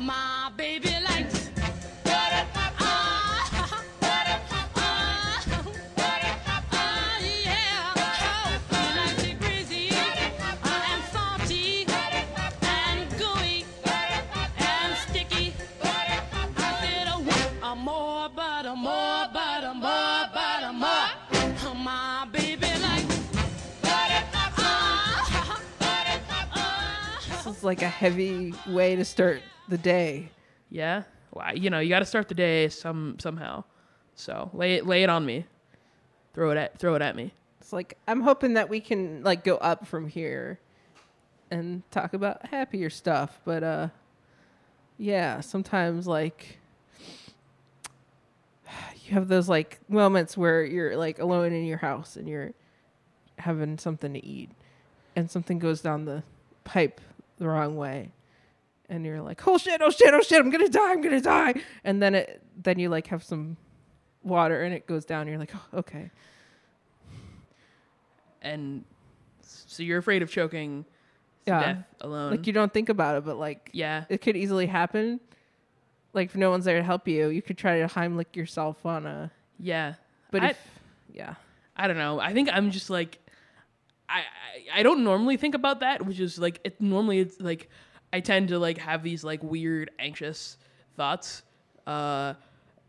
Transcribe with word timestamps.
My 0.00 0.50
baby 0.56 0.88
likes. 1.06 1.50
Uh, 2.06 2.10
uh, 2.10 2.46
uh. 2.54 2.92
Oh, 3.54 3.68
likes 22.64 23.02
oh, 26.56 27.44
This 27.44 27.58
is 27.58 27.62
like 27.62 27.82
a 27.82 27.88
heavy 27.88 28.54
way 28.66 28.96
to 28.96 29.04
start 29.04 29.42
the 29.68 29.78
day. 29.78 30.30
Yeah. 30.70 31.04
Well, 31.32 31.56
you 31.56 31.70
know, 31.70 31.78
you 31.78 31.88
got 31.88 32.00
to 32.00 32.04
start 32.04 32.28
the 32.28 32.34
day 32.34 32.68
some 32.68 33.16
somehow. 33.18 33.64
So 34.14 34.50
lay 34.52 34.74
it 34.74 34.86
lay 34.86 35.02
it 35.02 35.10
on 35.10 35.24
me. 35.24 35.46
Throw 36.34 36.50
it 36.50 36.56
at 36.56 36.78
throw 36.78 36.94
it 36.94 37.02
at 37.02 37.16
me. 37.16 37.32
It's 37.60 37.72
like 37.72 37.96
I'm 38.06 38.20
hoping 38.20 38.54
that 38.54 38.68
we 38.68 38.80
can 38.80 39.22
like 39.22 39.44
go 39.44 39.56
up 39.56 39.86
from 39.86 40.08
here 40.08 40.58
and 41.50 41.82
talk 41.90 42.14
about 42.14 42.46
happier 42.46 42.90
stuff, 42.90 43.40
but 43.44 43.62
uh 43.62 43.88
yeah, 44.98 45.40
sometimes 45.40 46.06
like 46.06 46.58
you 49.04 49.14
have 49.14 49.28
those 49.28 49.48
like 49.48 49.80
moments 49.88 50.36
where 50.36 50.64
you're 50.64 50.96
like 50.96 51.18
alone 51.18 51.52
in 51.52 51.64
your 51.64 51.78
house 51.78 52.16
and 52.16 52.28
you're 52.28 52.52
having 53.38 53.78
something 53.78 54.12
to 54.12 54.24
eat 54.24 54.50
and 55.16 55.30
something 55.30 55.58
goes 55.58 55.80
down 55.80 56.04
the 56.04 56.22
pipe 56.64 57.00
the 57.38 57.48
wrong 57.48 57.76
way 57.76 58.12
and 58.92 59.06
you're 59.06 59.22
like, 59.22 59.46
"Oh 59.48 59.56
shit, 59.56 59.80
oh 59.82 59.90
shit, 59.90 60.12
oh 60.12 60.20
shit, 60.20 60.38
I'm 60.38 60.50
to 60.52 60.68
die, 60.68 60.92
I'm 60.92 61.02
to 61.02 61.20
die." 61.20 61.54
And 61.82 62.02
then 62.02 62.14
it 62.14 62.42
then 62.62 62.78
you 62.78 62.90
like 62.90 63.06
have 63.08 63.24
some 63.24 63.56
water 64.22 64.62
and 64.62 64.74
it 64.74 64.86
goes 64.86 65.04
down 65.06 65.22
and 65.22 65.30
you're 65.30 65.38
like, 65.38 65.54
oh, 65.54 65.78
"Okay." 65.78 66.10
And 68.42 68.84
so 69.40 69.82
you're 69.82 69.98
afraid 69.98 70.22
of 70.22 70.30
choking 70.30 70.84
Yeah. 71.46 71.60
death 71.60 71.84
alone. 72.02 72.32
Like 72.32 72.46
you 72.46 72.52
don't 72.52 72.72
think 72.72 72.88
about 72.88 73.16
it, 73.16 73.24
but 73.24 73.36
like 73.38 73.70
yeah. 73.72 74.04
it 74.08 74.20
could 74.20 74.36
easily 74.36 74.66
happen. 74.66 75.20
Like 76.12 76.28
if 76.28 76.36
no 76.36 76.50
one's 76.50 76.66
there 76.66 76.78
to 76.78 76.84
help 76.84 77.08
you, 77.08 77.28
you 77.28 77.40
could 77.40 77.56
try 77.56 77.80
to 77.80 77.86
Heimlich 77.86 78.36
yourself 78.36 78.84
on 78.84 79.06
a. 79.06 79.30
Yeah. 79.58 79.94
But 80.30 80.42
I, 80.42 80.48
if, 80.50 80.58
yeah, 81.12 81.34
I 81.76 81.86
don't 81.86 81.96
know. 81.96 82.20
I 82.20 82.34
think 82.34 82.50
I'm 82.52 82.70
just 82.70 82.90
like 82.90 83.18
I, 84.08 84.18
I 84.18 84.80
I 84.80 84.82
don't 84.82 85.02
normally 85.02 85.38
think 85.38 85.54
about 85.54 85.80
that, 85.80 86.04
which 86.04 86.20
is 86.20 86.38
like 86.38 86.60
it 86.64 86.80
normally 86.80 87.20
it's 87.20 87.40
like 87.40 87.70
I 88.12 88.20
tend 88.20 88.48
to 88.48 88.58
like 88.58 88.78
have 88.78 89.02
these 89.02 89.24
like 89.24 89.42
weird 89.42 89.90
anxious 89.98 90.56
thoughts 90.96 91.42
uh 91.86 92.34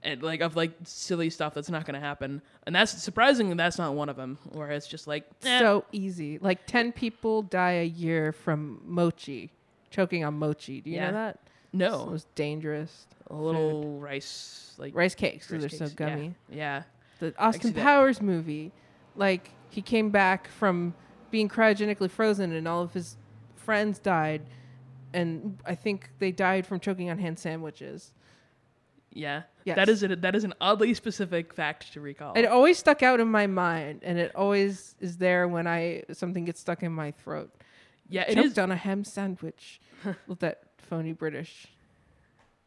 and 0.04 0.22
like 0.22 0.42
of 0.42 0.56
like 0.58 0.72
silly 0.84 1.30
stuff 1.30 1.54
that's 1.54 1.70
not 1.70 1.86
going 1.86 1.94
to 1.94 2.06
happen. 2.06 2.42
And 2.68 2.76
that's 2.76 2.92
surprisingly 3.02 3.54
that's 3.56 3.78
not 3.78 3.94
one 3.96 4.10
of 4.10 4.18
them 4.18 4.38
where 4.52 4.70
it's 4.72 4.86
just 4.88 5.08
like 5.08 5.24
eh, 5.46 5.60
so 5.60 5.86
easy. 5.94 6.40
Like 6.40 6.66
ten 6.68 6.92
people 6.92 7.42
die 7.44 7.72
a 7.74 7.86
year 7.86 8.34
from 8.34 8.82
mochi, 8.86 9.52
choking 9.92 10.26
on 10.26 10.34
mochi. 10.34 10.82
Do 10.82 10.90
you 10.90 10.98
Yeah. 10.98 11.08
know 11.08 11.14
that? 11.14 11.40
no 11.72 11.88
It's 11.88 12.04
the 12.04 12.12
most 12.12 12.36
dangerous 12.36 13.08
a 13.32 13.36
little 13.36 13.98
rice 14.00 14.76
like 14.78 14.94
rice 14.94 15.16
cakes 15.16 15.48
because 15.48 15.62
they're 15.62 15.70
so 15.70 15.86
cakes. 15.86 15.96
Yeah. 16.00 16.10
gummy. 16.10 16.36
Yeah. 16.52 16.84
The 17.20 17.34
Austin 17.40 17.62
see 17.70 17.70
that. 17.76 17.82
Powers 17.84 18.22
movie, 18.22 18.74
like 19.16 19.52
he 19.70 19.82
came 19.82 20.10
back 20.10 20.50
from 20.50 20.94
being 21.32 21.48
cryogenically 21.48 22.12
frozen 22.12 22.52
and 22.52 22.68
all 22.68 22.82
of 22.82 22.94
his 22.94 23.16
friends 23.56 23.98
died, 24.00 24.42
and 25.14 25.60
I 25.66 25.76
think 25.76 26.10
they 26.20 26.32
died 26.32 26.66
from 26.66 26.80
choking 26.80 27.10
on 27.10 27.18
hand 27.18 27.38
sandwiches. 27.40 28.14
Yeah. 29.12 29.44
Yes. 29.64 29.76
That 29.76 29.90
is 29.90 30.04
a, 30.04 30.16
that 30.16 30.36
is 30.36 30.44
an 30.44 30.54
oddly 30.60 30.94
specific 30.96 31.54
fact 31.54 31.94
to 31.94 32.02
recall. 32.02 32.34
It 32.36 32.46
always 32.46 32.78
stuck 32.80 33.04
out 33.04 33.20
in 33.20 33.28
my 33.30 33.48
mind, 33.48 34.02
and 34.04 34.18
it 34.18 34.34
always 34.36 34.96
is 35.00 35.18
there 35.18 35.48
when 35.48 35.68
I 35.68 36.04
something 36.12 36.46
gets 36.46 36.60
stuck 36.60 36.82
in 36.84 36.92
my 36.92 37.12
throat. 37.12 37.52
yeah, 38.10 38.24
it 38.28 38.36
Choked 38.36 38.48
is. 38.48 38.58
on 38.58 38.72
a 38.72 38.76
ham 38.76 39.04
sandwich 39.04 39.80
with 40.28 40.40
that 40.40 40.64
phony 40.78 41.14
British, 41.14 41.68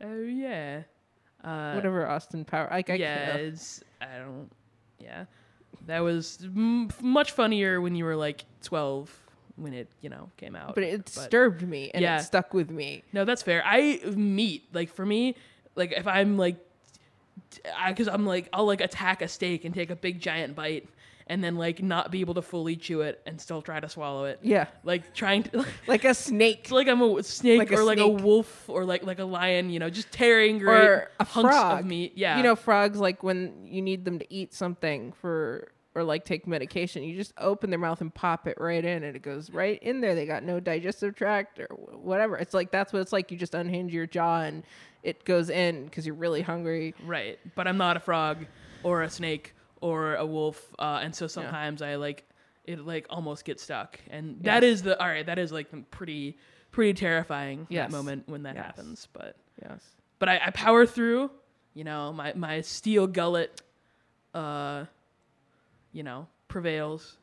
Oh 0.01 0.21
yeah. 0.23 0.83
Uh, 1.45 1.73
whatever 1.75 2.07
Austin 2.07 2.45
Power. 2.45 2.69
Like, 2.71 2.91
I 2.91 2.95
yeah, 2.95 3.35
it's 3.35 3.83
I 4.01 4.19
don't. 4.19 4.49
Yeah, 4.99 5.25
that 5.87 6.01
was 6.01 6.39
m- 6.45 6.89
much 7.03 7.33
funnier 7.33 7.81
when 7.81 7.95
you 7.95 8.05
were 8.05 8.17
like 8.17 8.45
twelve 8.63 9.11
when 9.57 9.73
it 9.75 9.89
you 10.01 10.09
know 10.11 10.31
came 10.37 10.55
out. 10.55 10.75
but 10.75 10.85
it 10.85 11.05
disturbed 11.07 11.63
me 11.63 11.91
and 11.95 12.03
Yeah. 12.03 12.19
it 12.19 12.23
stuck 12.23 12.53
with 12.55 12.71
me. 12.71 13.03
no, 13.13 13.25
that's 13.25 13.43
fair. 13.43 13.63
I 13.65 14.01
meat 14.15 14.65
like 14.73 14.91
for 14.93 15.05
me, 15.07 15.35
like 15.75 15.93
if 15.93 16.07
I'm 16.07 16.37
like, 16.37 16.57
because 17.89 18.09
I'm 18.09 18.27
like 18.27 18.49
I'll 18.53 18.67
like 18.67 18.81
attack 18.81 19.23
a 19.23 19.29
steak 19.29 19.65
and 19.65 19.75
take 19.75 19.91
a 19.91 19.97
big 19.97 20.21
giant 20.21 20.55
bite 20.55 20.89
and 21.29 21.43
then 21.43 21.57
like 21.57 21.83
not 21.83 22.13
be 22.13 22.21
able 22.21 22.35
to 22.35 22.43
fully 22.43 22.77
chew 22.77 23.01
it 23.01 23.21
and 23.27 23.41
still 23.41 23.61
try 23.61 23.81
to 23.81 23.89
swallow 23.89 24.27
it. 24.27 24.39
Yeah, 24.43 24.67
Like 24.85 25.13
trying 25.13 25.43
to. 25.45 25.65
like 25.89 26.05
a 26.05 26.15
snake 26.15 26.71
like 26.71 26.87
I'm 26.87 27.03
a 27.03 27.23
snake 27.23 27.59
Like 27.59 27.73
a 27.73 27.77
or 27.79 27.83
like 27.85 27.99
a 27.99 28.07
wolf 28.09 28.69
or 28.69 28.85
like 28.85 29.03
like 29.05 29.19
a 29.19 29.25
lion, 29.25 29.71
you 29.71 29.79
know, 29.81 29.91
just 29.91 30.13
tearing 30.13 30.59
great 30.59 30.85
or 30.85 31.11
a 31.19 31.25
hunks 31.25 31.49
frog. 31.51 31.81
of 31.81 31.87
meat. 31.87 32.13
Yeah, 32.15 32.37
you 32.37 32.43
know, 32.43 32.55
frogs 32.57 32.99
like 33.01 33.23
when 33.23 33.67
you 33.67 33.83
need 33.83 34.05
them 34.05 34.19
to 34.21 34.33
eat 34.33 34.55
something 34.55 35.13
for 35.21 35.69
or 35.97 36.05
like 36.05 36.25
take 36.27 36.47
medication, 36.47 37.03
you 37.03 37.17
just 37.17 37.33
open 37.39 37.71
their 37.71 37.79
mouth 37.79 38.01
and 38.03 38.15
pop 38.15 38.47
it 38.47 38.57
right 38.61 38.85
in, 38.85 39.03
and 39.03 39.17
it 39.17 39.23
goes 39.23 39.51
right 39.51 39.83
in 39.83 40.01
there. 40.03 40.15
They 40.15 40.27
got 40.27 40.43
no 40.45 40.61
digestive 40.61 41.17
tract 41.17 41.59
or 41.59 41.67
whatever. 41.75 42.37
It's 42.37 42.53
like 42.55 42.71
that's 42.71 42.93
what 42.93 43.01
it's 43.01 43.13
like. 43.13 43.31
You 43.33 43.39
just 43.39 43.55
unhinge 43.55 43.93
your 43.93 44.07
jaw 44.07 44.43
and 44.43 44.63
it 45.03 45.25
goes 45.25 45.49
in 45.51 45.87
because 45.87 46.05
you're 46.07 46.15
really 46.15 46.43
hungry. 46.43 46.95
Right, 47.05 47.39
but 47.57 47.67
I'm 47.67 47.79
not 47.79 47.97
a 47.97 48.01
frog 48.01 48.47
or 48.83 49.03
a 49.03 49.11
snake 49.11 49.55
or 49.81 50.17
a 50.17 50.27
wolf, 50.27 50.63
uh, 50.79 51.01
and 51.03 51.15
so 51.15 51.27
sometimes 51.27 51.81
I 51.81 51.95
like 51.97 52.25
it 52.65 52.79
like 52.85 53.07
almost 53.09 53.45
gets 53.47 53.63
stuck, 53.63 53.99
and 54.11 54.43
that 54.45 54.63
Yes. 54.63 54.73
is 54.75 54.83
the 54.83 55.01
all 55.01 55.09
right. 55.09 55.25
That 55.25 55.39
is 55.39 55.51
like 55.51 55.71
the 55.71 55.79
pretty 55.91 56.37
pretty 56.73 56.93
terrifying 56.93 57.67
Yes. 57.71 57.91
that 57.91 57.97
moment 57.97 58.29
when 58.29 58.43
that 58.43 58.55
Yes. 58.57 58.67
happens. 58.67 59.09
But 59.15 59.37
Yes. 59.63 59.83
but 60.19 60.29
I, 60.29 60.41
I 60.45 60.51
power 60.51 60.85
through. 60.85 61.31
You 61.73 61.85
know, 61.85 62.13
my 62.13 62.33
my 62.35 62.61
steel 62.63 63.07
gullet, 63.07 63.61
uh, 64.35 64.85
you 65.97 66.03
know, 66.03 66.27
prevails. 66.49 67.17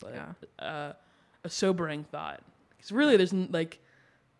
But 0.00 0.14
Yeah. 0.14 0.64
uh, 0.66 0.92
a 1.44 1.50
sobering 1.50 2.04
thought 2.04 2.40
because 2.70 2.90
really 2.90 3.16
there's 3.18 3.32
n- 3.34 3.48
like 3.52 3.78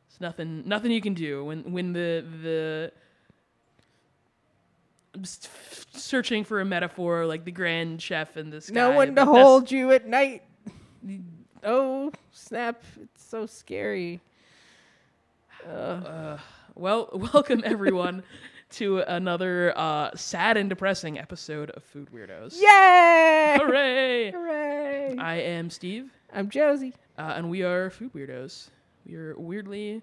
there's 0.08 0.20
nothing 0.20 0.62
nothing 0.66 0.90
you 0.90 1.00
can 1.02 1.12
do 1.14 1.44
when 1.44 1.70
when 1.72 1.92
the 1.92 2.24
the 2.42 2.92
I'm 5.14 5.22
just 5.22 5.48
searching 5.96 6.44
for 6.44 6.60
a 6.60 6.64
metaphor 6.64 7.26
like 7.26 7.44
the 7.44 7.50
grand 7.52 8.00
chef 8.02 8.36
in 8.36 8.50
the 8.50 8.60
sky. 8.60 8.74
No 8.74 8.90
one 8.92 9.14
to 9.14 9.24
hold 9.24 9.70
you 9.70 9.92
at 9.92 10.06
night. 10.06 10.42
Oh 11.62 12.10
snap! 12.32 12.82
It's 13.02 13.24
so 13.24 13.44
scary. 13.46 14.20
Well, 16.78 17.08
welcome 17.32 17.62
everyone 17.64 18.22
to 18.70 18.98
another 19.00 19.72
uh, 19.76 20.10
sad 20.14 20.56
and 20.56 20.68
depressing 20.68 21.18
episode 21.18 21.70
of 21.70 21.84
Food 21.84 22.08
Weirdos. 22.12 22.54
Yay! 22.60 23.56
Hooray! 23.60 24.30
Hooray! 24.32 25.16
I 25.18 25.36
am 25.36 25.70
Steve, 25.70 26.10
I'm 26.32 26.50
Josie. 26.50 26.94
uh, 27.18 27.34
and 27.36 27.48
we 27.48 27.62
are 27.62 27.90
Food 27.90 28.12
Weirdos. 28.12 28.68
We 29.06 29.14
are 29.16 29.34
weirdly 29.38 30.02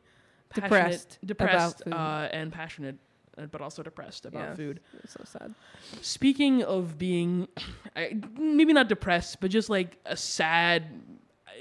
Depressed 0.53 1.17
depressed, 1.25 1.81
about 1.81 1.83
food. 1.83 1.93
uh, 1.93 2.29
and 2.31 2.51
passionate, 2.53 2.95
uh, 3.37 3.47
but 3.47 3.59
also 3.61 3.83
depressed 3.83 4.25
about 4.25 4.55
food. 4.55 4.79
It's 5.03 5.13
so 5.13 5.23
sad. 5.25 5.53
Speaking 6.01 6.63
of 6.63 6.97
being, 6.97 7.47
I, 7.95 8.15
maybe 8.37 8.71
not 8.71 8.87
depressed, 8.87 9.41
but 9.41 9.49
just 9.51 9.69
like 9.69 9.97
a 10.05 10.15
sad 10.15 11.01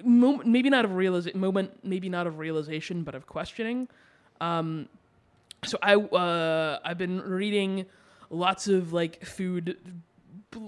moment, 0.04 0.46
maybe 0.48 0.68
not 0.70 0.84
of 0.84 0.94
realization, 0.94 1.40
moment, 1.40 1.70
maybe 1.82 2.08
not 2.10 2.26
of 2.26 2.38
realization, 2.38 3.02
but 3.02 3.14
of 3.14 3.26
questioning. 3.26 3.88
Um, 4.40 4.88
so 5.64 5.78
I, 5.82 5.94
uh, 5.94 6.78
I've 6.84 6.98
been 6.98 7.20
reading 7.20 7.86
lots 8.30 8.68
of 8.68 8.92
like 8.92 9.24
food, 9.24 9.76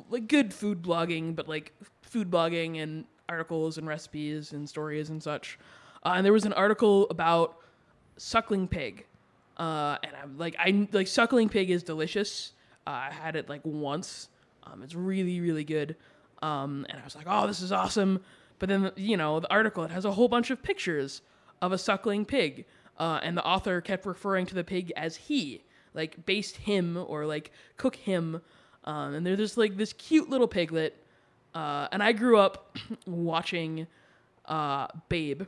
like 0.08 0.28
good 0.28 0.54
food 0.54 0.82
blogging, 0.82 1.34
but 1.34 1.48
like 1.48 1.72
food 2.02 2.30
blogging 2.30 2.82
and 2.82 3.04
articles 3.28 3.78
and 3.78 3.86
recipes 3.86 4.52
and 4.52 4.68
stories 4.68 5.10
and 5.10 5.22
such. 5.22 5.58
Uh, 6.04 6.14
and 6.16 6.24
there 6.24 6.32
was 6.32 6.44
an 6.44 6.52
article 6.52 7.08
about 7.10 7.56
suckling 8.16 8.68
pig. 8.68 9.06
Uh, 9.56 9.96
and 10.02 10.12
I'm 10.20 10.36
like, 10.38 10.56
I 10.58 10.88
like 10.92 11.06
suckling 11.06 11.48
pig 11.48 11.70
is 11.70 11.82
delicious. 11.82 12.52
Uh, 12.86 12.90
I 12.90 13.10
had 13.12 13.36
it 13.36 13.48
like 13.48 13.62
once. 13.64 14.28
Um, 14.64 14.82
it's 14.82 14.94
really, 14.94 15.40
really 15.40 15.64
good. 15.64 15.96
Um, 16.42 16.86
and 16.88 17.00
I 17.00 17.04
was 17.04 17.16
like, 17.16 17.26
oh, 17.28 17.46
this 17.46 17.60
is 17.60 17.72
awesome. 17.72 18.22
But 18.58 18.68
then, 18.68 18.92
you 18.96 19.16
know, 19.16 19.40
the 19.40 19.50
article, 19.50 19.84
it 19.84 19.90
has 19.90 20.04
a 20.04 20.12
whole 20.12 20.28
bunch 20.28 20.50
of 20.50 20.62
pictures 20.62 21.22
of 21.62 21.72
a 21.72 21.78
suckling 21.78 22.24
pig. 22.24 22.66
Uh, 22.98 23.20
and 23.22 23.36
the 23.36 23.44
author 23.44 23.80
kept 23.80 24.06
referring 24.06 24.46
to 24.46 24.54
the 24.54 24.64
pig 24.64 24.92
as 24.96 25.16
he, 25.16 25.62
like 25.94 26.24
baste 26.26 26.56
him 26.58 26.96
or 26.96 27.26
like 27.26 27.50
cook 27.76 27.96
him. 27.96 28.40
Um, 28.84 29.14
and 29.14 29.26
there's 29.26 29.38
just 29.38 29.56
like 29.58 29.76
this 29.76 29.92
cute 29.92 30.28
little 30.30 30.46
piglet. 30.48 30.96
Uh, 31.54 31.88
and 31.92 32.02
I 32.02 32.12
grew 32.12 32.38
up 32.38 32.76
watching 33.06 33.86
uh, 34.46 34.88
Babe, 35.08 35.42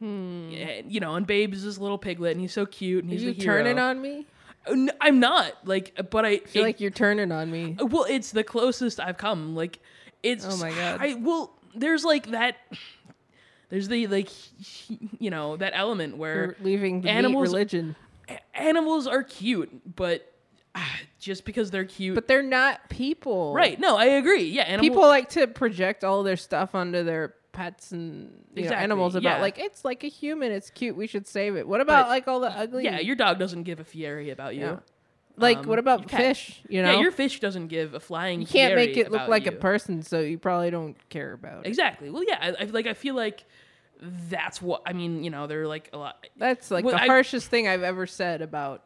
Yeah, 0.00 0.80
you 0.86 1.00
know, 1.00 1.14
and 1.16 1.26
Babe 1.26 1.52
is 1.52 1.64
this 1.64 1.78
little 1.78 1.98
piglet, 1.98 2.32
and 2.32 2.40
he's 2.40 2.52
so 2.52 2.66
cute, 2.66 3.04
and 3.04 3.12
Are 3.12 3.16
he's 3.16 3.22
you 3.24 3.34
turning 3.34 3.78
on 3.78 4.00
me? 4.00 4.26
Uh, 4.66 4.86
I'm 5.00 5.18
not 5.20 5.52
like, 5.66 5.92
but 6.10 6.24
I 6.24 6.28
I 6.28 6.38
feel 6.38 6.62
it- 6.62 6.66
like 6.66 6.80
you're 6.80 6.90
turning 6.90 7.32
on 7.32 7.50
me. 7.50 7.76
well, 7.80 8.04
it's 8.08 8.30
the 8.32 8.44
closest 8.44 9.00
I've 9.00 9.18
come. 9.18 9.54
Like, 9.56 9.78
it's 10.22 10.44
Oh 10.46 10.56
my 10.58 10.70
God. 10.70 10.98
I 11.00 11.14
well, 11.14 11.52
there's 11.74 12.04
like 12.04 12.28
that. 12.30 12.56
There's 13.68 13.88
the 13.88 14.06
like, 14.06 14.30
you 15.18 15.30
know, 15.30 15.56
that 15.56 15.72
element 15.74 16.16
where 16.16 16.34
You're 16.34 16.56
leaving 16.62 17.02
the 17.02 17.10
animals- 17.10 17.48
religion, 17.48 17.96
animals 18.54 19.06
are 19.06 19.22
cute, 19.22 19.94
but 19.96 20.32
ah, 20.74 20.96
just 21.18 21.44
because 21.44 21.70
they're 21.70 21.84
cute, 21.84 22.14
but 22.14 22.26
they're 22.26 22.42
not 22.42 22.88
people. 22.88 23.52
right? 23.54 23.78
No, 23.78 23.96
I 23.96 24.06
agree. 24.06 24.44
Yeah, 24.44 24.62
animal, 24.62 24.88
People 24.88 25.02
like 25.02 25.28
to 25.30 25.46
project 25.46 26.02
all 26.04 26.22
their 26.22 26.36
stuff 26.36 26.74
onto 26.74 27.04
their 27.04 27.34
pets 27.52 27.92
and 27.92 28.44
you 28.54 28.64
know, 28.64 28.70
animals 28.70 29.14
about 29.16 29.36
yeah. 29.36 29.40
like 29.40 29.58
it's 29.58 29.84
like 29.84 30.04
a 30.04 30.08
human. 30.08 30.52
It's 30.52 30.70
cute. 30.70 30.96
We 30.96 31.06
should 31.06 31.26
save 31.26 31.56
it. 31.56 31.66
What 31.66 31.80
about 31.80 32.04
But- 32.04 32.08
like 32.10 32.28
all 32.28 32.40
the 32.40 32.50
ugly? 32.50 32.84
Yeah, 32.84 33.00
your 33.00 33.16
dog 33.16 33.38
doesn't 33.38 33.64
give 33.64 33.80
a 33.80 33.84
fieri 33.84 34.30
about 34.30 34.54
you. 34.54 34.60
Yeah. 34.62 34.76
Like 35.40 35.58
um, 35.58 35.66
what 35.66 35.78
about 35.78 36.08
cat- 36.08 36.20
fish? 36.20 36.60
You 36.68 36.82
know, 36.82 36.92
Yeah, 36.92 37.00
your 37.00 37.10
fish 37.12 37.40
doesn't 37.40 37.68
give 37.68 37.94
a 37.94 38.00
flying. 38.00 38.40
you 38.40 38.46
can't 38.46 38.74
make 38.74 38.96
it 38.96 39.10
look 39.10 39.28
like 39.28 39.46
a 39.46 39.52
person, 39.52 40.02
so 40.02 40.20
you 40.20 40.38
probably 40.38 40.70
don't 40.70 40.96
care 41.08 41.32
about 41.32 41.64
it. 41.64 41.68
Exactly. 41.68 42.10
Well, 42.10 42.24
yeah, 42.26 42.38
I, 42.58 42.62
I 42.62 42.66
like. 42.66 42.86
I 42.86 42.94
feel 42.94 43.14
like 43.14 43.44
that's 44.00 44.62
what 44.62 44.82
I 44.86 44.92
mean. 44.92 45.24
You 45.24 45.30
know, 45.30 45.46
they're 45.46 45.66
like 45.66 45.90
a 45.92 45.98
lot. 45.98 46.26
That's 46.36 46.70
like 46.70 46.84
Well, 46.84 46.94
the 46.96 47.02
I- 47.02 47.06
harshest 47.06 47.48
thing 47.48 47.66
I've 47.68 47.82
ever 47.82 48.06
said 48.06 48.42
about 48.42 48.84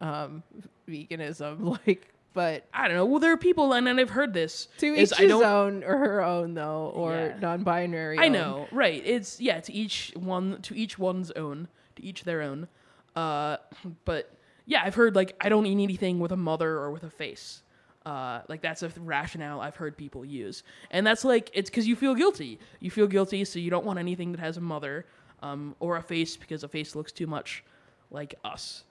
um, 0.00 0.42
veganism. 0.88 1.78
Like, 1.86 2.08
but 2.34 2.66
I 2.72 2.86
don't 2.86 2.96
know. 2.96 3.06
Well, 3.06 3.18
there 3.18 3.32
are 3.32 3.36
people, 3.38 3.72
and, 3.72 3.88
and 3.88 3.98
I've 3.98 4.10
heard 4.10 4.32
this. 4.32 4.68
to 4.78 4.86
is 4.94 5.12
each 5.12 5.18
I 5.18 5.22
his 5.24 5.32
own 5.32 5.82
or 5.82 5.96
her 5.96 6.22
own, 6.22 6.54
though, 6.54 6.92
or 6.94 7.12
Yeah. 7.12 7.38
non-binary. 7.40 8.18
I 8.18 8.26
own. 8.26 8.32
know, 8.32 8.68
right? 8.70 9.02
It's 9.04 9.40
yeah, 9.40 9.58
to 9.60 9.72
each 9.72 10.12
one, 10.14 10.60
to 10.62 10.74
each 10.76 10.98
one's 11.00 11.30
own, 11.32 11.66
to 11.96 12.04
each 12.04 12.22
their 12.24 12.42
own. 12.42 12.68
Uh, 13.16 13.56
but 14.04 14.32
yeah, 14.68 14.82
I've 14.84 14.94
heard 14.94 15.16
like 15.16 15.34
I 15.40 15.48
don't 15.48 15.64
eat 15.64 15.82
anything 15.82 16.20
with 16.20 16.30
a 16.30 16.36
mother 16.36 16.76
or 16.76 16.92
with 16.92 17.02
a 17.02 17.10
face. 17.10 17.62
Uh, 18.04 18.42
like 18.48 18.60
that's 18.60 18.82
a 18.82 18.90
rationale 19.00 19.60
I've 19.60 19.76
heard 19.76 19.96
people 19.96 20.24
use, 20.24 20.62
and 20.90 21.06
that's 21.06 21.24
like 21.24 21.50
it's 21.54 21.70
because 21.70 21.88
you 21.88 21.96
feel 21.96 22.14
guilty. 22.14 22.60
You 22.78 22.90
feel 22.90 23.06
guilty, 23.06 23.44
so 23.46 23.58
you 23.58 23.70
don't 23.70 23.86
want 23.86 23.98
anything 23.98 24.30
that 24.32 24.40
has 24.40 24.58
a 24.58 24.60
mother 24.60 25.06
um, 25.42 25.74
or 25.80 25.96
a 25.96 26.02
face 26.02 26.36
because 26.36 26.64
a 26.64 26.68
face 26.68 26.94
looks 26.94 27.12
too 27.12 27.26
much 27.26 27.64
like 28.10 28.34
us. 28.44 28.84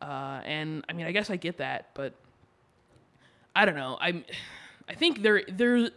Uh, 0.00 0.40
and 0.44 0.84
I 0.88 0.92
mean, 0.92 1.04
I 1.06 1.10
guess 1.10 1.30
I 1.30 1.36
get 1.36 1.58
that, 1.58 1.90
but 1.94 2.14
I 3.56 3.64
don't 3.64 3.74
know. 3.74 3.98
I'm, 4.00 4.24
I 4.88 4.94
think 4.94 5.22
there 5.22 5.42
there 5.48 5.90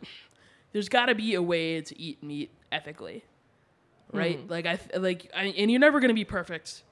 there's 0.73 0.89
got 0.89 1.05
to 1.05 1.15
be 1.15 1.35
a 1.35 1.41
way 1.41 1.81
to 1.81 1.99
eat 1.99 2.23
meat 2.23 2.49
ethically, 2.71 3.23
right? 4.11 4.39
Like 4.49 4.65
I 4.65 4.77
th- 4.77 4.99
like 4.99 5.29
I, 5.35 5.43
and 5.45 5.69
you're 5.69 5.79
never 5.79 5.99
gonna 5.99 6.15
be 6.15 6.25
perfect. 6.25 6.83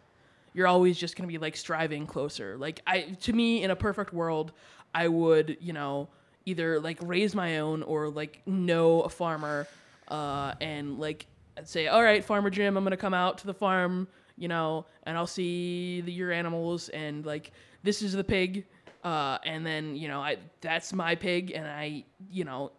You're 0.54 0.68
always 0.68 0.98
just 0.98 1.16
gonna 1.16 1.28
be 1.28 1.38
like 1.38 1.56
striving 1.56 2.06
closer. 2.06 2.58
Like 2.58 2.82
I 2.88 3.02
to 3.22 3.34
me 3.34 3.64
in 3.64 3.72
a 3.72 3.76
perfect 3.76 4.14
world, 4.14 4.52
I 4.94 5.08
would 5.08 5.58
you 5.60 5.74
know 5.74 6.10
either 6.46 6.80
like 6.80 6.98
raise 7.02 7.36
my 7.36 7.60
own 7.60 7.84
or 7.84 8.10
like 8.10 8.42
know 8.46 9.02
a 9.02 9.10
farmer, 9.10 9.68
uh, 10.08 10.54
and 10.62 11.00
like 11.00 11.28
I'd 11.58 11.68
say, 11.68 11.88
all 11.88 12.02
right, 12.02 12.24
Farmer 12.24 12.50
Jim, 12.50 12.78
I'm 12.78 12.84
gonna 12.84 12.98
come 12.98 13.14
out 13.14 13.38
to 13.40 13.48
the 13.48 13.54
farm, 13.54 14.08
you 14.38 14.48
know, 14.48 14.86
and 15.04 15.18
I'll 15.18 15.28
see 15.28 16.02
the, 16.02 16.12
your 16.12 16.32
animals 16.32 16.90
and 16.90 17.26
like 17.26 17.52
this 17.84 18.02
is 18.02 18.14
the 18.14 18.24
pig. 18.24 18.66
Uh, 19.04 19.38
and 19.46 19.66
then 19.66 19.96
you 19.96 20.10
know 20.10 20.20
I 20.20 20.38
that's 20.60 20.92
my 20.92 21.16
pig 21.16 21.52
and 21.52 21.66
I 21.66 22.04
you 22.30 22.44
know 22.44 22.72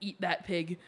eat 0.00 0.20
that 0.20 0.44
pig, 0.44 0.78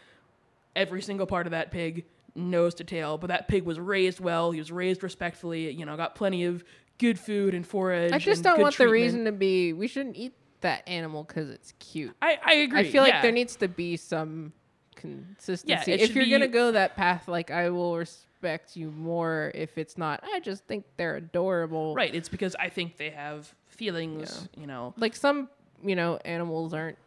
every 0.76 1.02
single 1.02 1.26
part 1.26 1.46
of 1.46 1.50
that 1.50 1.70
pig, 1.70 2.04
nose 2.38 2.74
to 2.76 2.84
tail. 2.84 3.18
But 3.18 3.28
that 3.28 3.48
pig 3.48 3.64
was 3.64 3.78
raised 3.78 4.20
well. 4.20 4.50
He 4.52 4.58
was 4.58 4.72
raised 4.72 5.02
respectfully. 5.02 5.70
You 5.70 5.84
know, 5.84 5.96
got 5.96 6.14
plenty 6.14 6.44
of 6.44 6.64
good 6.98 7.18
food 7.18 7.54
and 7.54 7.66
forage. 7.66 8.12
I 8.12 8.18
just 8.18 8.42
don't 8.42 8.60
want 8.60 8.74
treatment. 8.74 8.88
the 8.88 8.92
reason 8.92 9.24
to 9.26 9.32
be 9.32 9.72
we 9.72 9.86
shouldn't 9.88 10.16
eat 10.16 10.34
that 10.60 10.88
animal 10.88 11.24
because 11.24 11.50
it's 11.50 11.72
cute. 11.78 12.14
I, 12.20 12.38
I 12.44 12.52
agree. 12.54 12.80
I 12.80 12.90
feel 12.90 13.02
like 13.02 13.22
there 13.22 13.32
needs 13.32 13.56
to 13.56 13.68
be 13.68 13.96
some 13.96 14.52
consistency. 14.96 15.92
it 15.92 16.00
if 16.00 16.14
you're 16.14 16.26
gonna 16.26 16.48
go 16.48 16.72
that 16.72 16.96
path, 16.96 17.28
like 17.28 17.50
I 17.50 17.70
will 17.70 17.96
respect 17.96 18.76
you 18.76 18.90
more 18.90 19.50
if 19.54 19.78
it's 19.78 19.96
not. 19.96 20.22
I 20.24 20.40
just 20.40 20.64
think 20.64 20.84
they're 20.96 21.16
adorable. 21.16 21.94
right. 21.94 22.14
It's 22.14 22.28
because 22.28 22.56
I 22.58 22.68
think 22.68 22.96
they 22.96 23.10
have 23.10 23.54
feelings. 23.66 24.48
You 24.56 24.66
know, 24.66 24.94
Like 24.96 25.14
some, 25.14 25.48
you 25.84 25.94
know, 25.96 26.18
animals 26.24 26.74
aren't 26.74 26.98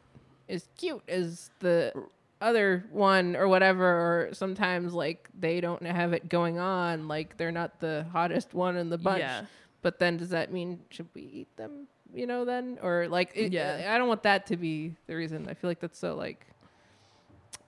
as 0.50 0.68
cute 0.78 1.02
as 1.08 1.50
the 1.60 1.94
other 2.42 2.86
one 2.92 3.36
or 3.36 3.48
whatever. 3.48 3.86
Or 3.86 4.34
sometimes 4.34 4.94
like 4.94 5.30
they 5.40 5.62
don't 5.62 5.86
have 5.86 6.14
it 6.14 6.28
going 6.28 6.60
on. 6.60 7.08
Like 7.08 7.38
they're 7.38 7.52
not 7.52 7.80
the 7.80 8.06
hottest 8.12 8.54
one 8.54 8.76
in 8.78 8.90
the 8.90 8.98
bunch. 8.98 9.20
Yeah. 9.20 9.46
But 9.82 10.00
then 10.00 10.18
does 10.18 10.30
that 10.30 10.52
mean 10.52 10.82
should 10.90 11.08
we 11.14 11.22
eat 11.22 11.58
them? 11.58 11.88
You 12.14 12.28
know, 12.28 12.44
then 12.44 12.78
or 12.82 13.08
like 13.08 13.32
it, 13.36 13.54
Yeah. 13.54 13.90
I 13.94 13.98
don't 13.98 14.08
want 14.10 14.24
that 14.24 14.48
to 14.48 14.58
be 14.58 14.96
the 15.08 15.16
reason. 15.16 15.48
I 15.50 15.54
feel 15.54 15.70
like 15.70 15.80
that's 15.80 15.98
so 16.00 16.16
like 16.16 16.46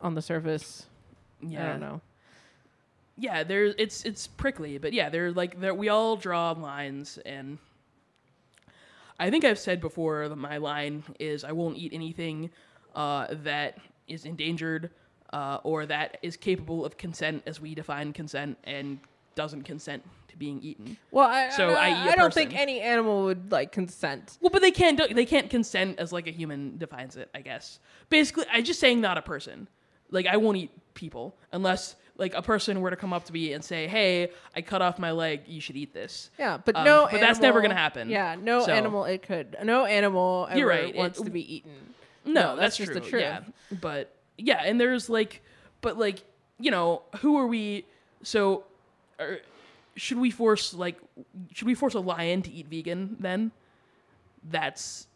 on 0.02 0.16
the 0.16 0.22
surface. 0.22 0.86
yeah. 1.42 1.66
I 1.66 1.70
don't 1.70 1.80
know. 1.80 2.02
yeah, 3.18 3.44
there 3.44 3.66
it's 3.78 4.04
it's 4.04 4.28
prickly, 4.28 4.78
but 4.78 4.92
yeah, 4.94 5.10
they're 5.10 5.32
like 5.32 5.60
there 5.62 5.74
we 5.74 5.88
all 5.90 6.18
draw 6.18 6.52
lines 6.52 7.18
and 7.26 7.58
I 9.20 9.30
think 9.30 9.46
I've 9.46 9.60
said 9.60 9.80
before 9.80 10.28
that 10.28 10.36
my 10.36 10.58
line 10.58 11.04
is 11.20 11.44
I 11.44 11.52
won't 11.52 11.78
eat 11.78 11.94
anything 11.94 12.50
uh, 12.96 13.28
that 13.44 13.78
is 14.08 14.26
endangered 14.26 14.90
uh, 15.32 15.60
or 15.64 15.86
that 15.86 16.18
is 16.22 16.38
capable 16.38 16.86
of 16.86 16.98
consent 16.98 17.44
as 17.46 17.60
we 17.60 17.74
define 17.76 18.14
consent 18.14 18.58
and 18.66 19.00
doesn't 19.36 19.64
consent 19.64 20.04
to 20.28 20.38
being 20.38 20.60
eaten. 20.62 20.96
Well, 21.12 21.28
I, 21.28 21.50
So 21.50 21.70
I, 21.70 21.90
I 21.90 22.12
I 22.12 22.16
don't 22.16 22.34
think 22.34 22.56
any 22.56 22.80
animal 22.82 23.24
would 23.26 23.52
like 23.52 23.72
consent. 23.72 24.38
Well, 24.42 24.52
but 24.52 24.62
they 24.62 24.72
can't 24.72 24.98
do, 24.98 25.12
they 25.14 25.26
can't 25.26 25.50
consent 25.50 25.98
as 26.00 26.12
like 26.12 26.28
a 26.28 26.32
human 26.32 26.78
defines 26.78 27.16
it, 27.18 27.30
I 27.34 27.42
guess. 27.42 27.80
Basically, 28.10 28.46
I 28.52 28.62
just 28.62 28.80
saying 28.80 29.02
not 29.02 29.18
a 29.18 29.22
person. 29.24 29.68
Like 30.12 30.28
I 30.28 30.38
won't 30.38 30.58
eat 30.58 30.72
people 30.94 31.36
unless 31.52 31.96
like 32.18 32.36
a 32.36 32.44
person 32.44 32.82
were 32.82 32.92
to 32.92 32.96
come 32.96 33.12
up 33.12 33.26
to 33.26 33.34
me 33.34 33.54
and 33.54 33.64
say, 33.64 33.88
"Hey, 33.88 34.30
I 34.56 34.62
cut 34.62 34.84
off 34.84 35.00
my 35.00 35.10
leg. 35.10 35.42
You 35.48 35.60
should 35.60 35.76
eat 35.76 35.92
this." 35.96 36.30
Yeah, 36.38 36.60
but 36.64 36.76
Um, 36.76 36.84
no. 36.86 37.08
but 37.10 37.20
that's 37.20 37.40
never 37.40 37.60
gonna 37.62 37.74
happen. 37.74 38.08
Yeah, 38.12 38.36
no 38.40 38.64
So- 38.66 38.72
animal. 38.72 39.06
It 39.06 39.24
could. 39.24 39.58
No 39.64 39.86
animal 39.86 40.46
ever 40.52 40.60
You're 40.60 40.70
right, 40.70 40.96
wants 40.96 41.20
it- 41.20 41.24
to 41.24 41.32
be 41.32 41.56
eaten. 41.56 41.72
No, 42.26 42.56
that's, 42.56 42.60
that's 42.60 42.78
just 42.78 42.92
true. 42.92 43.02
the 43.02 43.10
truth. 43.10 43.22
Yeah, 43.22 43.42
but 43.82 44.16
yeah, 44.38 44.62
and 44.64 44.80
there's 44.80 45.10
like, 45.10 45.42
but 45.82 45.98
like, 45.98 46.24
you 46.60 46.72
know, 46.72 47.04
who 47.18 47.38
are 47.38 47.48
we? 47.48 47.86
So, 48.24 48.64
are, 49.20 49.40
should 49.96 50.18
we 50.18 50.32
force 50.32 50.74
like, 50.74 50.98
should 51.54 51.68
we 51.68 51.76
force 51.76 51.94
a 51.94 52.00
lion 52.00 52.42
to 52.44 52.52
eat 52.52 52.68
vegan? 52.68 53.18
Then, 53.20 53.52
that's 54.44 55.08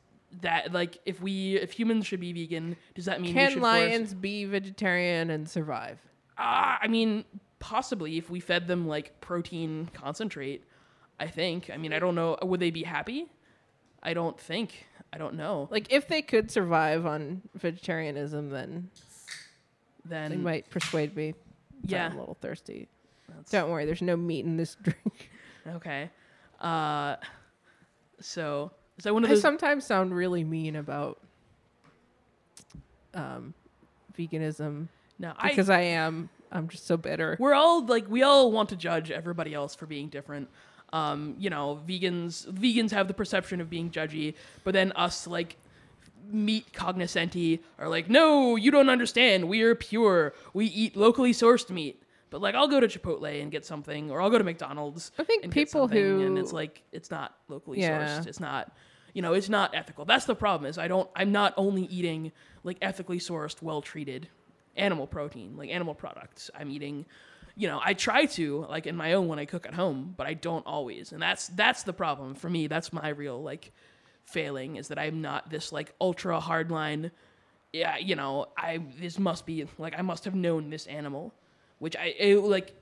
that. 0.42 0.74
Like, 0.74 0.98
if 1.06 1.22
we 1.22 1.56
if 1.56 1.72
humans 1.72 2.06
should 2.06 2.20
be 2.20 2.34
vegan, 2.34 2.76
does 2.96 3.06
that 3.06 3.22
mean 3.22 3.34
we 3.34 3.42
Can 3.42 3.52
should 3.52 3.62
lions 3.62 4.14
be 4.14 4.46
vegetarian 4.46 5.30
and 5.30 5.50
survive? 5.50 6.00
Force, 6.00 6.46
uh, 6.46 6.76
I 6.82 6.88
mean, 6.88 7.26
possibly 7.60 8.18
if 8.18 8.30
we 8.30 8.40
fed 8.40 8.68
them 8.68 8.88
like 8.88 9.20
protein 9.22 9.90
concentrate. 9.94 10.64
I 11.20 11.26
think. 11.26 11.72
I 11.74 11.78
mean, 11.78 11.94
I 11.94 11.98
don't 11.98 12.14
know. 12.14 12.38
Would 12.44 12.60
they 12.60 12.70
be 12.70 12.84
happy? 12.84 13.26
I 14.04 14.14
don't 14.14 14.40
think. 14.40 14.86
I 15.14 15.18
don't 15.18 15.36
know. 15.36 15.68
Like, 15.72 15.92
if 15.92 16.08
they 16.08 16.22
could 16.22 16.52
survive 16.52 17.06
on 17.06 17.42
vegetarianism, 17.56 18.50
then 18.50 18.90
Then 20.06 20.32
they 20.32 20.38
might 20.38 20.70
persuade 20.70 21.16
me. 21.16 21.34
Yeah. 21.84 22.08
I'm 22.08 22.18
a 22.18 22.20
little 22.20 22.38
thirsty. 22.42 22.88
That's- 23.30 23.50
Don't 23.52 23.70
worry, 23.70 23.86
there's 23.86 24.02
no 24.02 24.18
meat 24.18 24.46
in 24.46 24.58
this 24.58 24.76
drink. 24.82 25.30
Okay. 25.68 26.10
Uh, 26.60 27.16
so 28.20 28.72
is 28.98 29.04
that 29.04 29.14
one 29.14 29.24
of 29.24 29.30
I 29.30 29.34
those? 29.34 29.42
sometimes 29.42 29.86
sound 29.86 30.16
really 30.16 30.44
mean 30.44 30.76
about 30.76 31.20
um, 33.14 33.54
veganism 34.18 34.88
no, 35.20 35.34
I. 35.38 35.50
because 35.50 35.70
I 35.70 35.82
am. 35.82 36.30
I'm 36.52 36.68
just 36.70 36.86
so 36.88 36.96
bitter. 36.96 37.36
We're 37.40 37.54
all 37.54 37.86
like 37.86 38.10
we 38.10 38.24
all 38.24 38.52
want 38.52 38.70
to 38.70 38.76
judge 38.76 39.12
everybody 39.12 39.54
else 39.54 39.76
for 39.76 39.86
being 39.86 40.08
different. 40.10 40.48
Um, 40.94 41.36
you 41.38 41.50
know, 41.50 41.82
vegans 41.88 42.48
vegans 42.48 42.92
have 42.92 43.08
the 43.08 43.14
perception 43.14 43.60
of 43.60 43.70
being 43.70 43.92
judgy, 43.92 44.36
but 44.64 44.74
then 44.74 44.92
us 44.96 45.28
like 45.28 45.58
meat 46.32 46.66
cognoscenti 46.74 47.60
are 47.80 47.88
like, 47.90 48.10
no, 48.10 48.56
you 48.56 48.72
don't 48.72 48.90
understand. 48.90 49.48
We 49.48 49.62
are 49.64 49.76
pure. 49.76 50.34
We 50.54 50.66
eat 50.66 50.96
locally 50.96 51.32
sourced 51.34 51.70
meat. 51.70 52.02
But 52.30 52.42
like, 52.42 52.56
I'll 52.56 52.68
go 52.68 52.80
to 52.82 52.88
Chipotle 52.88 53.42
and 53.42 53.50
get 53.52 53.66
something, 53.66 54.12
or 54.12 54.22
I'll 54.22 54.30
go 54.30 54.38
to 54.38 54.44
McDonald's. 54.44 55.12
I 55.18 55.24
think 55.24 55.50
people 55.52 55.84
something, 55.84 55.98
who- 56.04 56.26
and 56.26 56.38
it's 56.38 56.52
like 56.52 56.84
it's 56.92 57.10
not 57.10 57.36
locally 57.48 57.80
Yeah. 57.80 58.20
sourced. 58.20 58.28
It's 58.28 58.40
not, 58.42 58.72
you 59.14 59.22
know, 59.22 59.34
it's 59.34 59.48
not 59.50 59.74
ethical. 59.74 60.04
That's 60.04 60.26
the 60.26 60.36
problem. 60.36 60.70
Is 60.70 60.78
I 60.78 60.88
don't. 60.90 61.10
I'm 61.16 61.32
not 61.32 61.54
only 61.56 61.84
eating 61.84 62.34
like 62.66 62.78
ethically 62.82 63.20
sourced, 63.20 63.62
well 63.62 63.82
treated 63.82 64.28
animal 64.76 65.08
protein, 65.08 65.56
like 65.56 65.70
animal 65.70 65.96
products. 65.96 66.52
I'm 66.58 66.70
eating, 66.70 67.06
you 67.58 67.68
know, 67.68 67.82
I 67.84 67.96
try 67.96 68.28
to 68.28 68.68
like 68.70 68.86
in 68.86 68.96
my 68.96 69.14
own 69.14 69.28
when 69.28 69.40
I 69.40 69.46
cook 69.46 69.66
at 69.66 69.74
home, 69.74 70.14
but 70.16 70.28
I 70.28 70.36
don't 70.36 70.66
always, 70.68 71.12
and 71.12 71.20
that's 71.20 71.48
that's 71.48 71.84
the 71.84 71.92
problem 71.92 72.36
for 72.36 72.50
me. 72.50 72.68
That's 72.68 72.94
my 72.94 73.10
real 73.10 73.42
like 73.42 73.72
failing 74.26 74.76
is 74.76 74.90
that 74.90 75.00
I'm 75.00 75.22
not 75.22 75.50
this 75.50 75.72
like 75.72 75.94
ultra 76.00 76.40
hardline. 76.40 77.10
Yeah, 77.74 77.98
you 77.98 78.16
know, 78.16 78.46
I 78.56 78.82
this 79.00 79.18
must 79.18 79.48
be 79.48 79.66
like 79.80 79.98
I 79.98 80.04
must 80.04 80.24
have 80.26 80.36
known 80.36 80.70
this 80.70 80.86
animal, 80.86 81.34
which 81.80 81.96
I 81.96 82.14
it, 82.20 82.38
like 82.38 82.76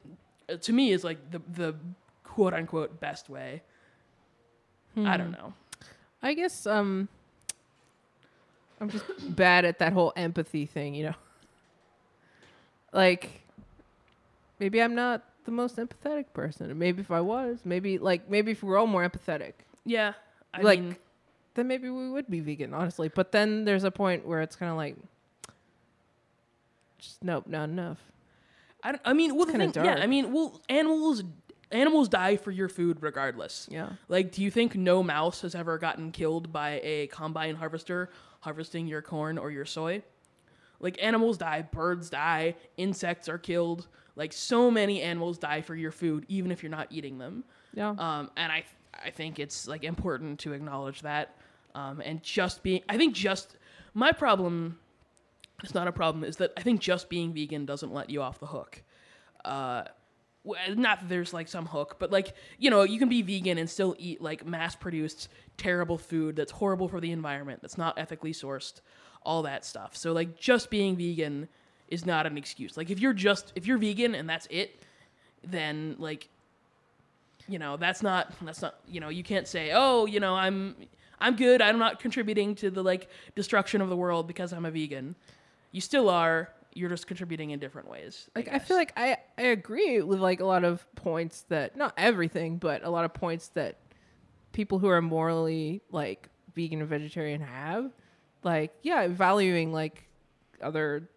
to 0.61 0.73
me 0.73 0.91
is 0.91 1.05
like 1.05 1.31
the 1.31 1.41
the 1.53 1.75
quote 2.25 2.53
unquote 2.53 2.99
best 2.99 3.29
way. 3.29 3.61
I 4.97 5.17
don't 5.17 5.31
know. 5.31 5.53
I 6.21 6.33
guess 6.33 6.67
um 6.67 7.07
I'm 8.81 8.89
just 8.89 9.05
bad 9.35 9.63
at 9.63 9.79
that 9.79 9.93
whole 9.93 10.11
empathy 10.17 10.65
thing, 10.65 10.95
you 10.95 11.05
know. 11.05 11.15
Like 12.93 13.44
maybe 14.65 14.81
I'm 14.81 14.95
not 14.95 15.23
the 15.43 15.51
most 15.51 15.75
empathetic 15.77 16.33
person. 16.33 16.75
Maybe 16.75 17.01
if 17.01 17.11
I 17.11 17.21
was, 17.21 17.59
maybe 17.65 17.99
like 17.99 18.27
maybe 18.31 18.51
if 18.53 18.63
we 18.63 18.69
were 18.69 18.79
all 18.79 18.87
more 18.87 19.07
empathetic, 19.07 19.53
Yeah, 19.85 20.13
I 20.51 20.61
like 20.61 20.79
mean, 20.79 20.95
then 21.53 21.67
maybe 21.67 21.87
we 21.87 22.09
would 22.09 22.27
be 22.27 22.39
vegan, 22.39 22.73
honestly. 22.73 23.07
But 23.07 23.31
then 23.31 23.63
there's 23.63 23.83
a 23.83 23.91
point 23.91 24.25
where 24.25 24.41
it's 24.41 24.55
kind 24.55 24.71
of 24.71 24.77
like 24.77 24.95
just 26.97 27.23
nope, 27.23 27.45
not 27.45 27.69
enough. 27.69 27.99
I, 28.83 28.99
I 29.05 29.13
mean, 29.13 29.35
well, 29.35 29.45
the 29.45 29.51
thing, 29.51 29.71
yeah. 29.75 29.97
I 29.99 30.07
mean, 30.07 30.33
well, 30.33 30.59
animals 30.67 31.21
animals 31.71 32.09
die 32.09 32.37
for 32.37 32.49
your 32.49 32.67
food 32.67 33.03
regardless. 33.03 33.67
Yeah. 33.69 33.89
Like, 34.07 34.31
do 34.31 34.41
you 34.41 34.49
think 34.49 34.75
no 34.75 35.03
mouse 35.03 35.41
has 35.41 35.53
ever 35.53 35.77
gotten 35.77 36.11
killed 36.11 36.51
by 36.51 36.79
a 36.83 37.05
combine 37.07 37.55
harvester 37.55 38.09
harvesting 38.39 38.87
your 38.87 39.03
corn 39.03 39.37
or 39.37 39.51
your 39.51 39.65
soy? 39.65 40.01
Like, 40.79 40.97
animals 41.01 41.37
die, 41.37 41.61
birds 41.71 42.09
die, 42.09 42.55
insects 42.77 43.29
are 43.29 43.37
killed. 43.37 43.87
Like, 44.15 44.33
so 44.33 44.71
many 44.71 45.01
animals 45.01 45.37
die 45.37 45.61
for 45.61 45.75
your 45.75 45.91
food, 45.91 46.25
even 46.27 46.51
if 46.51 46.63
you're 46.63 46.71
not 46.71 46.87
eating 46.89 47.17
them. 47.17 47.43
Yeah. 47.73 47.89
Um, 47.89 48.31
and 48.37 48.51
I, 48.51 48.63
I 49.03 49.11
think 49.11 49.39
it's 49.39 49.67
like 49.67 49.83
important 49.83 50.39
to 50.39 50.53
acknowledge 50.53 51.01
that. 51.01 51.35
Um, 51.73 52.01
and 52.03 52.23
just 52.23 52.63
being, 52.63 52.81
I 52.87 52.97
think 52.97 53.13
just 53.13 53.57
my 53.93 54.11
problem, 54.13 54.79
it's 55.63 55.73
not 55.73 55.87
a 55.87 55.91
problem, 55.91 56.23
is 56.23 56.37
that 56.37 56.53
I 56.55 56.61
think 56.61 56.79
just 56.79 57.09
being 57.09 57.33
vegan 57.33 57.65
doesn't 57.65 57.93
let 57.93 58.09
you 58.09 58.21
off 58.21 58.39
the 58.39 58.47
hook. 58.47 58.81
Uh, 59.43 59.83
not 60.75 60.99
that 60.99 61.09
there's 61.09 61.33
like 61.33 61.47
some 61.47 61.65
hook, 61.65 61.97
but 61.99 62.11
like 62.11 62.33
you 62.59 62.69
know, 62.69 62.83
you 62.83 62.99
can 62.99 63.09
be 63.09 63.21
vegan 63.21 63.57
and 63.57 63.69
still 63.69 63.95
eat 63.97 64.21
like 64.21 64.45
mass-produced 64.45 65.27
terrible 65.57 65.97
food 65.97 66.35
that's 66.35 66.51
horrible 66.51 66.87
for 66.87 67.01
the 67.01 67.11
environment, 67.11 67.61
that's 67.61 67.77
not 67.77 67.97
ethically 67.97 68.31
sourced, 68.31 68.81
all 69.23 69.43
that 69.43 69.65
stuff. 69.65 69.95
So 69.97 70.13
like 70.13 70.39
just 70.39 70.69
being 70.69 70.95
vegan 70.95 71.47
is 71.89 72.05
not 72.05 72.25
an 72.25 72.37
excuse. 72.37 72.77
Like 72.77 72.89
if 72.89 72.99
you're 72.99 73.13
just 73.13 73.51
if 73.55 73.65
you're 73.65 73.77
vegan 73.77 74.15
and 74.15 74.29
that's 74.29 74.47
it, 74.49 74.81
then 75.43 75.95
like 75.99 76.29
you 77.47 77.59
know 77.59 77.77
that's 77.77 78.01
not 78.01 78.33
that's 78.41 78.61
not 78.61 78.75
you 78.87 78.99
know 78.99 79.09
you 79.09 79.23
can't 79.23 79.47
say 79.47 79.71
oh 79.71 80.07
you 80.07 80.19
know 80.19 80.33
i'm 80.33 80.75
i'm 81.19 81.35
good 81.35 81.61
i'm 81.61 81.77
not 81.77 81.99
contributing 81.99 82.55
to 82.55 82.71
the 82.71 82.81
like 82.81 83.07
destruction 83.35 83.81
of 83.81 83.89
the 83.89 83.95
world 83.95 84.27
because 84.27 84.51
i'm 84.51 84.65
a 84.65 84.71
vegan 84.71 85.15
you 85.71 85.79
still 85.79 86.09
are 86.09 86.49
you're 86.75 86.89
just 86.89 87.07
contributing 87.07 87.51
in 87.51 87.59
different 87.59 87.89
ways 87.89 88.29
like 88.35 88.47
I 88.49 88.57
guess. 88.57 88.67
feel 88.67 88.77
like 88.77 88.93
I 88.97 89.17
I 89.37 89.43
agree 89.43 90.01
with 90.01 90.19
like 90.19 90.41
a 90.41 90.45
lot 90.45 90.63
of 90.63 90.85
points 90.95 91.45
that 91.49 91.77
not 91.77 91.93
everything, 91.97 92.57
but 92.57 92.83
a 92.83 92.89
lot 92.89 93.05
of 93.05 93.13
points 93.13 93.47
that 93.49 93.77
people 94.51 94.77
who 94.77 94.89
are 94.89 95.01
morally 95.01 95.81
like 95.89 96.29
vegan 96.53 96.81
and 96.81 96.89
vegetarian 96.89 97.41
have. 97.41 97.91
Like 98.43 98.73
yeah, 98.83 99.07
valuing 99.07 99.71
like 99.71 100.03
other 100.61 101.09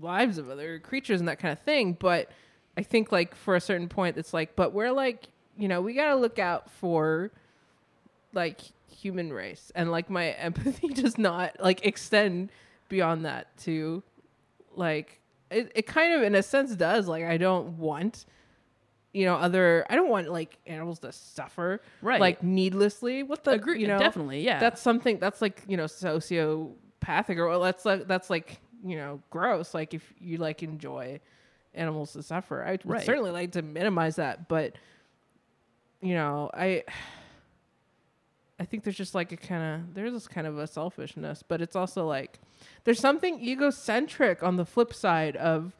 lives 0.00 0.38
of 0.38 0.48
other 0.50 0.78
creatures 0.78 1.20
and 1.20 1.28
that 1.28 1.38
kind 1.38 1.52
of 1.52 1.58
thing, 1.60 1.94
but 1.98 2.30
I 2.76 2.82
think 2.82 3.10
like 3.12 3.34
for 3.34 3.56
a 3.56 3.60
certain 3.60 3.88
point 3.88 4.16
it's 4.16 4.32
like 4.32 4.54
but 4.56 4.72
we're 4.72 4.92
like, 4.92 5.28
you 5.56 5.66
know, 5.68 5.80
we 5.80 5.94
got 5.94 6.08
to 6.08 6.16
look 6.16 6.38
out 6.38 6.70
for 6.70 7.30
like 8.32 8.60
human 8.88 9.32
race 9.32 9.70
and 9.74 9.90
like 9.90 10.10
my 10.10 10.30
empathy 10.32 10.88
does 10.88 11.18
not 11.18 11.56
like 11.60 11.84
extend 11.86 12.50
beyond 12.88 13.24
that 13.24 13.56
to 13.58 14.02
like 14.74 15.20
it, 15.50 15.70
it 15.74 15.86
kind 15.86 16.12
of 16.12 16.22
in 16.22 16.34
a 16.34 16.42
sense 16.42 16.74
does 16.76 17.06
like 17.08 17.24
i 17.24 17.36
don't 17.36 17.78
want 17.78 18.26
you 19.12 19.24
know 19.24 19.34
other 19.36 19.86
i 19.88 19.94
don't 19.94 20.08
want 20.08 20.28
like 20.30 20.58
animals 20.66 20.98
to 20.98 21.10
suffer 21.12 21.80
Right. 22.02 22.20
like 22.20 22.42
needlessly 22.42 23.22
what 23.22 23.44
the 23.44 23.52
Agree- 23.52 23.80
you 23.80 23.86
know 23.86 23.98
definitely, 23.98 24.44
yeah. 24.44 24.58
that's 24.58 24.80
something 24.82 25.18
that's 25.18 25.40
like 25.40 25.62
you 25.68 25.76
know 25.76 25.84
sociopathic 25.84 27.36
or 27.36 27.48
well, 27.48 27.60
that's 27.60 27.84
like 27.84 28.06
that's 28.06 28.30
like 28.30 28.60
you 28.84 28.96
know 28.96 29.20
gross 29.30 29.74
like 29.74 29.92
if 29.94 30.12
you 30.20 30.36
like 30.38 30.62
enjoy 30.62 31.18
animals 31.74 32.12
to 32.12 32.22
suffer 32.22 32.64
i 32.64 32.72
would 32.72 32.86
Right. 32.86 33.04
certainly 33.06 33.30
like 33.30 33.52
to 33.52 33.62
minimize 33.62 34.16
that 34.16 34.48
but 34.48 34.74
you 36.00 36.14
know 36.14 36.50
i 36.54 36.84
I 38.60 38.64
think 38.64 38.82
there's 38.82 38.96
just 38.96 39.14
like 39.14 39.30
a 39.30 39.36
kind 39.36 39.62
of 39.86 39.94
there's 39.94 40.12
this 40.12 40.26
kind 40.26 40.44
of 40.46 40.58
a 40.58 40.66
selfishness, 40.66 41.44
but 41.46 41.60
it's 41.62 41.76
also 41.76 42.06
like 42.08 42.40
there's 42.82 42.98
something 42.98 43.40
egocentric 43.40 44.42
on 44.42 44.56
the 44.56 44.64
flip 44.64 44.92
side 44.92 45.36
of 45.36 45.76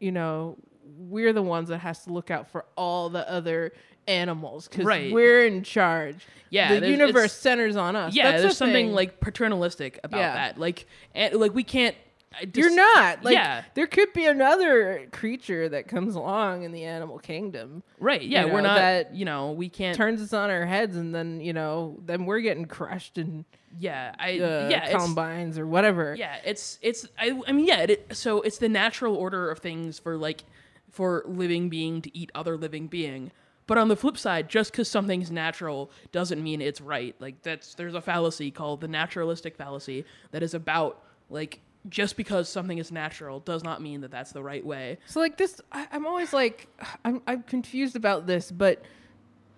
you 0.00 0.12
know 0.12 0.56
we're 0.98 1.34
the 1.34 1.42
ones 1.42 1.68
that 1.68 1.78
has 1.78 2.04
to 2.04 2.12
look 2.12 2.30
out 2.30 2.48
for 2.48 2.64
all 2.74 3.10
the 3.10 3.30
other 3.30 3.72
animals 4.08 4.66
because 4.66 4.86
Right. 4.86 5.12
we're 5.12 5.44
in 5.46 5.62
charge. 5.62 6.26
Yeah, 6.48 6.80
the 6.80 6.88
universe 6.88 7.34
centers 7.34 7.76
on 7.76 7.96
us. 7.96 8.14
yeah 8.14 8.30
That's 8.30 8.42
there's 8.44 8.52
the 8.54 8.56
something 8.64 8.92
like 8.94 9.20
paternalistic 9.20 10.00
about 10.02 10.18
Yeah. 10.20 10.32
that 10.32 10.58
like 10.58 10.86
and, 11.14 11.34
like 11.34 11.52
we 11.54 11.64
can't 11.64 11.96
just, 12.42 12.56
you're 12.56 12.74
not. 12.74 13.24
Like 13.24 13.34
yeah. 13.34 13.64
there 13.74 13.86
could 13.86 14.12
be 14.12 14.26
another 14.26 15.08
creature 15.12 15.68
that 15.68 15.88
comes 15.88 16.14
along 16.14 16.64
in 16.64 16.72
the 16.72 16.84
animal 16.84 17.18
kingdom 17.18 17.82
right 17.98 18.22
yeah 18.22 18.44
you 18.44 18.52
we're 18.52 18.60
not 18.60 18.76
that 18.76 19.14
you 19.14 19.24
know 19.24 19.52
we 19.52 19.68
can't 19.68 19.96
turns 19.96 20.20
us 20.20 20.32
on 20.32 20.50
our 20.50 20.66
heads 20.66 20.96
and 20.96 21.14
then 21.14 21.40
you 21.40 21.52
know 21.52 21.98
then 22.04 22.26
we're 22.26 22.40
getting 22.40 22.66
crushed 22.66 23.16
and 23.16 23.44
yeah 23.78 24.14
i 24.18 24.38
uh, 24.38 24.68
yeah 24.70 24.90
combines 24.98 25.58
or 25.58 25.66
whatever. 25.66 26.14
Yeah 26.18 26.36
it's 26.44 26.78
it's 26.82 27.06
i, 27.18 27.38
I 27.46 27.52
mean 27.52 27.66
yeah 27.66 27.82
it, 27.82 28.16
so 28.16 28.42
it's 28.42 28.58
the 28.58 28.68
natural 28.68 29.16
order 29.16 29.50
of 29.50 29.60
things 29.60 29.98
for 29.98 30.16
like 30.16 30.44
for 30.90 31.24
living 31.26 31.68
being 31.68 32.00
to 32.00 32.16
eat 32.16 32.32
other 32.34 32.56
living 32.56 32.86
being. 32.86 33.30
But 33.66 33.78
on 33.78 33.88
the 33.88 33.96
flip 33.96 34.16
side 34.16 34.48
just 34.48 34.72
because 34.72 34.88
something's 34.88 35.30
natural 35.30 35.90
doesn't 36.12 36.42
mean 36.42 36.62
it's 36.62 36.80
right. 36.80 37.14
Like 37.18 37.42
that's 37.42 37.74
there's 37.74 37.94
a 37.94 38.00
fallacy 38.00 38.50
called 38.50 38.80
the 38.80 38.88
naturalistic 38.88 39.56
fallacy 39.56 40.04
that 40.30 40.42
is 40.42 40.54
about 40.54 41.02
like 41.28 41.60
just 41.88 42.16
because 42.16 42.48
something 42.48 42.78
is 42.78 42.90
natural 42.90 43.40
does 43.40 43.62
not 43.62 43.80
mean 43.80 44.00
that 44.00 44.10
that's 44.10 44.32
the 44.32 44.42
right 44.42 44.64
way 44.64 44.98
So 45.06 45.20
like 45.20 45.36
this, 45.36 45.60
I, 45.72 45.86
I'm 45.92 46.06
always 46.06 46.32
like, 46.32 46.68
I'm 47.04 47.22
I'm 47.26 47.42
confused 47.42 47.96
about 47.96 48.26
this, 48.26 48.50
but 48.50 48.82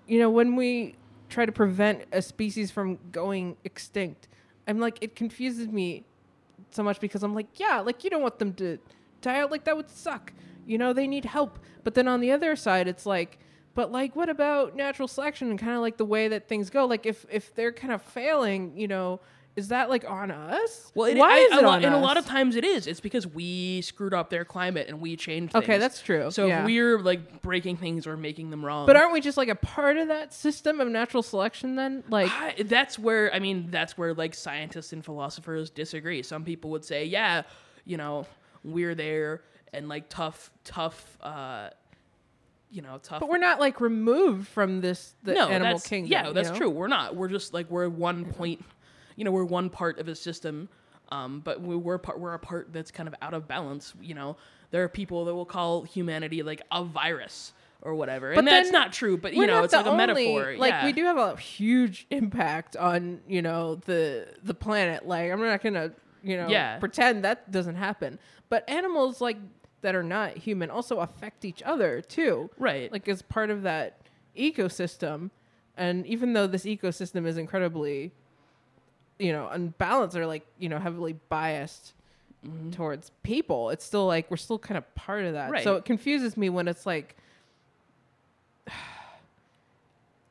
you 0.06 0.18
know, 0.18 0.30
when 0.30 0.56
we 0.56 0.94
try 1.28 1.44
to 1.46 1.52
prevent 1.52 2.04
a 2.12 2.22
species 2.22 2.70
from 2.70 2.98
going 3.12 3.56
extinct, 3.64 4.28
I'm 4.66 4.78
like, 4.78 4.98
it 5.00 5.14
confuses 5.14 5.68
me 5.68 6.04
so 6.70 6.82
much 6.82 7.00
because 7.00 7.22
I'm 7.22 7.34
like, 7.34 7.60
yeah, 7.60 7.80
like 7.80 8.04
you 8.04 8.10
don't 8.10 8.22
want 8.22 8.38
them 8.38 8.52
to 8.54 8.78
die 9.20 9.40
out, 9.40 9.50
like 9.50 9.64
that 9.64 9.76
would 9.76 9.90
suck. 9.90 10.32
You 10.66 10.78
know, 10.78 10.92
they 10.92 11.06
need 11.06 11.24
help. 11.24 11.58
But 11.84 11.94
then 11.94 12.08
on 12.08 12.20
the 12.20 12.30
other 12.30 12.54
side, 12.56 12.88
it's 12.88 13.06
like, 13.06 13.38
but 13.74 13.92
like, 13.92 14.16
what 14.16 14.28
about 14.28 14.76
natural 14.76 15.08
selection 15.08 15.50
and 15.50 15.58
kind 15.58 15.72
of 15.72 15.80
like 15.80 15.96
the 15.96 16.04
way 16.04 16.28
that 16.28 16.48
things 16.48 16.68
go? 16.68 16.84
Like, 16.84 17.06
if 17.06 17.24
if 17.30 17.54
they're 17.54 17.72
kind 17.72 17.92
of 17.92 18.02
failing, 18.02 18.76
you 18.76 18.88
know, 18.88 19.20
is 19.58 19.68
that 19.68 19.90
like 19.90 20.08
on 20.08 20.30
us? 20.30 20.90
well 20.94 21.06
it, 21.10 21.16
why 21.16 21.32
I- 21.32 21.38
is 21.38 21.52
it 21.58 21.64
lot, 21.64 21.78
on 21.78 21.84
and 21.84 21.94
a 21.94 21.98
lot 21.98 22.16
of 22.16 22.24
times 22.24 22.54
it 22.56 22.64
is 22.64 22.86
it's 22.86 23.00
because 23.00 23.26
we 23.26 23.82
screwed 23.82 24.14
up 24.14 24.30
their 24.30 24.44
climate 24.44 24.86
and 24.88 25.00
we 25.00 25.16
changed 25.16 25.54
Okay, 25.54 25.78
that's 25.78 26.00
true. 26.00 26.30
so 26.30 26.46
Yeah. 26.46 26.60
if 26.60 26.66
we're 26.66 26.98
like 27.00 27.42
breaking 27.42 27.76
things 27.76 28.06
or 28.06 28.16
making 28.16 28.50
them 28.50 28.64
wrong 28.64 28.86
But 28.86 28.96
aren't 28.96 29.12
we 29.12 29.20
just 29.20 29.36
like 29.36 29.48
a 29.48 29.54
part 29.56 29.96
of 29.96 30.08
that 30.08 30.32
system 30.32 30.80
of 30.80 30.88
natural 30.88 31.22
selection 31.22 31.76
then? 31.76 32.04
Like, 32.08 32.30
I, 32.32 32.54
that's 32.62 32.98
where 32.98 33.34
I 33.34 33.38
mean 33.40 33.68
that's 33.70 33.98
where 33.98 34.14
like 34.14 34.34
scientists 34.34 34.92
and 34.92 35.04
philosophers 35.04 35.70
disagree. 35.70 36.22
Some 36.22 36.44
people 36.44 36.70
would 36.70 36.84
say, 36.84 37.04
yeah, 37.04 37.42
you 37.84 37.96
know, 37.96 38.26
we're 38.64 38.94
there 38.94 39.42
and 39.72 39.88
like 39.88 40.08
tough, 40.08 40.50
tough, 40.64 41.18
uh, 41.22 41.70
you 42.70 42.82
know, 42.82 42.98
tough. 43.02 43.20
but 43.20 43.28
we're 43.28 43.38
not 43.38 43.60
like 43.60 43.80
removed 43.80 44.46
from 44.48 44.80
this 44.80 45.14
the 45.22 45.32
no, 45.34 45.48
animal 45.48 45.74
that's, 45.74 45.88
kingdom. 45.88 46.12
Yeah, 46.12 46.28
you 46.28 46.34
that's 46.34 46.50
know? 46.50 46.56
true. 46.56 46.70
We're 46.70 46.88
not. 46.88 47.16
We're 47.16 47.28
just 47.28 47.54
like 47.54 47.70
we're 47.70 47.88
one 47.88 48.26
point. 48.26 48.64
You 49.18 49.24
know, 49.24 49.32
we're 49.32 49.44
one 49.44 49.68
part 49.68 49.98
of 49.98 50.08
a 50.08 50.14
system. 50.14 50.68
Um, 51.10 51.40
but 51.40 51.60
we, 51.60 51.74
we're 51.74 51.98
part. 51.98 52.20
We're 52.20 52.34
a 52.34 52.38
part 52.38 52.72
that's 52.72 52.90
kind 52.90 53.08
of 53.08 53.14
out 53.20 53.34
of 53.34 53.48
balance. 53.48 53.94
You 54.00 54.14
know, 54.14 54.36
there 54.70 54.84
are 54.84 54.88
people 54.88 55.24
that 55.24 55.34
will 55.34 55.46
call 55.46 55.82
humanity 55.82 56.42
like 56.42 56.62
a 56.70 56.84
virus 56.84 57.52
or 57.80 57.94
whatever, 57.94 58.30
But 58.34 58.40
and 58.40 58.48
that's 58.48 58.70
not 58.70 58.92
true. 58.92 59.16
But 59.16 59.34
you 59.34 59.46
know, 59.46 59.64
it's 59.64 59.72
like 59.72 59.86
a 59.86 59.90
only- 59.90 60.06
metaphor. 60.06 60.56
Like 60.58 60.70
yeah. 60.70 60.84
we 60.84 60.92
do 60.92 61.04
have 61.04 61.16
a 61.16 61.36
huge 61.36 62.06
impact 62.10 62.76
on 62.76 63.20
you 63.26 63.40
know 63.42 63.76
the 63.86 64.28
the 64.42 64.54
planet. 64.54 65.06
Like 65.06 65.32
I'm 65.32 65.40
not 65.40 65.62
gonna 65.62 65.92
you 66.22 66.36
know 66.36 66.48
Yeah. 66.48 66.78
pretend 66.78 67.24
that 67.24 67.50
doesn't 67.50 67.76
happen. 67.76 68.18
But 68.50 68.68
animals 68.68 69.20
like 69.20 69.38
that 69.80 69.94
are 69.94 70.02
not 70.02 70.36
human 70.36 70.70
also 70.70 70.98
affect 70.98 71.44
each 71.44 71.62
other 71.62 72.02
too. 72.02 72.50
Right. 72.58 72.92
Like 72.92 73.08
as 73.08 73.22
part 73.22 73.48
of 73.50 73.62
that 73.62 74.00
ecosystem. 74.36 75.30
And 75.76 76.06
even 76.06 76.32
though 76.32 76.46
this 76.46 76.64
ecosystem 76.64 77.26
is 77.26 77.38
incredibly, 77.38 78.12
you 79.18 79.32
know, 79.32 79.48
unbalanced 79.48 80.16
or 80.16 80.26
like, 80.26 80.46
you 80.58 80.68
know, 80.68 80.78
heavily 80.78 81.16
biased 81.28 81.92
towards 82.70 83.10
people, 83.22 83.70
it's 83.70 83.84
still 83.84 84.06
like 84.06 84.30
we're 84.30 84.36
still 84.36 84.58
kind 84.58 84.78
of 84.78 84.94
part 84.94 85.24
of 85.24 85.34
that. 85.34 85.50
Right. 85.50 85.64
So 85.64 85.76
it 85.76 85.84
confuses 85.84 86.36
me 86.36 86.48
when 86.48 86.68
it's 86.68 86.86
like 86.86 87.16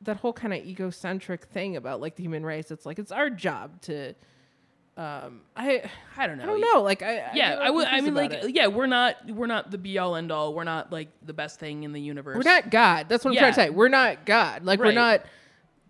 that 0.02 0.18
whole 0.18 0.34
kind 0.34 0.54
of 0.54 0.66
egocentric 0.66 1.46
thing 1.46 1.76
about 1.76 2.02
like 2.02 2.16
the 2.16 2.24
human 2.24 2.46
race. 2.46 2.72
It's 2.72 2.86
like 2.86 3.00
it's 3.00 3.12
our 3.12 3.30
job 3.30 3.82
to 3.82 4.14
um, 4.98 5.42
I 5.56 5.84
I 6.18 6.26
don't 6.26 6.40
know. 6.40 6.44
I 6.44 6.48
don't 6.48 6.62
know. 6.62 6.82
Like 6.82 7.04
I, 7.04 7.18
I 7.18 7.32
Yeah, 7.36 7.50
get 7.50 7.62
I 7.62 7.70
would. 7.70 7.88
I 7.88 8.02
mean, 8.02 8.16
like, 8.16 8.34
it. 8.34 8.56
yeah, 8.56 8.66
we're 8.66 8.88
not 8.88 9.16
we're 9.30 9.46
not 9.46 9.70
the 9.70 9.78
be 9.78 10.00
all 10.00 10.16
end 10.16 10.32
all. 10.32 10.56
We're 10.56 10.64
not 10.64 10.92
like 10.92 11.10
the 11.24 11.34
best 11.34 11.60
thing 11.60 11.84
in 11.84 11.92
the 11.94 12.02
universe. 12.02 12.36
we're 12.36 12.50
not 12.50 12.72
God. 12.72 13.08
That's 13.08 13.24
what 13.24 13.32
I'm 13.32 13.38
trying 13.38 13.52
to 13.52 13.56
say. 13.56 13.70
We're 13.70 13.90
not 13.90 14.26
God. 14.26 14.66
Like 14.66 14.80
we're 14.80 14.94
not 14.94 15.22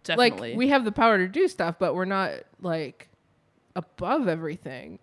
definitely. 0.08 0.50
like 0.52 0.58
we 0.58 0.70
have 0.70 0.86
the 0.86 0.92
power 0.92 1.18
to 1.18 1.28
do 1.28 1.48
stuff, 1.48 1.76
but 1.80 1.96
we're 1.96 2.06
not 2.06 2.34
like 2.62 3.10
above 3.76 4.28
everything. 4.28 5.00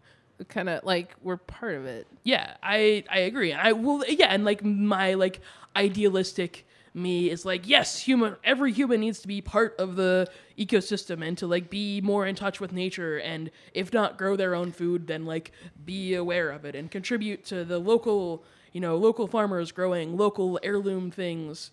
Kind 0.48 0.68
of 0.68 0.84
like 0.84 1.14
we're 1.22 1.36
part 1.36 1.74
of 1.76 1.86
it. 1.86 2.06
Yeah, 2.24 2.54
I 2.62 3.04
I 3.08 3.20
agree. 3.20 3.52
And 3.52 3.60
I 3.60 3.72
will 3.72 4.04
yeah, 4.06 4.26
and 4.26 4.44
like 4.44 4.64
my 4.64 5.14
like 5.14 5.40
idealistic 5.76 6.66
me 6.92 7.30
is 7.30 7.44
like 7.44 7.68
yes, 7.68 8.00
human 8.00 8.36
every 8.42 8.72
human 8.72 9.00
needs 9.00 9.20
to 9.20 9.28
be 9.28 9.40
part 9.40 9.74
of 9.78 9.96
the 9.96 10.28
ecosystem 10.58 11.26
and 11.26 11.38
to 11.38 11.46
like 11.46 11.70
be 11.70 12.00
more 12.00 12.26
in 12.26 12.34
touch 12.34 12.60
with 12.60 12.72
nature 12.72 13.18
and 13.18 13.50
if 13.74 13.92
not 13.92 14.18
grow 14.18 14.36
their 14.36 14.54
own 14.54 14.70
food 14.70 15.06
then 15.08 15.24
like 15.24 15.50
be 15.84 16.14
aware 16.14 16.50
of 16.50 16.64
it 16.64 16.74
and 16.74 16.90
contribute 16.90 17.44
to 17.44 17.64
the 17.64 17.78
local, 17.78 18.44
you 18.72 18.80
know, 18.80 18.96
local 18.96 19.26
farmers 19.26 19.72
growing 19.72 20.16
local 20.16 20.58
heirloom 20.62 21.10
things. 21.10 21.70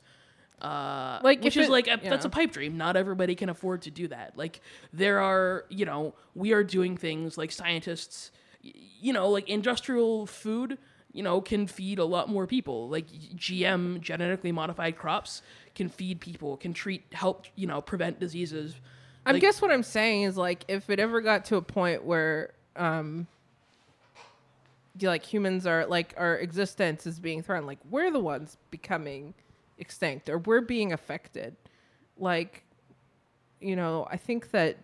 Uh, 0.61 1.19
Like, 1.23 1.43
which 1.43 1.57
is 1.57 1.67
it- 1.67 1.71
like 1.71 1.87
a, 1.87 1.99
that's 2.03 2.25
a 2.25 2.29
pipe 2.29 2.51
dream. 2.51 2.77
Not 2.77 2.95
everybody 2.95 3.35
can 3.35 3.49
afford 3.49 3.81
to 3.83 3.91
do 3.91 4.07
that. 4.09 4.37
Like 4.37 4.61
there 4.93 5.19
are, 5.19 5.65
you 5.69 5.85
know, 5.85 6.13
we 6.35 6.53
are 6.53 6.63
doing 6.63 6.95
things 6.97 7.37
like 7.37 7.51
scientists, 7.51 8.31
you 8.61 9.11
know, 9.13 9.29
like 9.29 9.49
industrial 9.49 10.27
food, 10.27 10.77
you 11.13 11.23
know, 11.23 11.41
can 11.41 11.65
feed 11.67 11.97
a 11.99 12.05
lot 12.05 12.29
more 12.29 12.45
people. 12.47 12.87
Like 12.89 13.07
GM 13.35 13.99
genetically 14.01 14.51
modified 14.51 14.97
crops 14.97 15.41
can 15.73 15.89
feed 15.89 16.19
people, 16.21 16.57
can 16.57 16.73
treat, 16.73 17.03
help, 17.11 17.47
you 17.55 17.65
know, 17.67 17.81
prevent 17.81 18.19
diseases. 18.19 18.75
I 19.25 19.33
guess 19.39 19.61
what 19.61 19.71
I'm 19.71 19.83
saying 19.83 20.23
is 20.23 20.37
like 20.37 20.63
if 20.67 20.89
it 20.89 20.99
ever 20.99 21.21
got 21.21 21.45
to 21.45 21.55
a 21.55 21.61
point 21.61 22.03
where 22.03 22.51
um 22.75 23.27
you- 24.99 25.07
like 25.07 25.23
humans 25.23 25.65
are 25.65 25.85
like 25.85 26.13
our 26.17 26.37
existence 26.37 27.07
is 27.07 27.19
being 27.19 27.41
threatened, 27.41 27.67
like 27.67 27.79
we're 27.89 28.11
the 28.11 28.19
ones 28.19 28.57
becoming 28.69 29.33
extinct 29.81 30.29
or 30.29 30.37
we're 30.37 30.61
being 30.61 30.93
affected. 30.93 31.57
Like 32.17 32.63
you 33.59 33.75
know, 33.75 34.07
I 34.09 34.17
think 34.17 34.51
that 34.51 34.77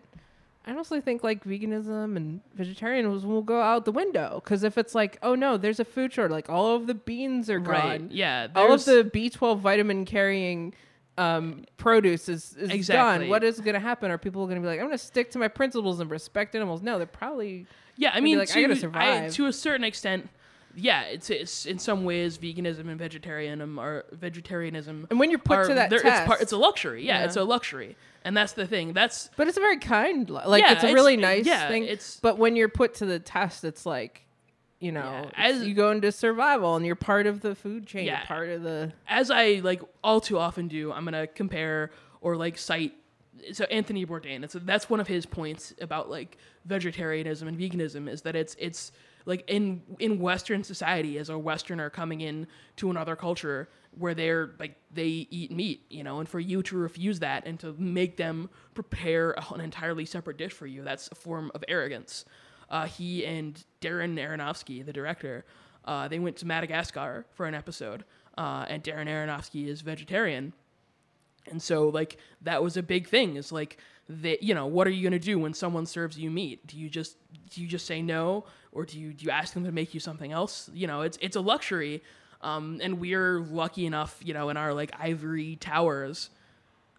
I 0.66 0.70
honestly 0.70 1.00
think 1.00 1.24
like 1.24 1.44
veganism 1.44 2.16
and 2.16 2.40
vegetarianism 2.54 3.28
will 3.28 3.42
go 3.42 3.60
out 3.62 3.84
the 3.86 3.92
window 3.92 4.40
because 4.44 4.62
if 4.62 4.76
it's 4.76 4.94
like, 4.94 5.18
oh 5.22 5.34
no, 5.34 5.56
there's 5.56 5.80
a 5.80 5.84
food 5.84 6.12
shortage, 6.12 6.30
like 6.32 6.50
all 6.50 6.76
of 6.76 6.86
the 6.86 6.94
beans 6.94 7.48
are 7.48 7.58
Right. 7.58 7.98
gone, 8.00 8.10
Yeah. 8.12 8.48
all 8.54 8.72
of 8.72 8.84
the 8.84 9.02
B12 9.12 9.58
vitamin 9.60 10.04
carrying 10.04 10.74
um, 11.16 11.64
produce 11.78 12.28
is, 12.28 12.54
is 12.56 12.70
Exactly. 12.70 13.24
gone. 13.24 13.30
What 13.30 13.42
is 13.42 13.58
going 13.60 13.74
to 13.74 13.80
happen? 13.80 14.10
Are 14.12 14.18
people 14.18 14.44
going 14.46 14.54
to 14.54 14.60
be 14.60 14.68
like, 14.68 14.78
I'm 14.78 14.86
going 14.86 14.96
to 14.96 15.04
stick 15.04 15.32
to 15.32 15.38
my 15.40 15.48
principles 15.48 15.98
and 15.98 16.08
respect 16.08 16.54
animals? 16.54 16.80
No, 16.80 16.98
they're 16.98 17.08
probably. 17.08 17.66
Yeah, 17.96 18.12
I 18.14 18.20
mean, 18.20 18.38
like, 18.38 18.54
I 18.56 18.62
to, 18.64 18.70
I- 18.70 18.74
survive. 18.74 19.32
to 19.34 19.46
a 19.46 19.52
certain 19.52 19.82
extent, 19.82 20.28
yeah, 20.80 21.02
it's, 21.02 21.28
it's 21.30 21.66
in 21.66 21.78
some 21.78 22.04
ways 22.04 22.38
veganism 22.38 22.88
and 22.88 22.98
vegetarianism 22.98 23.78
are 23.78 24.04
vegetarianism. 24.12 25.06
And 25.10 25.18
when 25.18 25.30
you're 25.30 25.38
put 25.38 25.58
are- 25.58 25.66
to 25.68 25.74
that 25.74 25.90
test, 25.90 26.04
it's, 26.04 26.20
part, 26.26 26.40
it's 26.40 26.52
a 26.52 26.56
luxury. 26.56 27.04
Yeah, 27.04 27.18
Yeah. 27.18 27.24
it's 27.24 27.36
a 27.36 27.44
luxury, 27.44 27.96
and 28.24 28.36
that's 28.36 28.52
the 28.52 28.66
thing. 28.66 28.92
That's 28.92 29.30
but 29.36 29.48
it's 29.48 29.56
a 29.56 29.60
very 29.60 29.78
kind, 29.78 30.28
like 30.30 30.62
Yeah, 30.62 30.72
it's 30.72 30.82
a 30.84 30.86
it's- 30.86 30.94
really 30.94 31.16
nice 31.16 31.46
yeah, 31.46 31.68
thing. 31.68 31.82
it's- 31.84 32.18
but 32.22 32.38
when 32.38 32.56
you're 32.56 32.68
put 32.68 32.94
to 32.94 33.06
the 33.06 33.18
test, 33.18 33.64
it's 33.64 33.84
like, 33.84 34.24
you 34.80 34.92
know, 34.92 35.00
Yeah, 35.24 35.30
as- 35.36 35.66
you 35.66 35.74
go 35.74 35.90
into 35.90 36.12
survival 36.12 36.76
and 36.76 36.86
you're 36.86 36.94
part 36.94 37.26
of 37.26 37.40
the 37.40 37.54
food 37.54 37.86
chain. 37.86 38.06
Yeah. 38.06 38.18
You're 38.18 38.26
part 38.26 38.48
of 38.50 38.62
the. 38.62 38.92
as 39.08 39.30
I 39.30 39.60
like 39.64 39.82
all 40.04 40.20
too 40.20 40.38
often 40.38 40.68
do. 40.68 40.92
I'm 40.92 41.04
gonna 41.04 41.26
compare 41.26 41.90
or 42.20 42.36
like 42.36 42.56
cite. 42.58 42.94
So 43.52 43.64
Anthony 43.66 44.04
Bourdain, 44.06 44.42
it's 44.44 44.54
that's 44.62 44.88
one 44.90 45.00
of 45.00 45.06
his 45.08 45.24
points 45.26 45.72
about 45.80 46.08
like 46.10 46.36
vegetarianism 46.64 47.48
and 47.48 47.58
veganism 47.58 48.08
is 48.08 48.22
that 48.22 48.36
it's 48.36 48.54
it's 48.58 48.92
like 49.26 49.44
in 49.48 49.82
in 49.98 50.18
Western 50.18 50.64
society 50.64 51.18
as 51.18 51.28
a 51.28 51.38
Westerner 51.38 51.90
coming 51.90 52.20
in 52.20 52.46
to 52.76 52.90
another 52.90 53.16
culture 53.16 53.68
where 53.96 54.14
they're 54.14 54.50
like 54.58 54.76
they 54.92 55.26
eat 55.30 55.50
meat, 55.50 55.84
you 55.90 56.04
know, 56.04 56.20
and 56.20 56.28
for 56.28 56.40
you 56.40 56.62
to 56.62 56.76
refuse 56.76 57.18
that 57.20 57.46
and 57.46 57.58
to 57.60 57.74
make 57.78 58.16
them 58.16 58.48
prepare 58.74 59.34
an 59.52 59.60
entirely 59.60 60.04
separate 60.04 60.38
dish 60.38 60.52
for 60.52 60.66
you, 60.66 60.82
that's 60.82 61.08
a 61.12 61.14
form 61.14 61.50
of 61.54 61.64
arrogance. 61.68 62.24
Uh, 62.70 62.86
he 62.86 63.24
and 63.24 63.64
Darren 63.80 64.18
Aronofsky, 64.18 64.84
the 64.84 64.92
director, 64.92 65.44
uh, 65.86 66.06
they 66.06 66.18
went 66.18 66.36
to 66.36 66.46
Madagascar 66.46 67.24
for 67.32 67.46
an 67.46 67.54
episode, 67.54 68.04
uh, 68.36 68.66
and 68.68 68.84
Darren 68.84 69.08
Aronofsky 69.08 69.66
is 69.66 69.80
vegetarian. 69.80 70.52
And 71.50 71.62
so, 71.62 71.88
like, 71.88 72.18
that 72.42 72.62
was 72.62 72.76
a 72.76 72.82
big 72.82 73.08
thing. 73.08 73.36
Is 73.36 73.50
like, 73.50 73.78
that 74.08 74.42
you 74.42 74.54
know, 74.54 74.66
what 74.66 74.86
are 74.86 74.90
you 74.90 75.02
gonna 75.02 75.18
do 75.18 75.38
when 75.38 75.54
someone 75.54 75.86
serves 75.86 76.18
you 76.18 76.30
meat? 76.30 76.66
Do 76.66 76.78
you 76.78 76.88
just 76.88 77.16
do 77.50 77.62
you 77.62 77.68
just 77.68 77.86
say 77.86 78.02
no, 78.02 78.44
or 78.78 78.84
do 78.84 78.96
you 78.96 79.12
do 79.12 79.24
you 79.24 79.30
ask 79.32 79.54
them 79.54 79.64
to 79.64 79.72
make 79.72 79.92
you 79.92 79.98
something 79.98 80.30
else? 80.30 80.70
You 80.72 80.86
know, 80.86 81.02
it's 81.02 81.18
it's 81.20 81.34
a 81.34 81.40
luxury, 81.40 82.00
um, 82.42 82.78
and 82.80 83.00
we're 83.00 83.40
lucky 83.40 83.86
enough, 83.86 84.20
you 84.22 84.32
know, 84.32 84.50
in 84.50 84.56
our 84.56 84.72
like 84.72 84.92
ivory 85.00 85.56
towers, 85.56 86.30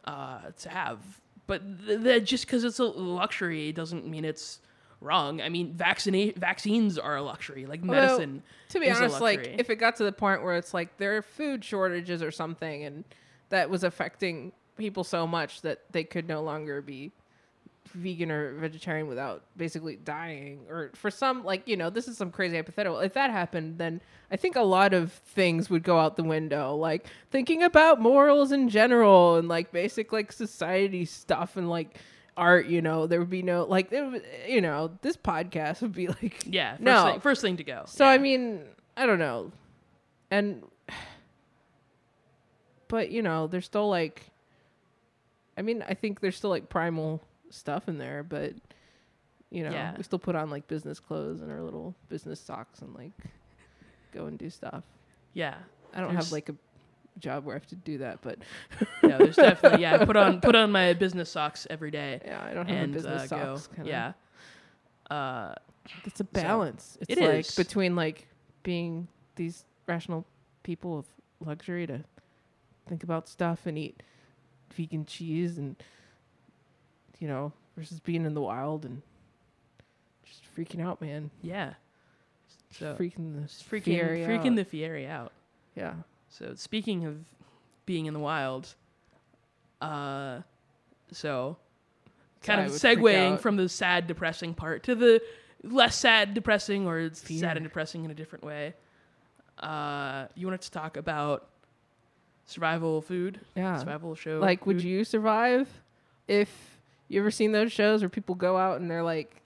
uh, 0.04 0.39
to 0.60 0.70
have. 0.70 1.00
But 1.48 1.62
th- 1.86 2.02
that 2.02 2.26
just 2.26 2.46
because 2.46 2.65
it's 2.65 2.80
a 2.80 2.84
luxury 2.84 3.72
doesn't 3.72 4.06
mean 4.06 4.26
it's 4.26 4.60
wrong. 5.00 5.39
I 5.39 5.48
mean, 5.48 5.74
vaccina- 5.74 6.36
vaccines 6.36 7.00
are 7.00 7.15
a 7.15 7.22
luxury, 7.22 7.65
like 7.65 7.82
medicine. 7.82 8.44
to 8.70 8.80
be 8.82 8.92
honest, 8.92 9.22
like 9.22 9.56
if 9.58 9.70
it 9.70 9.78
got 9.78 9.96
to 9.96 10.04
the 10.04 10.12
point 10.12 10.44
where 10.44 10.58
it's 10.58 10.74
like 10.74 10.98
there 10.98 11.15
are 11.15 11.22
food 11.22 11.63
shortages 11.63 12.22
or 12.22 12.30
something, 12.30 12.84
and 12.84 13.06
that 13.48 13.70
was 13.70 13.86
affecting 13.86 14.52
people 14.78 15.06
so 15.06 15.26
much 15.26 15.62
that 15.62 15.80
they 15.94 16.04
could 16.04 16.28
no 16.28 16.42
longer 16.42 16.82
be 16.82 17.13
vegan 17.93 18.32
or 18.32 18.54
vegetarian 18.54 19.08
without 19.08 19.43
basically 19.58 19.95
dying 19.95 20.60
or 20.69 20.91
for 20.93 21.10
some 21.10 21.43
like 21.43 21.67
you 21.67 21.75
know 21.75 21.89
this 21.89 22.08
is 22.08 22.17
some 22.17 22.32
crazy 22.32 22.56
hypothetical 22.56 22.99
if 22.99 23.13
that 23.13 23.32
happened 23.32 23.78
then 23.78 23.99
i 24.32 24.36
think 24.36 24.56
a 24.56 24.62
lot 24.62 24.93
of 24.93 25.12
things 25.12 25.69
would 25.69 25.84
go 25.84 25.97
out 25.97 26.15
the 26.15 26.23
window 26.23 26.75
like 26.75 27.08
thinking 27.32 27.63
about 27.63 27.99
morals 27.99 28.52
in 28.52 28.69
general 28.69 29.36
and 29.36 29.47
like 29.47 29.71
basic 29.71 30.13
like 30.13 30.32
society 30.32 31.06
stuff 31.06 31.58
and 31.58 31.69
like 31.69 31.99
art 32.39 32.67
you 32.67 32.82
know 32.82 33.06
there 33.06 33.19
would 33.19 33.30
be 33.30 33.43
no 33.43 33.65
like 33.65 33.91
would, 33.91 34.23
you 34.47 34.62
know 34.62 34.97
this 35.02 35.17
podcast 35.17 35.82
would 35.82 35.93
be 35.93 36.08
like 36.08 36.43
yeah, 36.45 36.71
first, 36.71 36.82
no 36.82 37.12
thing, 37.12 37.19
first 37.19 37.41
thing 37.41 37.58
to 37.58 37.63
go. 37.63 37.84
so 37.86 38.06
yeah. 38.06 38.12
I 38.12 38.17
mean, 38.17 38.62
I 38.95 39.06
don't 39.06 39.19
know. 39.19 39.52
And 40.32 40.63
but 42.88 43.12
you 43.12 43.21
know, 43.21 43.47
there's 43.47 43.65
still 43.65 43.89
like 43.89 44.23
I 45.58 45.62
mean, 45.62 45.84
I 45.88 45.93
think 45.93 46.21
there's 46.21 46.38
still 46.38 46.49
like 46.49 46.69
primal 46.69 47.21
stuff 47.50 47.88
in 47.90 47.98
there, 47.98 48.24
but 48.24 48.54
you 49.52 49.64
know, 49.64 49.72
Yeah. 49.72 49.96
we 49.98 50.04
still 50.04 50.20
put 50.20 50.36
on 50.36 50.50
like 50.50 50.68
business 50.68 51.00
clothes 51.00 51.42
and 51.42 51.52
our 51.52 51.62
little 51.62 51.96
business 52.08 52.40
socks 52.40 52.80
and 52.82 52.94
like 52.96 53.12
go 54.14 54.26
and 54.28 54.38
do 54.38 54.50
stuff. 54.50 54.84
yeah, 55.34 55.56
I 55.94 56.00
don't 56.02 56.10
There's- 56.12 56.26
have 56.26 56.32
like 56.32 56.50
a 56.50 56.56
job 57.20 57.44
where 57.46 57.56
I 57.56 57.58
have 57.60 57.68
to 57.68 57.76
do 57.76 57.98
that, 58.00 58.22
but 58.22 58.38
yeah, 59.04 59.18
there's 59.18 59.36
definitely 59.36 59.82
yeah. 59.82 59.96
I 59.96 60.06
put 60.06 60.16
on 60.16 60.40
put 60.42 60.56
on 60.62 60.72
my 60.72 60.94
business 60.94 61.30
socks 61.30 61.66
every 61.70 61.92
day 61.92 62.22
yeah, 62.24 62.44
I 62.44 62.54
don't 62.54 62.68
have 62.68 62.78
and 62.84 62.94
business 62.94 63.32
uh, 63.32 63.56
socks 63.56 63.68
kinda. 63.76 63.90
Yeah, 63.90 64.14
uh, 65.16 65.54
It's 66.06 66.20
a 66.20 66.24
balance. 66.24 66.98
it's 67.02 67.10
It 67.10 67.20
like 67.20 67.40
is. 67.50 67.56
between 67.56 67.96
like 67.96 68.28
being 68.64 69.08
these 69.36 69.66
rational 69.88 70.26
people 70.64 71.00
of 71.00 71.06
luxury 71.40 71.88
to 71.88 72.04
think 72.88 73.04
about 73.04 73.28
stuff 73.28 73.66
and 73.66 73.78
eat 73.78 74.04
vegan 74.74 75.06
cheese 75.06 75.58
and 75.58 75.76
you 77.20 77.28
know 77.28 77.52
versus 77.78 78.00
being 78.00 78.26
in 78.26 78.34
the 78.34 78.42
wild 78.42 78.86
and 78.86 79.02
just 80.26 80.44
freaking 80.56 80.82
out, 80.84 81.02
man. 81.02 81.30
yeah. 81.42 81.74
So 82.72 82.96
freaking 83.00 83.34
the 83.36 83.42
just 83.48 83.70
freaking 83.70 83.84
Fieri 83.86 84.20
freaking 84.22 84.52
out. 84.52 84.56
the 84.58 84.66
Fieri 84.66 85.08
out. 85.08 85.32
yeah. 85.76 85.94
So 86.30 86.54
speaking 86.56 87.06
of 87.06 87.18
being 87.88 88.06
in 88.06 88.14
the 88.14 88.20
wild, 88.20 88.76
uh, 89.82 90.42
so 91.12 91.58
kind 92.44 92.62
of 92.62 92.72
segueing 92.72 93.40
from 93.40 93.56
the 93.58 93.68
sad, 93.68 94.06
depressing 94.08 94.54
part 94.54 94.84
to 94.84 94.94
the 94.96 95.22
less 95.64 95.96
sad, 95.96 96.34
depressing, 96.36 96.86
or 96.88 97.00
it's 97.00 97.22
Fear. 97.22 97.40
sad 97.40 97.58
and 97.58 97.64
depressing 97.64 98.06
in 98.06 98.12
a 98.12 98.14
different 98.14 98.44
way. 98.46 98.74
Uh, 99.58 100.28
you 100.36 100.46
wanted 100.48 100.62
to 100.62 100.72
talk 100.72 100.96
about 100.96 101.48
survival 102.46 103.02
food, 103.02 103.40
Yeah. 103.56 103.78
survival 103.80 104.16
show. 104.16 104.40
Like, 104.40 104.66
would 104.66 104.82
you 104.84 105.04
survive 105.04 105.68
if 106.28 106.79
you 107.10 107.19
ever 107.19 107.32
seen 107.32 107.52
those 107.52 107.72
shows 107.72 108.02
where 108.02 108.10
people 108.10 108.36
go 108.36 108.58
out 108.58 108.80
and 108.80 108.89
they're 108.89 109.04
like, 109.04 109.41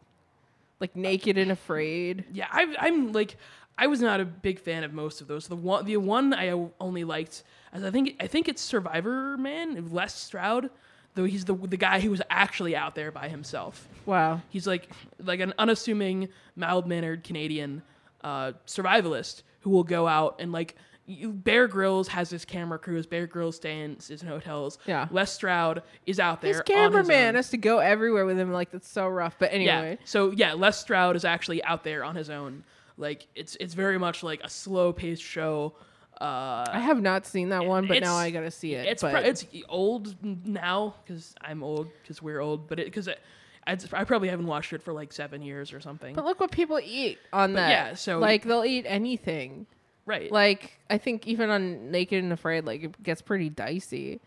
like 0.80 0.96
naked 0.96 1.38
and 1.38 1.52
afraid? 1.52 2.26
Yeah, 2.32 2.48
I, 2.52 2.76
I'm 2.80 3.12
like, 3.14 3.38
I 3.78 3.88
was 3.88 4.02
not 4.02 4.20
a 4.20 4.26
big 4.26 4.60
fan 4.60 4.84
of 4.84 4.94
most 4.94 5.22
of 5.22 5.28
those. 5.28 5.48
The 5.48 5.56
one, 5.56 5.86
the 5.86 5.98
one 5.98 6.34
I 6.34 6.50
only 6.80 7.04
liked, 7.04 7.44
as 7.72 7.84
I 7.84 7.90
think, 7.90 8.16
I 8.20 8.28
think 8.28 8.48
it's 8.48 8.70
Survivorman, 8.70 9.92
Les 9.92 10.14
Stroud, 10.14 10.70
though 11.16 11.26
he's 11.26 11.46
the 11.46 11.56
the 11.56 11.78
guy 11.78 12.00
who 12.00 12.12
was 12.12 12.22
actually 12.30 12.76
out 12.76 12.96
there 12.96 13.12
by 13.12 13.30
himself. 13.30 13.88
Wow. 14.06 14.42
He's 14.50 14.68
like 14.68 14.90
like 15.20 15.40
an 15.40 15.54
unassuming, 15.58 16.30
mild 16.56 16.88
mannered 16.88 17.24
Canadian 17.24 17.82
uh, 18.24 18.54
survivalist 18.68 19.44
who 19.62 19.70
will 19.70 19.84
go 19.84 20.08
out 20.08 20.36
and 20.40 20.52
like 20.52 20.76
you, 21.06 21.32
Bear 21.32 21.68
Grylls 21.68 22.08
has 22.10 22.30
his 22.30 22.46
camera 22.46 22.80
crews. 22.80 23.06
Bear 23.06 23.28
Grylls 23.28 23.58
stays 23.58 24.10
in 24.10 24.28
hotels. 24.28 24.78
Yeah. 24.86 25.08
Les 25.12 25.32
Stroud 25.32 25.84
is 26.06 26.20
out 26.20 26.42
there. 26.42 26.54
His 26.54 26.62
cameraman 26.62 27.30
own. 27.30 27.36
has 27.36 27.50
to 27.50 27.58
go 27.58 27.80
everywhere 27.80 28.26
with 28.26 28.40
him. 28.40 28.52
Like 28.54 28.72
that's 28.72 28.88
so 28.88 29.08
rough. 29.08 29.36
But 29.38 29.52
Yeah. 29.52 29.80
anyway, 29.80 29.98
So 30.06 30.32
yeah, 30.32 30.54
Les 30.54 30.78
Stroud 30.80 31.16
is 31.16 31.26
actually 31.26 31.64
out 31.64 31.84
there 31.84 32.04
on 32.04 32.16
his 32.16 32.30
own. 32.30 32.64
Like 32.98 33.28
it's 33.36 33.56
it's 33.60 33.74
very 33.74 33.98
much 33.98 34.24
like 34.24 34.42
a 34.44 34.50
slow 34.50 34.94
paced 34.94 35.24
show. 35.24 35.74
Uh, 36.22 36.64
I 36.72 36.80
have 36.80 37.02
not 37.02 37.26
seen 37.26 37.50
that 37.50 37.66
one, 37.66 37.88
but 37.88 38.00
now 38.02 38.16
I 38.16 38.30
gotta 38.30 38.52
see 38.52 38.76
it. 38.76 38.86
it's 38.88 39.02
but 39.02 39.12
pro- 39.12 39.22
it's 39.22 39.46
old 39.68 40.16
now 40.46 40.96
because 41.04 41.34
I'm 41.42 41.64
old 41.64 41.90
because 42.02 42.22
we're 42.22 42.40
old, 42.40 42.70
but 42.70 42.80
it 42.80 42.86
because 42.86 43.10
I, 43.10 43.78
I 43.94 44.04
probably 44.04 44.30
haven't 44.30 44.46
watched 44.46 44.74
it 44.74 44.84
for 44.84 44.94
like 44.94 45.12
seven 45.12 45.42
years 45.42 45.74
or 45.74 45.80
something. 45.82 46.14
but 46.16 46.24
look 46.24 46.40
what 46.40 46.52
people 46.52 46.80
eat 46.82 47.18
on 47.34 47.54
that. 47.54 47.70
yeah, 47.70 47.94
so- 47.96 48.20
like 48.20 48.44
they'll 48.44 48.64
eat 48.64 48.86
anything. 48.88 49.66
Right. 50.06 50.32
Like 50.32 50.80
I 50.90 50.98
think 50.98 51.28
even 51.28 51.50
on 51.50 51.92
Naked 51.92 52.24
and 52.24 52.34
Afraid, 52.34 52.66
like 52.66 52.84
it 52.84 53.04
gets 53.04 53.22
pretty 53.22 53.50
dicey. 53.50 54.22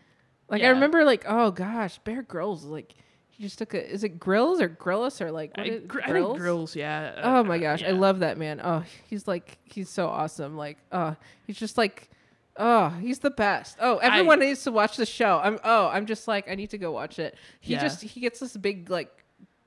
Like 0.49 0.63
I 0.63 0.69
remember, 0.69 1.03
like 1.03 1.25
oh 1.27 1.51
gosh, 1.51 1.97
Bear 1.99 2.21
Grylls, 2.21 2.63
like 2.63 2.93
he 3.29 3.43
just 3.43 3.57
took 3.57 3.73
a. 3.73 3.91
Is 3.91 4.03
it 4.03 4.19
Grills 4.19 4.61
or 4.61 4.69
Grillis 4.69 5.19
or 5.21 5.31
like 5.31 5.55
what 5.57 5.67
I, 5.67 5.77
gr- 5.79 6.01
I 6.03 6.11
think 6.11 6.37
grills. 6.37 6.75
Yeah. 6.75 7.13
uh, 7.17 7.21
Oh 7.23 7.43
my 7.43 7.57
uh, 7.57 7.59
gosh, 7.59 7.83
I 7.83 7.91
love 7.91 8.19
that 8.19 8.37
man. 8.37 8.61
Oh, 8.63 8.83
he's 9.09 9.27
like 9.27 9.57
he's 9.65 9.89
so 9.89 10.07
awesome. 10.07 10.55
Like, 10.57 10.77
oh, 10.91 11.15
he's 11.45 11.57
just 11.57 11.77
like, 11.77 12.09
oh, 12.55 12.89
he's 13.01 13.19
the 13.19 13.29
best. 13.29 13.77
Oh, 13.81 13.97
everyone 13.97 14.39
needs 14.39 14.63
to 14.63 14.71
watch 14.71 14.95
the 14.97 15.05
show. 15.05 15.39
I'm 15.43 15.59
oh, 15.63 15.87
I'm 15.87 16.05
just 16.05 16.27
like 16.27 16.49
I 16.49 16.55
need 16.55 16.69
to 16.71 16.77
go 16.77 16.91
watch 16.91 17.19
it. 17.19 17.35
He 17.59 17.73
Yeah. 17.73 17.81
just 17.81 18.01
he 18.01 18.21
gets 18.21 18.39
this 18.39 18.55
big 18.55 18.89
like 18.89 19.16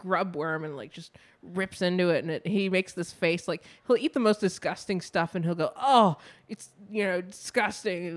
grub 0.01 0.35
worm 0.35 0.65
and 0.65 0.77
like 0.77 0.93
just 0.93 1.13
rips 1.43 1.83
into 1.83 2.09
it 2.09 2.23
and 2.25 2.31
it, 2.31 2.47
he 2.47 2.69
makes 2.69 2.93
this 2.95 3.13
face 3.13 3.47
like 3.47 3.63
he'll 3.87 3.97
eat 3.97 4.13
the 4.15 4.21
most 4.21 4.41
disgusting 4.41 5.01
stuff 5.01 5.35
and 5.35 5.45
he'll 5.45 5.55
go 5.55 5.71
oh 5.77 6.17
it's 6.49 6.71
you 6.91 7.05
know 7.05 7.21
disgusting 7.21 8.17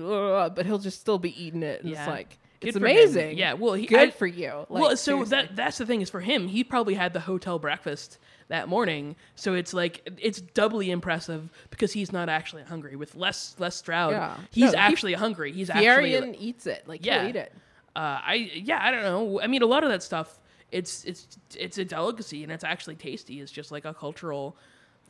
but 0.54 0.64
he'll 0.66 0.78
just 0.78 1.00
still 1.00 1.18
be 1.18 1.42
eating 1.42 1.62
it 1.62 1.80
and 1.82 1.90
Yeah. 1.90 2.00
it's 2.00 2.08
like 2.08 2.38
Good 2.60 2.68
it's 2.68 2.78
for 2.78 2.86
him. 2.86 2.96
amazing 2.96 3.36
Yeah, 3.38 3.52
well, 3.54 3.74
he- 3.74 3.86
good 3.86 4.08
I- 4.08 4.10
for 4.10 4.26
you 4.26 4.66
well, 4.70 4.90
so 4.90 4.94
seriously. 4.96 5.30
that 5.30 5.56
that's 5.56 5.78
the 5.78 5.84
thing 5.86 6.00
is 6.00 6.08
for 6.10 6.20
him, 6.20 6.48
he 6.48 6.64
probably 6.64 6.94
had 6.94 7.12
the 7.12 7.20
hotel 7.20 7.58
breakfast 7.58 8.18
that 8.48 8.68
morning, 8.68 9.16
so 9.34 9.54
it's 9.54 9.72
like 9.74 10.08
it's 10.18 10.40
doubly 10.40 10.90
impressive 10.90 11.50
because 11.70 11.92
he's 11.92 12.12
not 12.12 12.28
actually 12.28 12.62
hungry. 12.62 12.94
With 12.96 13.14
less 13.16 13.54
Les 13.58 13.74
Stroud, 13.74 14.12
Yeah. 14.12 14.36
he's 14.50 14.64
No, 14.64 14.70
he- 14.70 14.76
actually 14.76 15.12
hungry. 15.14 15.52
He's 15.52 15.68
actually 15.70 15.84
Fierian 15.84 16.34
eats 16.36 16.66
it 16.66 16.86
like 16.86 17.04
Yeah. 17.04 17.20
he'll 17.20 17.30
eat 17.30 17.36
it 17.36 17.52
uh, 17.96 18.18
I 18.26 18.34
yeah, 18.54 18.80
I 18.82 18.90
don't 18.90 19.02
know. 19.02 19.40
I 19.40 19.46
mean, 19.46 19.62
a 19.62 19.66
lot 19.66 19.84
of 19.84 19.90
that 19.90 20.02
stuff, 20.02 20.40
it's 20.74 21.04
it's 21.04 21.38
it's 21.56 21.78
a 21.78 21.84
delicacy 21.84 22.42
and 22.42 22.50
it's 22.52 22.64
actually 22.64 22.96
tasty. 22.96 23.40
It's 23.40 23.52
just 23.52 23.70
like 23.72 23.84
a 23.84 23.94
cultural 23.94 24.56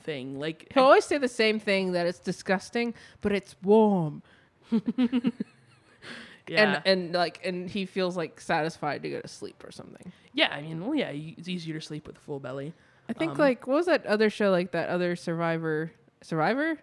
thing. 0.03 0.39
Like 0.39 0.71
He'll 0.75 0.85
always 0.85 1.05
say 1.05 1.19
the 1.19 1.29
same 1.29 1.59
thing 1.59 1.93
that 1.93 2.07
it's 2.07 2.19
disgusting, 2.19 2.95
but 3.23 3.33
it's 3.33 3.57
warm. 3.63 4.23
yeah, 6.49 6.81
And 6.83 6.83
and 6.85 7.13
like 7.15 7.41
and 7.45 7.71
he 7.71 7.87
feels 7.87 8.17
like 8.17 8.41
satisfied 8.41 9.03
to 9.03 9.11
go 9.11 9.21
to 9.21 9.29
sleep 9.29 9.65
or 9.65 9.71
something. 9.73 10.13
yeah. 10.33 10.49
I 10.53 10.61
mean, 10.61 10.85
well, 10.85 10.95
yeah, 10.95 11.11
it's 11.13 11.49
easier 11.49 11.75
to 11.75 11.81
sleep 11.81 12.07
with 12.07 12.17
a 12.17 12.21
full 12.21 12.41
belly. 12.41 12.73
I 13.09 13.13
think 13.15 13.33
Um, 13.33 13.39
like 13.39 13.67
what 13.67 13.75
was 13.77 13.87
that 13.87 14.05
other 14.07 14.31
show 14.31 14.51
like 14.51 14.73
that 14.73 14.89
other 14.89 15.17
Survivor 15.17 15.91
Survivor? 16.23 16.79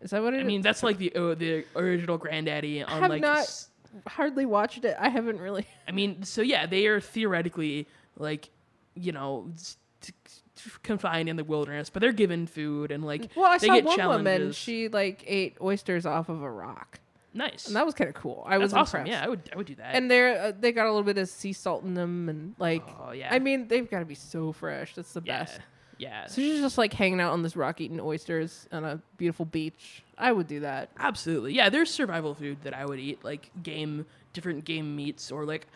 Is 0.00 0.10
that 0.10 0.22
what 0.22 0.34
it 0.34 0.38
I 0.38 0.40
is? 0.40 0.46
mean, 0.46 0.62
that's 0.62 0.82
like 0.82 0.98
the 0.98 1.12
uh, 1.14 1.34
the 1.34 1.64
original 1.76 2.18
Granddaddy 2.18 2.82
on 2.82 3.00
have 3.02 3.10
like. 3.10 3.22
not- 3.22 3.38
s- 3.38 3.68
hardly 4.06 4.46
watched 4.46 4.84
it. 4.84 4.96
I 4.98 5.08
haven't 5.08 5.40
really. 5.40 5.66
I 5.88 5.92
mean, 5.92 6.22
so 6.22 6.42
yeah, 6.42 6.66
they 6.66 6.86
are 6.86 7.00
theoretically 7.00 7.86
like, 8.18 8.50
you 8.94 9.12
know, 9.12 9.50
s- 9.54 9.76
t- 10.00 10.12
t- 10.24 10.70
confined 10.82 11.28
in 11.28 11.36
the 11.36 11.44
wilderness, 11.44 11.88
but 11.90 12.00
they're 12.00 12.12
given 12.12 12.46
food 12.46 12.90
and 12.90 13.04
like 13.04 13.30
Well, 13.36 13.46
I 13.46 13.58
they 13.58 13.66
saw 13.68 13.74
get 13.74 13.84
one 13.84 14.06
woman. 14.08 14.52
She 14.52 14.88
like 14.88 15.24
ate 15.26 15.56
oysters 15.60 16.04
off 16.06 16.28
of 16.28 16.42
a 16.42 16.50
rock, 16.50 17.00
nice. 17.34 17.66
and 17.66 17.76
that 17.76 17.86
was 17.86 17.94
kind 17.94 18.08
of 18.08 18.14
cool. 18.14 18.42
I 18.46 18.58
That's 18.58 18.62
was 18.62 18.72
awesome. 18.74 19.00
impressed. 19.00 19.20
Yeah, 19.20 19.24
I 19.24 19.28
would 19.28 19.50
I 19.52 19.56
would 19.56 19.66
do 19.66 19.74
that. 19.76 19.94
And 19.94 20.10
they're 20.10 20.40
uh, 20.40 20.52
they 20.58 20.72
got 20.72 20.86
a 20.86 20.90
little 20.90 21.02
bit 21.04 21.18
of 21.18 21.28
sea 21.28 21.52
salt 21.52 21.84
in 21.84 21.94
them, 21.94 22.28
and 22.28 22.54
like 22.58 22.82
oh 23.00 23.12
yeah. 23.12 23.28
I 23.32 23.38
mean 23.38 23.68
they've 23.68 23.88
got 23.90 24.00
to 24.00 24.04
be 24.04 24.14
so 24.14 24.52
fresh. 24.52 24.94
That's 24.94 25.12
the 25.12 25.22
yeah, 25.24 25.40
best. 25.44 25.60
yeah. 25.98 26.26
So 26.26 26.40
she's 26.40 26.60
just 26.60 26.76
like 26.78 26.92
hanging 26.92 27.20
out 27.20 27.32
on 27.32 27.42
this 27.42 27.54
rock 27.56 27.80
eating 27.80 28.00
oysters 28.00 28.66
on 28.72 28.84
a 28.84 29.00
beautiful 29.16 29.44
beach. 29.44 30.02
I 30.16 30.32
would 30.32 30.48
do 30.48 30.60
that. 30.60 30.90
Absolutely. 30.98 31.54
Yeah, 31.54 31.68
there's 31.68 31.90
survival 31.90 32.34
food 32.34 32.58
that 32.64 32.74
I 32.74 32.84
would 32.84 32.98
eat, 32.98 33.22
like 33.22 33.50
game, 33.62 34.04
different 34.32 34.64
game 34.64 34.96
meats, 34.96 35.30
or 35.30 35.44
like. 35.44 35.66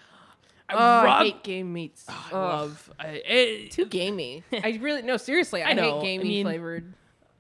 Oh, 0.75 1.05
raw- 1.05 1.19
I 1.21 1.25
hate 1.25 1.43
game 1.43 1.73
meats. 1.73 2.05
I 2.09 2.31
love. 2.33 2.93
I, 2.99 3.07
it, 3.27 3.71
too 3.73 3.87
gamey. 3.87 4.43
I 4.53 4.79
really 4.81 5.03
no 5.03 5.17
seriously. 5.17 5.63
I, 5.65 5.71
I 5.71 5.73
know, 5.75 5.83
hate 5.83 5.99
I 5.99 6.03
gamey 6.03 6.25
mean- 6.25 6.47
flavored. 6.47 6.93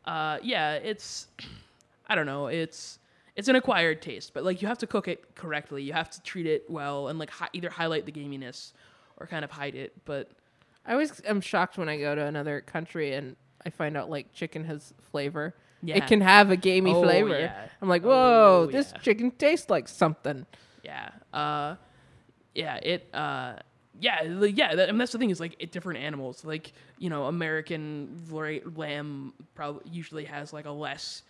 uh, 0.04 0.38
yeah, 0.42 0.74
it's. 0.74 1.28
I 2.08 2.14
don't 2.14 2.26
know. 2.26 2.48
It's 2.48 2.98
it's 3.36 3.48
an 3.48 3.56
acquired 3.56 4.02
taste, 4.02 4.34
but 4.34 4.44
like 4.44 4.60
you 4.62 4.68
have 4.68 4.78
to 4.78 4.86
cook 4.86 5.08
it 5.08 5.34
correctly. 5.34 5.82
You 5.82 5.92
have 5.94 6.10
to 6.10 6.22
treat 6.22 6.46
it 6.46 6.64
well, 6.68 7.08
and 7.08 7.18
like 7.18 7.30
hi- 7.30 7.48
either 7.52 7.70
highlight 7.70 8.04
the 8.06 8.12
gaminess 8.12 8.72
or 9.16 9.26
kind 9.26 9.44
of 9.44 9.50
hide 9.50 9.74
it. 9.74 9.92
But 10.04 10.28
I 10.84 10.92
always 10.92 11.22
am 11.26 11.40
shocked 11.40 11.78
when 11.78 11.88
I 11.88 11.98
go 11.98 12.14
to 12.14 12.24
another 12.24 12.60
country 12.60 13.14
and 13.14 13.36
I 13.64 13.70
find 13.70 13.96
out 13.96 14.10
like 14.10 14.32
chicken 14.32 14.64
has 14.64 14.92
flavor. 15.10 15.54
Yeah. 15.84 15.96
It 15.96 16.06
can 16.06 16.20
have 16.20 16.50
a 16.50 16.56
gamey 16.56 16.92
Oh, 16.92 17.02
flavor. 17.02 17.38
yeah. 17.38 17.66
I'm 17.80 17.88
like, 17.88 18.02
Oh, 18.04 18.08
whoa, 18.08 18.66
this 18.70 18.92
yeah. 18.94 19.00
chicken 19.00 19.30
tastes 19.32 19.68
like 19.70 19.88
something. 19.88 20.46
yeah, 20.84 21.08
uh, 21.32 21.74
yeah, 22.54 22.76
it. 22.76 23.08
Uh, 23.14 23.54
yeah, 24.00 24.22
like, 24.26 24.56
yeah. 24.56 24.74
That, 24.74 24.88
and 24.88 25.00
that's 25.00 25.12
the 25.12 25.18
thing 25.18 25.30
is 25.30 25.40
like 25.40 25.56
it, 25.58 25.72
different 25.72 26.00
animals. 26.00 26.44
Like 26.44 26.72
you 26.98 27.10
know, 27.10 27.24
American 27.26 28.18
lamb 28.76 29.32
probably 29.54 29.90
usually 29.90 30.24
has 30.24 30.52
like 30.52 30.64
a 30.66 30.70
less 30.70 31.22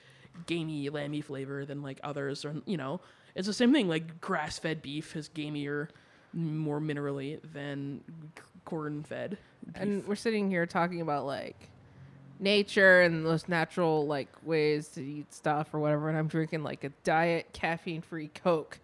gamey, 0.46 0.88
lamby 0.90 1.22
flavor 1.24 1.64
than 1.64 1.82
like 1.82 1.98
others. 2.02 2.44
Or 2.44 2.54
you 2.66 2.76
know, 2.76 3.00
it's 3.35 3.46
the 3.46 3.52
same 3.52 3.72
thing. 3.72 3.88
Like 3.88 4.20
grass-fed 4.20 4.80
beef 4.82 5.14
is 5.16 5.28
gamier, 5.28 5.88
more 6.32 6.80
minerally 6.80 7.40
than 7.52 8.00
c- 8.37 8.42
corn-fed. 8.64 9.38
And 9.74 10.06
we're 10.06 10.14
sitting 10.16 10.50
here 10.50 10.66
talking 10.66 11.00
about 11.00 11.26
like 11.26 11.68
nature 12.40 13.02
and 13.02 13.24
those 13.24 13.48
natural 13.48 14.06
like 14.06 14.28
ways 14.42 14.88
to 14.88 15.00
eat 15.04 15.32
stuff 15.32 15.72
or 15.72 15.78
whatever 15.78 16.08
and 16.08 16.18
I'm 16.18 16.26
drinking 16.26 16.64
like 16.64 16.82
a 16.82 16.88
diet 17.04 17.46
caffeine 17.52 18.02
free 18.02 18.28
Coke, 18.28 18.80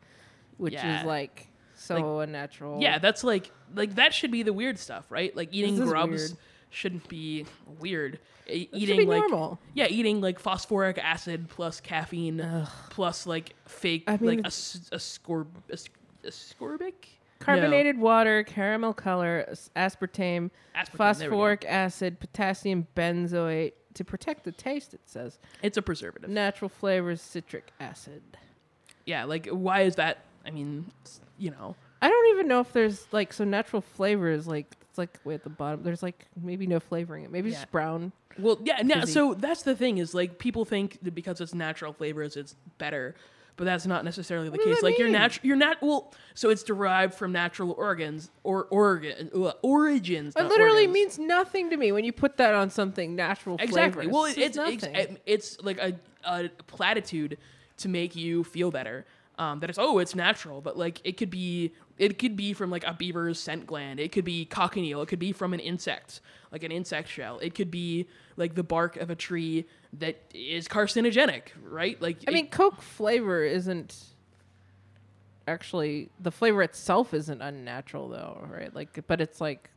which 0.59 0.75
Yeah. 0.75 1.01
is 1.01 1.07
like 1.07 1.49
so 1.79 2.21
unnatural. 2.21 2.81
Yeah, 2.83 2.99
that's 2.99 3.25
like 3.25 3.51
like 3.75 3.95
that 3.97 4.13
should 4.15 4.31
be 4.31 4.43
the 4.43 4.53
weird 4.53 4.79
stuff, 4.79 5.07
right? 5.11 5.35
Like 5.37 5.49
eating 5.53 5.77
grubs 5.79 6.11
weird. 6.11 6.31
shouldn't 6.71 7.09
be 7.09 7.47
weird. 7.81 8.19
E- 8.51 8.69
eating 8.73 8.99
be 8.99 9.05
like 9.07 9.21
normal. 9.21 9.59
yeah, 9.75 9.87
eating 9.89 10.21
like 10.21 10.39
phosphoric 10.39 10.99
acid 10.99 11.49
plus 11.49 11.81
caffeine 11.81 12.67
plus 12.91 13.27
like 13.27 13.55
fake 13.67 14.05
I 14.07 14.17
mean, 14.17 14.37
like 14.37 14.41
a, 14.41 14.47
s- 14.47 14.89
a 14.93 14.97
scorb 14.97 15.49
a, 15.69 15.75
s- 15.75 15.89
ascorbic 16.25 16.93
Carbonated 17.41 17.99
water, 17.99 18.43
caramel 18.43 18.93
color, 18.95 19.47
aspartame, 19.77 19.77
Aspartame, 19.77 20.51
there 20.75 20.85
we 20.85 20.91
go. 20.91 20.97
phosphoric 20.97 21.65
acid, 21.69 22.19
potassium 22.19 22.87
benzoate 22.97 23.75
to 23.95 24.05
protect 24.05 24.43
the 24.45 24.51
taste. 24.51 24.93
It 24.93 25.03
says 25.07 25.39
It's 25.63 25.77
a 25.77 25.83
preservative. 25.83 26.29
natural 26.31 26.69
flavors, 26.69 27.21
citric 27.23 27.71
acid. 27.79 28.23
Yeah, 29.07 29.23
like 29.25 29.47
why 29.47 29.83
is 29.83 29.95
that? 29.97 30.19
I 30.49 30.51
mean, 30.51 30.87
you 31.39 31.51
know, 31.51 31.77
I 32.01 32.09
don't 32.09 32.35
even 32.35 32.49
know 32.49 32.61
if 32.61 32.73
there's 32.73 33.07
like 33.13 33.33
so 33.33 33.45
natural 33.45 33.83
flavors. 33.83 34.47
Like 34.47 34.67
it's 34.89 34.99
like 34.99 35.19
way 35.25 35.35
at 35.35 35.45
the 35.45 35.51
bottom. 35.51 35.83
There's 35.83 36.03
like 36.03 36.25
maybe 36.43 36.67
no 36.67 36.81
flavoring. 36.81 37.25
It 37.25 37.31
maybe 37.31 37.51
Yeah. 37.51 37.57
just 37.57 37.71
brown. 37.71 38.13
Well, 38.39 38.59
yeah, 38.65 38.83
no, 38.83 39.05
so 39.05 39.35
that's 39.35 39.63
the 39.63 39.75
thing 39.75 39.99
is 39.99 40.15
like 40.15 40.39
people 40.39 40.65
think 40.65 40.99
that 41.03 41.15
because 41.15 41.41
it's 41.41 41.55
natural 41.55 41.93
flavors, 41.93 42.37
it's 42.37 42.55
better, 42.79 43.17
but 43.57 43.65
that's 43.65 43.85
not 43.85 44.05
necessarily 44.05 44.49
the 44.49 44.57
What 44.57 44.65
case. 44.65 44.81
Like 44.81 44.97
you're 44.97 45.09
natural, 45.11 45.45
you're 45.47 45.57
not 45.57 45.79
well. 45.83 46.13
So 46.35 46.49
it's 46.49 46.63
derived 46.63 47.15
from 47.15 47.33
natural 47.33 47.73
organs 47.73 48.31
or 48.45 48.67
organ 48.71 49.31
uh, 49.35 49.53
origins. 49.63 50.35
It 50.37 50.45
literally 50.45 50.87
organs. 50.87 50.95
means 50.95 51.19
nothing 51.19 51.69
to 51.71 51.77
me 51.77 51.91
when 51.91 52.05
you 52.05 52.13
put 52.13 52.37
that 52.37 52.55
on 52.55 52.71
something 52.71 53.17
natural 53.17 53.57
exactly. 53.59 54.05
flavors. 54.07 54.13
Well, 54.15 54.25
It's 54.27 54.57
it's 54.57 54.85
it's, 54.85 55.17
it's 55.27 55.61
like 55.63 55.79
a, 55.79 55.95
a 56.25 56.49
platitude 56.69 57.39
to 57.79 57.89
make 57.89 58.15
you 58.15 58.45
feel 58.45 58.71
better. 58.71 59.05
Um, 59.39 59.61
that 59.61 59.71
it's 59.71 59.79
oh 59.79 59.99
it's 60.01 60.17
natural, 60.17 60.61
but 60.61 60.77
like 60.77 61.01
it 61.05 61.17
could 61.17 61.31
be 61.31 61.73
it 61.97 62.19
could 62.19 62.35
be 62.35 62.53
from 62.53 62.71
like 62.71 62.85
a 62.85 62.93
beaver's 62.93 63.39
scent 63.39 63.67
gland. 63.69 64.01
It 64.01 64.11
could 64.11 64.25
be 64.25 64.45
cochineal. 64.45 65.01
It 65.03 65.07
could 65.07 65.21
be 65.21 65.31
from 65.31 65.55
an 65.55 65.61
insect, 65.61 66.21
like 66.51 66.65
an 66.65 66.73
insect 66.73 67.09
shell. 67.09 67.39
It 67.39 67.55
could 67.55 67.71
be 67.71 68.09
like 68.37 68.57
the 68.57 68.65
bark 68.65 68.97
of 68.97 69.11
a 69.11 69.15
tree 69.15 69.67
that 70.01 70.21
is 70.35 70.67
carcinogenic, 70.67 71.43
right? 71.63 72.01
Like 72.03 72.17
I 72.27 72.31
it- 72.31 72.35
mean, 72.35 72.49
Coke 72.51 72.83
flavor 72.83 73.45
isn't 73.45 73.95
actually 75.47 76.11
the 76.21 76.31
flavor 76.31 76.63
itself 76.63 77.15
isn't 77.15 77.41
unnatural 77.41 78.09
though, 78.09 78.45
right? 78.51 78.75
Like, 78.75 79.07
but 79.07 79.21
it's 79.21 79.41
like 79.41 79.71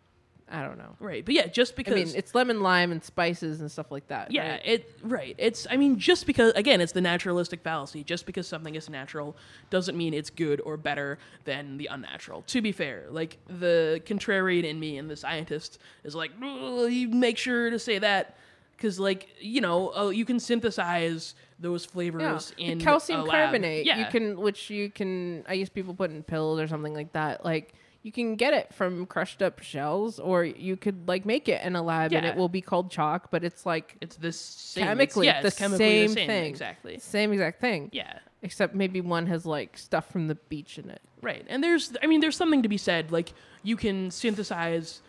I 0.52 0.62
don't 0.64 0.78
know. 0.78 0.96
right? 1.00 1.24
But 1.24 1.34
yeah, 1.34 1.48
just 1.48 1.76
because 1.76 1.94
I 1.94 2.04
mean, 2.04 2.12
it's 2.16 2.36
lemon 2.36 2.62
lime 2.62 2.92
and 2.92 3.04
spices 3.04 3.62
and 3.62 3.72
stuff 3.72 3.90
like 3.92 4.08
that. 4.10 4.32
Yeah, 4.32 4.52
right? 4.52 4.62
it 4.66 4.96
right. 5.02 5.36
It's 5.38 5.66
I 5.70 5.78
mean 5.78 5.98
just 5.98 6.26
because 6.26 6.52
again 6.54 6.82
it's 6.82 6.92
the 6.92 7.02
naturalistic 7.02 7.62
fallacy. 7.62 8.04
Just 8.04 8.26
because 8.26 8.48
something 8.48 8.76
is 8.76 8.90
natural 8.90 9.36
doesn't 9.70 9.98
mean 9.98 10.14
it's 10.14 10.30
good 10.30 10.62
or 10.62 10.78
better 10.78 11.18
than 11.46 11.78
the 11.78 11.88
unnatural. 11.88 12.44
To 12.48 12.62
be 12.62 12.72
fair, 12.72 13.06
like 13.10 13.38
the 13.48 14.02
contrarian 14.06 14.64
in 14.66 14.80
me 14.80 14.98
and 14.98 15.10
the 15.10 15.16
scientist 15.16 15.80
is 16.04 16.14
like 16.16 16.32
you 16.42 17.08
make 17.10 17.38
sure 17.38 17.70
to 17.70 17.80
say 17.80 17.98
that 18.00 18.36
because 18.76 19.00
like 19.00 19.30
you 19.40 19.62
know 19.62 19.94
uh, 19.96 20.10
you 20.10 20.26
can 20.26 20.40
synthesize 20.40 21.36
those 21.60 21.86
flavors 21.86 22.54
Yeah. 22.58 22.72
in 22.72 22.78
The 22.80 22.84
calcium 22.84 23.26
carbonate. 23.28 23.86
Yeah, 23.86 24.00
You 24.00 24.06
can, 24.08 24.40
which 24.40 24.70
you 24.72 24.90
can. 24.90 25.46
I 25.48 25.54
use 25.54 25.70
people 25.70 25.94
put 25.94 26.10
in 26.10 26.24
pills 26.24 26.60
or 26.60 26.68
something 26.68 26.94
like 26.94 27.14
that. 27.14 27.46
Like 27.46 27.74
you 28.04 28.12
can 28.12 28.36
get 28.36 28.54
it 28.54 28.74
from 28.74 29.06
crushed 29.06 29.42
up 29.42 29.62
shells, 29.62 30.20
or 30.20 30.44
you 30.44 30.76
could 30.76 31.08
like 31.08 31.26
make 31.26 31.48
it 31.48 31.62
in 31.64 31.76
a 31.76 31.82
lab, 31.82 32.14
and 32.14 32.26
it 32.26 32.36
will 32.36 32.50
be 32.50 32.62
called 32.62 32.90
chalk. 32.92 33.30
But 33.32 33.44
it's 33.44 33.66
like 33.66 33.96
It's 34.02 34.16
this 34.16 34.40
same, 34.40 34.86
chemically 34.86 35.28
it's, 35.28 35.36
yeah, 35.36 35.42
the 35.42 35.48
it's 35.48 35.58
chemically 35.58 35.86
same 35.86 36.08
the 36.10 36.14
same 36.16 36.28
thing. 36.28 36.46
exactly. 36.46 37.00
same 37.00 37.32
exact 37.34 37.62
thing. 37.62 37.90
Yeah, 37.92 38.20
Except 38.42 38.74
maybe 38.74 39.02
one 39.02 39.28
has 39.28 39.46
like 39.46 39.78
stuff 39.78 40.10
from 40.12 40.28
the 40.28 40.36
beach 40.36 40.80
in 40.80 40.90
it. 40.90 41.02
right. 41.22 41.46
And 41.48 41.64
there's 41.64 41.94
I 42.02 42.08
mean 42.08 42.22
there's 42.22 42.36
something 42.38 42.64
to 42.64 42.70
be 42.70 42.78
said 42.78 43.12
like 43.12 43.34
you 43.64 43.76
can 43.76 44.10
synthesize 44.10 45.02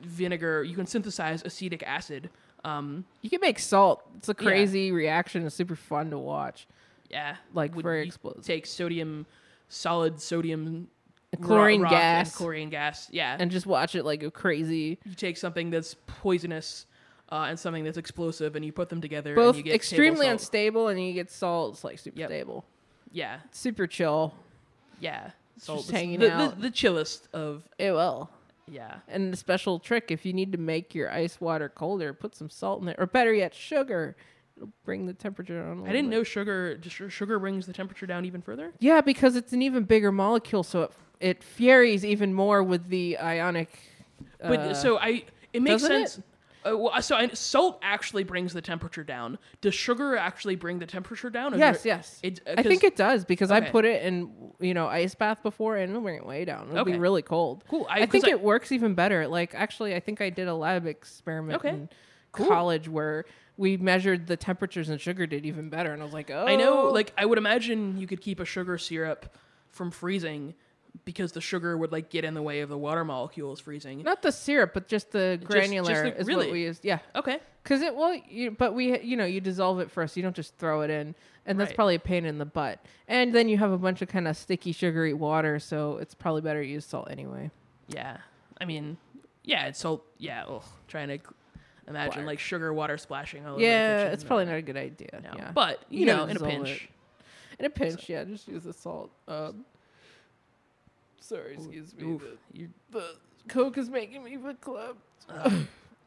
vinegar, 0.00 0.64
you 0.64 0.74
can 0.74 0.86
synthesize 0.86 1.42
acetic 1.44 1.82
acid. 1.84 2.30
Um, 2.64 3.04
You 3.22 3.30
can 3.30 3.40
make 3.40 3.58
salt. 3.58 4.02
It's 4.16 4.28
a 4.28 4.36
Yeah. 4.38 4.46
crazy 4.48 4.92
reaction. 4.92 5.44
It's 5.46 5.54
super 5.54 5.76
fun 5.76 6.10
to 6.10 6.18
watch. 6.18 6.66
yeah, 7.10 7.36
Like 7.52 7.74
Would 7.76 7.82
very 7.84 8.06
explosive. 8.06 8.44
Take 8.44 8.66
sodium, 8.66 9.26
solid 9.68 10.20
sodium, 10.20 10.88
Chlorine 11.40 11.80
rock 11.82 11.92
gas. 11.92 12.28
and 12.28 12.34
chlorine 12.36 12.70
gas. 12.70 13.08
Yeah, 13.10 13.36
and 13.38 13.50
just 13.50 13.66
watch 13.66 13.94
it 13.94 14.04
like 14.04 14.20
go 14.20 14.30
crazy. 14.30 14.98
you 15.04 15.14
take 15.14 15.36
something 15.36 15.70
that's 15.70 15.96
poisonous 16.06 16.86
uh, 17.30 17.46
and 17.48 17.58
something 17.58 17.84
that's 17.84 17.96
explosive, 17.96 18.54
and 18.56 18.64
you 18.64 18.72
put 18.72 18.88
them 18.90 19.00
together. 19.00 19.34
Both 19.34 19.56
and 19.56 19.58
you 19.58 19.62
get 19.64 19.74
extremely 19.74 20.28
unstable, 20.28 20.88
and 20.88 21.00
you 21.04 21.12
get 21.14 21.30
salt. 21.30 21.74
It's 21.74 21.84
like 21.84 21.98
super 21.98 22.18
Yep. 22.20 22.28
stable, 22.28 22.64
Yeah, 23.10 23.38
super 23.50 23.86
chill. 23.86 24.34
yeah. 25.00 25.30
Salt 25.58 25.80
just 25.80 25.90
hanging 25.90 26.18
the, 26.20 26.32
out. 26.32 26.56
The, 26.56 26.62
the 26.62 26.70
chillest 26.70 27.28
of 27.32 27.62
It 27.78 27.92
will. 27.92 28.30
yeah. 28.66 28.96
And 29.08 29.32
the 29.32 29.36
special 29.36 29.78
trick, 29.78 30.10
if 30.10 30.24
you 30.26 30.32
need 30.32 30.50
to 30.52 30.58
make 30.58 30.94
your 30.94 31.10
ice 31.10 31.40
water 31.40 31.68
colder, 31.68 32.12
put 32.12 32.34
some 32.34 32.50
salt 32.50 32.82
in 32.82 32.88
it, 32.88 32.96
or 32.98 33.06
better 33.06 33.32
yet, 33.32 33.54
sugar. 33.54 34.16
It'll 34.56 34.70
bring 34.84 35.06
the 35.06 35.12
temperature 35.14 35.58
down. 35.62 35.84
I 35.86 35.90
I 35.90 35.92
didn't 35.92 36.10
know 36.10 36.22
sugar. 36.24 36.76
Just 36.76 36.96
sugar 37.14 37.38
brings 37.38 37.66
the 37.66 37.72
temperature 37.72 38.06
down 38.06 38.24
even 38.24 38.42
further. 38.42 38.72
Yeah, 38.80 39.00
because 39.02 39.36
it's 39.36 39.52
an 39.52 39.62
even 39.62 39.84
bigger 39.84 40.10
molecule, 40.12 40.62
so 40.62 40.82
it 40.82 40.92
it 41.22 41.42
furies 41.42 42.04
even 42.04 42.34
more 42.34 42.62
with 42.62 42.88
the 42.88 43.16
ionic. 43.18 43.70
But 44.40 44.60
uh, 44.60 44.74
so 44.74 44.98
I, 44.98 45.24
it 45.52 45.62
makes 45.62 45.82
doesn't 45.82 45.96
it? 46.02 46.08
sense. 46.10 46.24
Uh, 46.64 46.78
well, 46.78 47.02
so 47.02 47.16
I, 47.16 47.26
salt 47.28 47.80
actually 47.82 48.22
brings 48.22 48.52
the 48.52 48.60
temperature 48.60 49.02
down. 49.02 49.36
Does 49.60 49.74
sugar 49.74 50.16
actually 50.16 50.54
bring 50.54 50.78
the 50.78 50.86
temperature 50.86 51.28
down? 51.30 51.58
yes, 51.58 51.82
there- 51.82 51.96
yes. 51.96 52.20
It, 52.22 52.40
uh, 52.46 52.54
I 52.58 52.62
think 52.62 52.84
it 52.84 52.94
does 52.94 53.24
because 53.24 53.50
I 53.50 53.60
put 53.60 53.84
it 53.84 54.02
in 54.02 54.30
you 54.60 54.74
know 54.74 54.86
ice 54.86 55.14
bath 55.14 55.42
before 55.42 55.76
and 55.76 55.90
it'll 55.90 56.02
bring 56.02 56.16
it 56.16 56.26
way 56.26 56.44
down. 56.44 56.68
It'll 56.70 56.84
be 56.84 56.98
really 56.98 57.22
cold. 57.22 57.64
Cool. 57.68 57.86
I- 57.90 58.02
I, 58.02 58.06
think 58.06 58.26
I- 58.26 58.30
it 58.30 58.40
works 58.40 58.70
even 58.70 58.94
better. 58.94 59.26
Like 59.26 59.54
actually, 59.54 59.94
I 59.94 60.00
think 60.00 60.20
I 60.20 60.30
did 60.30 60.46
a 60.48 60.54
lab 60.54 60.86
experiment 60.86 61.58
Okay. 61.60 61.70
in 61.70 61.88
Cool. 62.32 62.46
college 62.46 62.88
where 62.88 63.24
we 63.56 63.76
measured 63.76 64.26
the 64.26 64.36
temperatures 64.36 64.88
and 64.88 65.00
sugar 65.00 65.26
did 65.26 65.44
even 65.44 65.68
better. 65.68 65.92
And 65.92 66.00
I 66.00 66.04
was 66.04 66.14
like, 66.14 66.30
oh, 66.30 66.46
I 66.46 66.56
know. 66.56 66.86
Like 66.88 67.12
I 67.18 67.26
would 67.26 67.38
imagine 67.38 67.98
you 67.98 68.06
could 68.06 68.20
keep 68.20 68.40
a 68.40 68.44
sugar 68.44 68.78
syrup 68.78 69.36
from 69.70 69.90
freezing 69.90 70.54
because 71.04 71.32
the 71.32 71.40
sugar 71.40 71.76
would 71.76 71.90
like 71.92 72.10
get 72.10 72.24
in 72.24 72.34
the 72.34 72.42
way 72.42 72.60
of 72.60 72.68
the 72.68 72.78
water 72.78 73.04
molecules 73.04 73.60
freezing. 73.60 74.02
not 74.02 74.22
the 74.22 74.30
syrup, 74.32 74.72
but 74.74 74.88
just 74.88 75.10
the 75.12 75.36
just 75.40 75.50
granular 75.50 76.04
the- 76.10 76.18
is 76.20 76.26
really? 76.26 76.46
what 76.46 76.52
we 76.52 76.62
used. 76.62 76.84
Yeah, 76.84 76.98
Okay. 77.16 77.40
because 77.62 77.80
it 77.82 77.94
well, 77.96 78.14
you, 78.28 78.50
but 78.50 78.74
we 78.74 79.00
you 79.00 79.16
know 79.16 79.24
you 79.24 79.40
dissolve 79.40 79.80
it 79.80 79.90
first. 79.90 80.16
You 80.16 80.22
don't 80.22 80.36
just 80.36 80.56
throw 80.58 80.82
it 80.82 80.90
in, 80.90 81.14
and 81.46 81.58
that's 81.58 81.70
Right. 81.70 81.76
probably 81.76 81.94
a 81.96 82.00
pain 82.00 82.24
in 82.24 82.38
the 82.38 82.44
butt. 82.44 82.78
And 83.08 83.34
then 83.34 83.48
you 83.48 83.58
have 83.58 83.72
a 83.72 83.78
bunch 83.78 84.02
of 84.02 84.08
kind 84.08 84.28
of 84.28 84.36
sticky, 84.36 84.72
sugary 84.72 85.12
water, 85.14 85.58
so 85.58 85.96
it's 85.98 86.14
probably 86.14 86.40
better 86.42 86.62
to 86.62 86.68
use 86.68 86.84
salt 86.84 87.08
anyway. 87.10 87.50
Yeah. 87.88 88.18
I 88.60 88.64
mean, 88.64 88.96
yeah. 89.44 89.66
It's 89.66 89.80
salt. 89.80 90.04
Yeah. 90.18 90.44
Ugh, 90.46 90.62
trying 90.88 91.08
to 91.08 91.18
imagine 91.88 92.10
Water. 92.20 92.26
like 92.26 92.38
sugar 92.38 92.72
water 92.72 92.96
splashing 92.96 93.44
all 93.44 93.54
over 93.54 93.62
Yeah, 93.62 94.04
it's 94.08 94.22
probably 94.22 94.44
not 94.44 94.54
a 94.54 94.62
good 94.62 94.76
idea. 94.76 95.20
no. 95.22 95.30
Yeah, 95.36 95.50
But 95.52 95.82
you, 95.90 96.00
You 96.00 96.06
know, 96.06 96.24
in 96.26 96.36
a 96.36 96.40
pinch. 96.40 96.88
in 97.58 97.64
a 97.64 97.70
pinch, 97.70 98.08
yeah, 98.08 98.22
just 98.24 98.46
use 98.46 98.62
the 98.62 98.72
salt. 98.72 99.10
Um, 99.26 99.64
sorry, 101.22 101.54
excuse 101.54 101.94
me. 101.96 102.04
Oof, 102.04 102.22
The, 102.54 102.68
the 102.90 103.04
Coke 103.48 103.78
is 103.78 103.88
making 103.88 104.22
me 104.24 104.36
feel 104.36 104.60
club. 104.60 104.96
uh, 105.28 105.50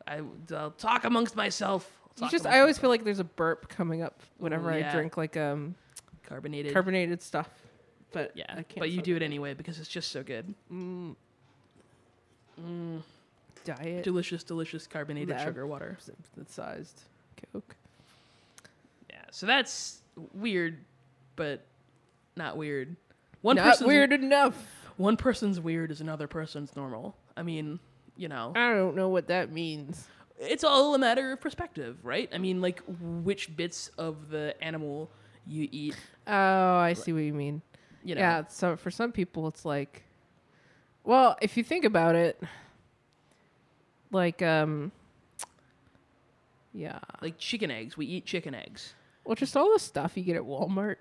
I, 0.08 0.22
will 0.22 0.72
talk 0.78 1.04
amongst 1.06 1.36
myself. 1.36 1.90
I'll 2.22 2.28
You 2.28 2.32
just, 2.32 2.46
I 2.46 2.60
always 2.60 2.76
myself. 2.76 2.82
feel 2.82 2.90
like 2.92 3.04
there's 3.04 3.20
a 3.20 3.24
burp 3.26 3.68
coming 3.70 4.02
up 4.02 4.22
whenever 4.38 4.78
yeah. 4.78 4.90
I 4.90 4.94
drink 4.94 5.18
like 5.18 5.36
um 5.36 5.76
carbonated. 6.24 6.72
carbonated 6.74 7.22
stuff. 7.22 7.50
But 8.12 8.32
yeah, 8.36 8.46
I 8.50 8.54
can't 8.64 8.80
but 8.80 8.92
you 8.92 9.02
do 9.02 9.16
it 9.18 9.22
anyway 9.22 9.54
because 9.54 9.80
it's 9.80 9.90
just 9.90 10.12
so 10.12 10.24
good. 10.24 10.54
Mm, 10.72 11.16
Mm, 12.62 13.02
diet 13.66 14.04
delicious, 14.04 14.44
delicious 14.44 14.88
carbonated 14.88 15.30
Lab. 15.36 15.46
sugar 15.46 15.68
water. 15.68 15.98
synthesized 16.34 17.02
Coke. 17.52 17.76
Yeah, 19.10 19.18
so 19.32 19.46
that's 19.46 20.00
weird, 20.34 20.78
but 21.36 21.66
not 22.38 22.56
weird. 22.56 22.96
One 23.42 23.58
Not 23.58 23.82
weird 23.82 24.14
enough. 24.14 24.56
One 24.98 25.18
person's 25.18 25.60
weird 25.60 25.92
is 25.92 26.02
another 26.02 26.28
person's 26.28 26.76
normal. 26.76 27.16
I 27.36 27.44
mean, 27.44 27.80
you 28.16 28.28
know, 28.28 28.54
I 28.56 28.74
don't 28.74 28.96
know 28.96 29.10
what 29.10 29.28
that 29.28 29.52
means. 29.52 30.08
it's 30.40 30.64
all 30.64 30.96
a 30.96 31.00
matter 31.00 31.32
of 31.34 31.42
perspective, 31.42 31.98
right? 32.04 32.30
I 32.34 32.38
mean, 32.38 32.62
like 32.62 32.82
which 33.24 33.56
bits 33.56 33.90
of 33.98 34.30
the 34.30 34.56
animal 34.62 35.10
you 35.46 35.68
eat. 35.72 35.96
Oh, 36.28 36.76
I 36.78 36.94
see 36.94 37.14
what 37.14 37.24
you 37.24 37.34
mean. 37.34 37.62
You 38.04 38.16
know, 38.16 38.22
Yeah, 38.22 38.44
so 38.48 38.76
for 38.76 38.92
some 38.92 39.12
people 39.12 39.48
it's 39.48 39.66
like 39.66 40.04
well, 41.04 41.38
if 41.42 41.56
you 41.56 41.64
think 41.64 41.86
about 41.86 42.16
it 42.16 42.42
like 44.12 44.42
um 44.42 44.92
yeah. 46.74 47.00
like 47.22 47.38
chicken 47.38 47.72
eggs. 47.72 47.96
We 47.98 48.06
eat 48.06 48.26
chicken 48.26 48.54
eggs. 48.54 48.94
Well, 49.24 49.36
just 49.36 49.56
all 49.56 49.72
the 49.74 49.80
stuff 49.80 50.18
you 50.18 50.24
get 50.24 50.36
at 50.36 50.44
Walmart. 50.44 50.98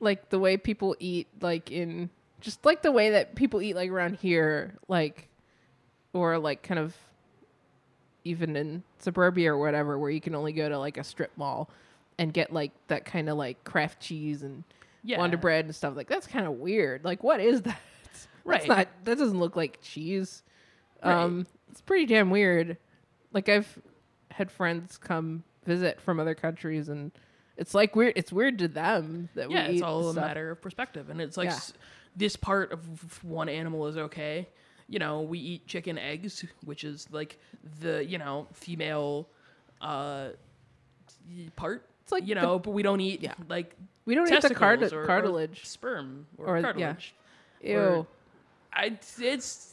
Like 0.00 0.30
the 0.30 0.38
way 0.38 0.56
people 0.56 0.96
eat 0.98 1.28
like 1.40 1.70
in 1.70 2.10
just 2.40 2.64
like 2.64 2.82
the 2.82 2.92
way 2.92 3.10
that 3.10 3.34
people 3.34 3.62
eat 3.62 3.74
like 3.74 3.90
around 3.90 4.16
here 4.16 4.74
like 4.88 5.28
or 6.12 6.38
like 6.38 6.62
kind 6.62 6.78
of 6.78 6.94
even 8.24 8.56
in 8.56 8.82
suburbia 8.98 9.52
or 9.52 9.58
whatever 9.58 9.98
where 9.98 10.10
you 10.10 10.20
can 10.20 10.34
only 10.34 10.52
go 10.52 10.68
to 10.68 10.78
like 10.78 10.96
a 10.96 11.04
strip 11.04 11.30
mall 11.36 11.68
and 12.18 12.32
get 12.32 12.52
like 12.52 12.72
that 12.88 13.04
kind 13.04 13.28
of 13.28 13.36
like 13.36 13.62
Kraft 13.64 14.00
cheese 14.00 14.42
and 14.42 14.64
Yeah, 15.02 15.18
Wonder 15.18 15.36
Bread 15.36 15.64
and 15.66 15.74
stuff 15.74 15.96
like 15.96 16.08
that's 16.08 16.26
kind 16.26 16.46
of 16.46 16.54
weird. 16.54 17.04
Like, 17.04 17.22
what 17.22 17.40
is 17.40 17.62
that? 17.62 17.78
Right. 18.46 18.58
That's 18.60 18.68
not. 18.68 18.88
That 19.04 19.16
doesn't 19.18 19.40
look 19.40 19.56
like 19.56 19.78
cheese. 19.80 20.42
Right. 21.02 21.14
Um, 21.14 21.46
it's 21.70 21.80
pretty 21.80 22.04
damn 22.04 22.28
weird. 22.28 22.76
Like 23.32 23.48
I've 23.48 23.78
had 24.30 24.50
friends 24.50 24.98
come 24.98 25.44
visit 25.64 25.98
from 25.98 26.20
other 26.20 26.34
countries, 26.34 26.90
and 26.90 27.10
it's 27.56 27.74
like 27.74 27.96
weird. 27.96 28.12
It's 28.16 28.30
weird 28.30 28.58
to 28.58 28.68
them 28.68 29.30
that 29.34 29.50
Yeah, 29.50 29.62
we 29.68 29.70
it's 29.70 29.78
eat 29.78 29.82
all 29.82 30.10
a 30.10 30.12
matter 30.14 30.50
of 30.50 30.60
perspective, 30.60 31.08
and 31.08 31.22
it's 31.22 31.38
like 31.38 31.48
Yeah. 31.48 31.54
s- 31.54 31.72
this 32.16 32.36
part 32.36 32.72
of 32.72 33.22
one 33.24 33.48
animal 33.48 33.86
is 33.86 33.96
okay. 33.96 34.48
You 34.88 34.98
know, 34.98 35.22
we 35.22 35.38
eat 35.38 35.66
chicken 35.66 35.96
eggs, 35.98 36.44
which 36.64 36.84
is 36.84 37.08
like 37.10 37.38
the 37.80 38.04
you 38.04 38.18
know 38.18 38.46
female 38.52 39.28
uh 39.80 40.28
part. 41.56 41.86
It's 42.02 42.12
like 42.12 42.26
you 42.26 42.34
the- 42.34 42.42
know, 42.42 42.58
but 42.58 42.72
we 42.72 42.82
don't 42.82 43.00
eat 43.00 43.22
Yeah. 43.22 43.34
like 43.48 43.74
We 44.04 44.14
don't 44.14 44.30
eat 44.30 44.42
the 44.42 44.54
card- 44.54 44.82
or- 44.82 45.02
or 45.02 45.06
cartilage. 45.06 45.64
sperm, 45.66 46.26
or, 46.36 46.46
Or- 46.48 46.56
yeah. 46.58 46.62
cartilage. 46.62 47.14
Ew. 47.62 47.78
or- 47.78 48.06
I 48.72 48.98
it's 49.20 49.72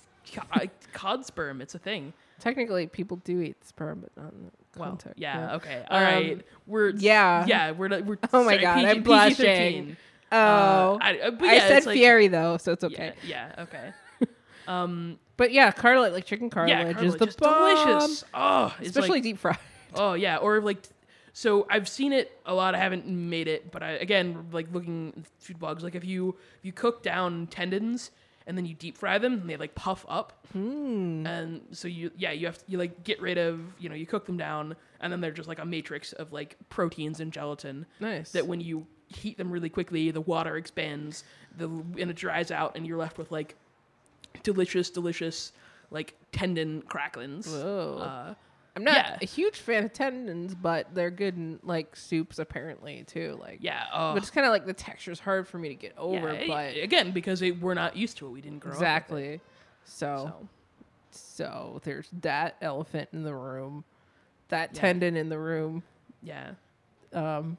I- 0.51 0.69
cod 0.93 1.25
sperm. 1.25 1.61
It's 1.61 1.75
a 1.75 1.79
thing. 1.79 2.13
Technically, 2.39 2.87
people 2.87 3.17
do 3.17 3.41
eat 3.41 3.63
sperm, 3.65 3.99
but 4.01 4.23
not 4.23 4.31
in 4.33 4.45
the 4.45 4.79
Well, 4.79 4.89
context. 4.91 5.19
yeah, 5.19 5.55
okay, 5.55 5.85
all 5.89 6.01
right. 6.01 6.33
Um, 6.33 6.43
We're 6.65 6.89
yeah. 6.91 7.45
yeah. 7.45 7.71
We're 7.71 7.87
not- 7.89 8.05
we're 8.05 8.17
Oh 8.31 8.43
my 8.45 8.51
sorry, 8.53 8.61
God, 8.61 8.75
PG, 8.75 8.87
I'm 8.87 9.03
blushing. 9.03 9.97
PG-13. 10.31 10.37
Oh, 10.37 10.95
Uh, 10.95 10.97
I, 11.01 11.19
uh, 11.19 11.31
but 11.31 11.47
I 11.47 11.59
said 11.59 11.85
like- 11.85 11.97
fiery 11.97 12.27
though, 12.27 12.57
so 12.57 12.71
it's 12.71 12.83
okay. 12.83 13.13
Yeah, 13.23 13.49
yeah, 13.57 13.63
okay. 13.63 13.91
Um, 14.67 15.17
But 15.37 15.51
yeah, 15.51 15.71
cartilage, 15.71 16.13
like 16.13 16.25
chicken 16.25 16.49
cartilage, 16.49 16.77
yeah, 16.95 17.01
is 17.03 17.15
cartilage 17.15 17.19
the 17.19 17.27
is 17.27 17.35
bomb. 17.35 17.75
delicious. 17.95 18.23
Oh, 18.33 18.75
especially 18.79 19.09
like, 19.09 19.23
deep 19.23 19.39
fried. 19.39 19.57
oh 19.95 20.13
yeah, 20.13 20.37
or 20.37 20.61
like, 20.61 20.77
so 21.33 21.65
I've 21.69 21.89
seen 21.89 22.13
it 22.13 22.31
a 22.45 22.53
lot. 22.53 22.75
I 22.75 22.77
haven't 22.77 23.07
made 23.07 23.47
it, 23.47 23.71
but 23.71 23.81
I 23.81 23.91
again 23.93 24.47
like 24.51 24.67
looking 24.71 25.25
food 25.39 25.57
blogs. 25.59 25.81
Like 25.81 25.95
if 25.95 26.05
you 26.05 26.37
if 26.59 26.65
you 26.65 26.71
cook 26.71 27.01
down 27.01 27.47
tendons 27.47 28.11
and 28.45 28.55
then 28.57 28.65
you 28.65 28.75
deep 28.75 28.97
fry 28.97 29.17
them, 29.17 29.33
and 29.33 29.49
they 29.49 29.57
like 29.57 29.73
puff 29.75 30.05
up, 30.07 30.45
Hmm. 30.53 31.25
and 31.25 31.61
so 31.71 31.87
you 31.87 32.11
yeah 32.15 32.31
you 32.31 32.45
have 32.45 32.59
to, 32.59 32.63
you 32.67 32.77
like 32.77 33.03
get 33.03 33.19
rid 33.19 33.37
of 33.39 33.59
you 33.79 33.89
know 33.89 33.95
you 33.95 34.05
cook 34.05 34.25
them 34.27 34.37
down, 34.37 34.75
and 34.99 35.11
then 35.11 35.21
they're 35.21 35.31
just 35.31 35.49
like 35.49 35.59
a 35.59 35.65
matrix 35.65 36.13
of 36.13 36.31
like 36.31 36.55
proteins 36.69 37.19
and 37.19 37.33
gelatin 37.33 37.87
Nice. 37.99 38.31
that 38.33 38.45
when 38.47 38.61
you 38.61 38.85
heat 39.15 39.37
them 39.37 39.51
really 39.51 39.69
quickly, 39.69 40.11
the 40.11 40.21
water 40.21 40.57
expands, 40.57 41.23
the 41.57 41.67
and 41.67 42.09
it 42.09 42.15
dries 42.15 42.51
out, 42.51 42.75
and 42.75 42.85
you're 42.87 42.97
left 42.97 43.17
with 43.17 43.31
like 43.31 43.55
delicious, 44.43 44.89
delicious 44.89 45.51
like 45.89 46.15
tendon 46.31 46.81
cracklings. 46.83 47.47
Whoa. 47.47 47.97
Uh, 48.01 48.33
I'm 48.73 48.85
not 48.85 48.95
yeah. 48.95 49.17
a 49.21 49.25
huge 49.25 49.57
fan 49.59 49.83
of 49.83 49.91
tendons, 49.91 50.55
but 50.55 50.87
they're 50.95 51.11
good 51.11 51.35
in 51.35 51.59
like 51.61 51.93
soups 51.95 52.39
apparently 52.39 53.03
too. 53.05 53.37
Like 53.41 53.57
yeah, 53.61 53.83
uh, 53.91 54.13
but 54.13 54.23
it's 54.23 54.31
kind 54.31 54.47
of 54.47 54.51
like 54.51 54.65
the 54.65 54.73
texture's 54.73 55.19
hard 55.19 55.45
for 55.47 55.59
me 55.59 55.67
to 55.69 55.75
get 55.75 55.93
over. 55.97 56.33
yeah, 56.33 56.47
but 56.47 56.77
again 56.81 57.11
because 57.11 57.41
it, 57.41 57.59
we're 57.61 57.73
not 57.73 57.97
used 57.97 58.17
to 58.19 58.27
it, 58.27 58.29
we 58.29 58.39
didn't 58.39 58.59
grow 58.59 58.71
up. 58.71 58.77
it. 58.77 58.79
exactly. 58.79 59.41
So, 59.83 60.33
So 60.39 60.47
so 61.11 61.81
there's 61.83 62.07
that 62.21 62.55
elephant 62.61 63.09
in 63.11 63.23
the 63.23 63.35
room. 63.35 63.83
that 64.47 64.69
Yeah. 64.73 64.79
tendon 64.81 65.17
in 65.17 65.27
the 65.27 65.39
room. 65.39 65.83
Yeah. 66.23 66.51
Um, 67.11 67.57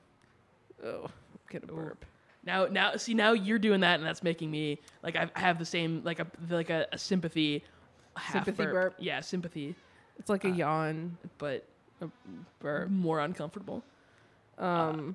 oh, 0.82 1.08
a 1.54 1.62
Ooh. 1.72 1.76
burp. 1.76 2.04
Now, 2.44 2.66
now, 2.66 2.96
see, 2.96 3.14
now 3.14 3.32
you're 3.32 3.58
doing 3.58 3.80
that, 3.80 4.00
and 4.00 4.04
that's 4.06 4.22
making 4.22 4.50
me 4.50 4.80
like 5.02 5.14
I 5.16 5.30
have 5.34 5.58
the 5.58 5.64
same 5.64 6.02
like 6.04 6.18
a 6.18 6.26
like 6.50 6.70
a, 6.70 6.86
a 6.92 6.98
sympathy, 6.98 7.62
half 8.16 8.44
Sympathy 8.44 8.64
burp? 8.64 8.94
Yeah, 8.98 9.20
sympathy, 9.20 9.76
It's 10.18 10.28
like 10.28 10.44
a 10.44 10.48
Uh, 10.48 10.54
yawn 10.54 11.16
but 11.38 11.64
burp. 12.60 12.90
more 12.90 13.20
uncomfortable. 13.20 13.84
Um, 14.58 15.14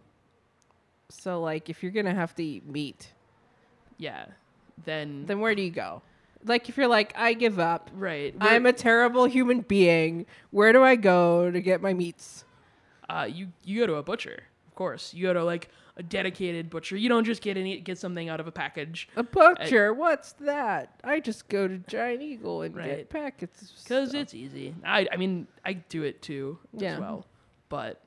so 1.10 1.42
like 1.42 1.70
if 1.70 1.84
you're 1.84 1.92
gonna 1.92 2.14
have 2.16 2.34
to 2.36 2.44
eat 2.44 2.66
meat, 2.66 3.12
Yeah. 3.98 4.26
Then, 4.86 5.26
then 5.26 5.40
where 5.40 5.56
do 5.56 5.62
you 5.64 5.72
go? 5.72 6.02
Like 6.46 6.70
if 6.70 6.78
you're 6.78 6.88
like 6.88 7.12
I 7.18 7.34
give 7.34 7.60
up, 7.60 7.90
right. 7.94 8.34
I'm 8.40 8.66
a 8.66 8.74
terrible 8.74 9.26
human 9.26 9.62
being. 9.62 10.26
Where 10.52 10.72
do 10.72 10.84
I 10.84 10.96
go 10.96 11.50
to 11.52 11.60
get 11.62 11.82
my 11.82 11.94
meats? 11.94 12.46
uh, 13.10 13.28
you 13.30 13.48
you 13.64 13.80
go 13.82 13.88
to 13.88 13.96
a 13.96 14.04
butcher, 14.04 14.44
course. 14.78 15.14
You 15.14 15.24
go 15.28 15.34
to 15.34 15.44
like 15.44 15.70
a 15.98 16.04
dedicated 16.04 16.70
butcher. 16.70 16.96
You 16.96 17.10
don't 17.10 17.26
just 17.26 17.42
get 17.42 17.58
any 17.58 17.80
get 17.82 17.98
something 17.98 18.30
out 18.30 18.40
of 18.40 18.48
a 18.48 18.52
package 18.52 19.10
A 19.18 19.24
butcher? 19.24 19.94
What's 19.94 20.34
that? 20.34 21.02
I 21.04 21.20
just 21.20 21.50
go 21.50 21.68
to 21.68 21.80
Giant 21.80 22.22
Eagle 22.22 22.62
and 22.62 22.76
Right. 22.76 22.88
get 22.98 23.10
packets. 23.10 23.74
because 23.84 24.14
it's 24.14 24.34
easy. 24.34 24.74
I 24.86 25.08
I 25.12 25.18
mean 25.18 25.48
I 25.66 25.74
do 25.74 26.04
it 26.04 26.22
too 26.22 26.60
Yeah. 26.74 26.94
as 26.94 27.00
well, 27.00 27.26
but 27.70 28.02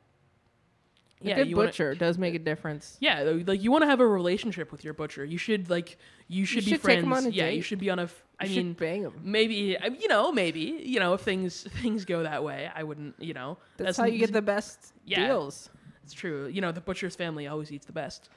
a 1.23 1.27
yeah, 1.29 1.35
good 1.37 1.49
you 1.51 1.57
wanna- 1.57 1.69
butcher 1.69 1.95
does 1.95 2.17
make 2.17 2.35
a 2.35 2.39
difference. 2.39 2.97
Yeah, 3.01 3.23
like 3.47 3.63
you 3.63 3.71
want 3.71 3.83
to 3.83 3.89
have 3.89 4.01
a 4.01 4.07
relationship 4.07 4.73
with 4.73 4.85
your 4.85 4.95
butcher. 4.95 5.25
You 5.25 5.37
should 5.37 5.69
like 5.69 5.99
you 6.29 6.45
should 6.47 6.65
be 6.65 6.71
should 6.71 6.77
take 6.77 6.83
friends. 6.83 7.05
him 7.05 7.13
on 7.13 7.27
a 7.27 7.29
yeah, 7.31 7.49
you 7.49 7.61
should 7.63 7.79
be 7.81 7.91
on 7.91 7.99
a. 7.99 8.05
f- 8.05 8.25
I 8.39 8.45
You 8.47 8.57
mean, 8.57 8.71
should 8.71 8.77
bang 8.79 9.03
them. 9.03 9.21
maybe 9.23 9.77
you 9.99 10.09
know, 10.09 10.33
maybe 10.33 10.61
you 10.83 10.99
know, 10.99 11.13
if 11.15 11.21
things 11.21 11.65
things 11.83 12.05
go 12.07 12.23
that 12.23 12.43
way, 12.43 12.71
I 12.75 12.85
wouldn't. 12.85 13.17
You 13.21 13.35
know, 13.35 13.59
That's, 13.77 13.99
how 13.99 14.07
you 14.07 14.19
get 14.19 14.33
the 14.33 14.41
best 14.41 14.95
Yeah. 15.05 15.27
deals. 15.27 15.69
It's 16.11 16.19
true. 16.21 16.49
You 16.49 16.61
know, 16.61 16.73
the 16.73 16.81
butcher's 16.81 17.15
family 17.15 17.47
always 17.47 17.71
eats 17.71 17.87
the 17.87 17.93
best. 17.93 18.29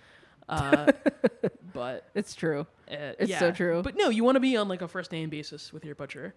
Uh, 0.47 0.91
but 1.73 2.07
It's 2.13 2.35
true. 2.35 2.67
uh, 2.91 3.13
It's 3.17 3.31
yeah. 3.31 3.39
so 3.39 3.51
true. 3.51 3.81
But 3.81 3.95
no, 3.95 4.09
you 4.09 4.23
want 4.23 4.35
to 4.35 4.39
be 4.39 4.55
on 4.57 4.67
like 4.67 4.81
a 4.83 4.87
first 4.87 5.11
name 5.11 5.29
basis 5.29 5.73
with 5.73 5.83
your 5.83 5.95
butcher. 5.95 6.35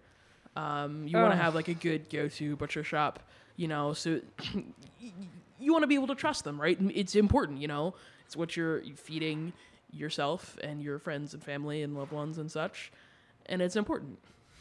Um, 0.55 1.07
you 1.07 1.15
want 1.17 1.31
to 1.31 1.37
have 1.37 1.53
like 1.53 1.67
a 1.67 1.75
good 1.75 2.09
go-to 2.09 2.55
butcher 2.55 2.83
shop. 2.83 3.19
You 3.55 3.67
know, 3.67 3.93
so 3.93 4.19
you 5.59 5.71
want 5.73 5.83
to 5.83 5.87
be 5.87 5.95
able 5.95 6.07
to 6.07 6.15
trust 6.15 6.43
them, 6.43 6.59
right? 6.59 6.77
It's 6.93 7.15
important. 7.15 7.59
You 7.61 7.67
know, 7.67 7.93
it's 8.25 8.35
what 8.35 8.55
you're 8.57 8.81
feeding 8.95 9.53
yourself 9.91 10.57
and 10.63 10.81
your 10.81 10.99
friends 10.99 11.33
and 11.33 11.43
family 11.43 11.81
and 11.83 11.95
loved 11.95 12.11
ones 12.11 12.37
and 12.39 12.51
such, 12.51 12.91
and 13.45 13.61
it's 13.61 13.75
important. 13.75 14.17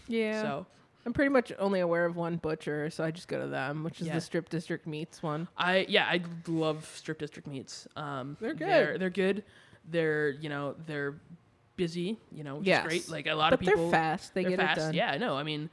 Yeah. 0.09 0.43
So 0.43 0.67
I'm 1.07 1.13
pretty 1.13 1.29
much 1.31 1.53
only 1.61 1.79
aware 1.81 2.05
of 2.05 2.17
one 2.17 2.37
butcher, 2.37 2.91
so 2.91 3.05
I 3.05 3.13
just 3.13 3.29
go 3.29 3.41
to 3.41 3.47
them, 3.47 3.85
which 3.85 4.01
is 4.01 4.09
Yeah. 4.09 4.15
the 4.15 4.21
Strip 4.21 4.49
District 4.49 4.87
Meats 4.89 5.23
one. 5.23 5.47
I 5.57 5.87
yeah, 5.89 6.05
I 6.07 6.21
love 6.49 6.85
strip 6.97 7.19
district 7.21 7.47
meats. 7.47 7.87
Um, 7.97 8.37
They're 8.41 8.55
They're, 8.55 8.93
good. 8.93 9.01
they're 9.01 9.11
good. 9.11 9.45
They're 9.89 10.31
you 10.31 10.49
know 10.49 10.75
they're 10.87 11.15
busy. 11.77 12.19
You 12.33 12.43
know, 12.43 12.57
which 12.57 12.67
Yes. 12.67 12.81
is 12.85 12.87
great. 12.89 13.09
Like 13.09 13.27
a 13.29 13.35
lot 13.37 13.51
But 13.51 13.61
of 13.61 13.67
people. 13.67 13.83
they're 13.91 14.01
fast. 14.01 14.35
They 14.35 14.43
they're 14.43 14.51
get 14.57 14.59
fast. 14.59 14.79
it 14.79 14.81
done. 14.83 14.95
Yeah, 14.95 15.13
I 15.13 15.19
know. 15.19 15.37
I 15.37 15.45
mean, 15.45 15.71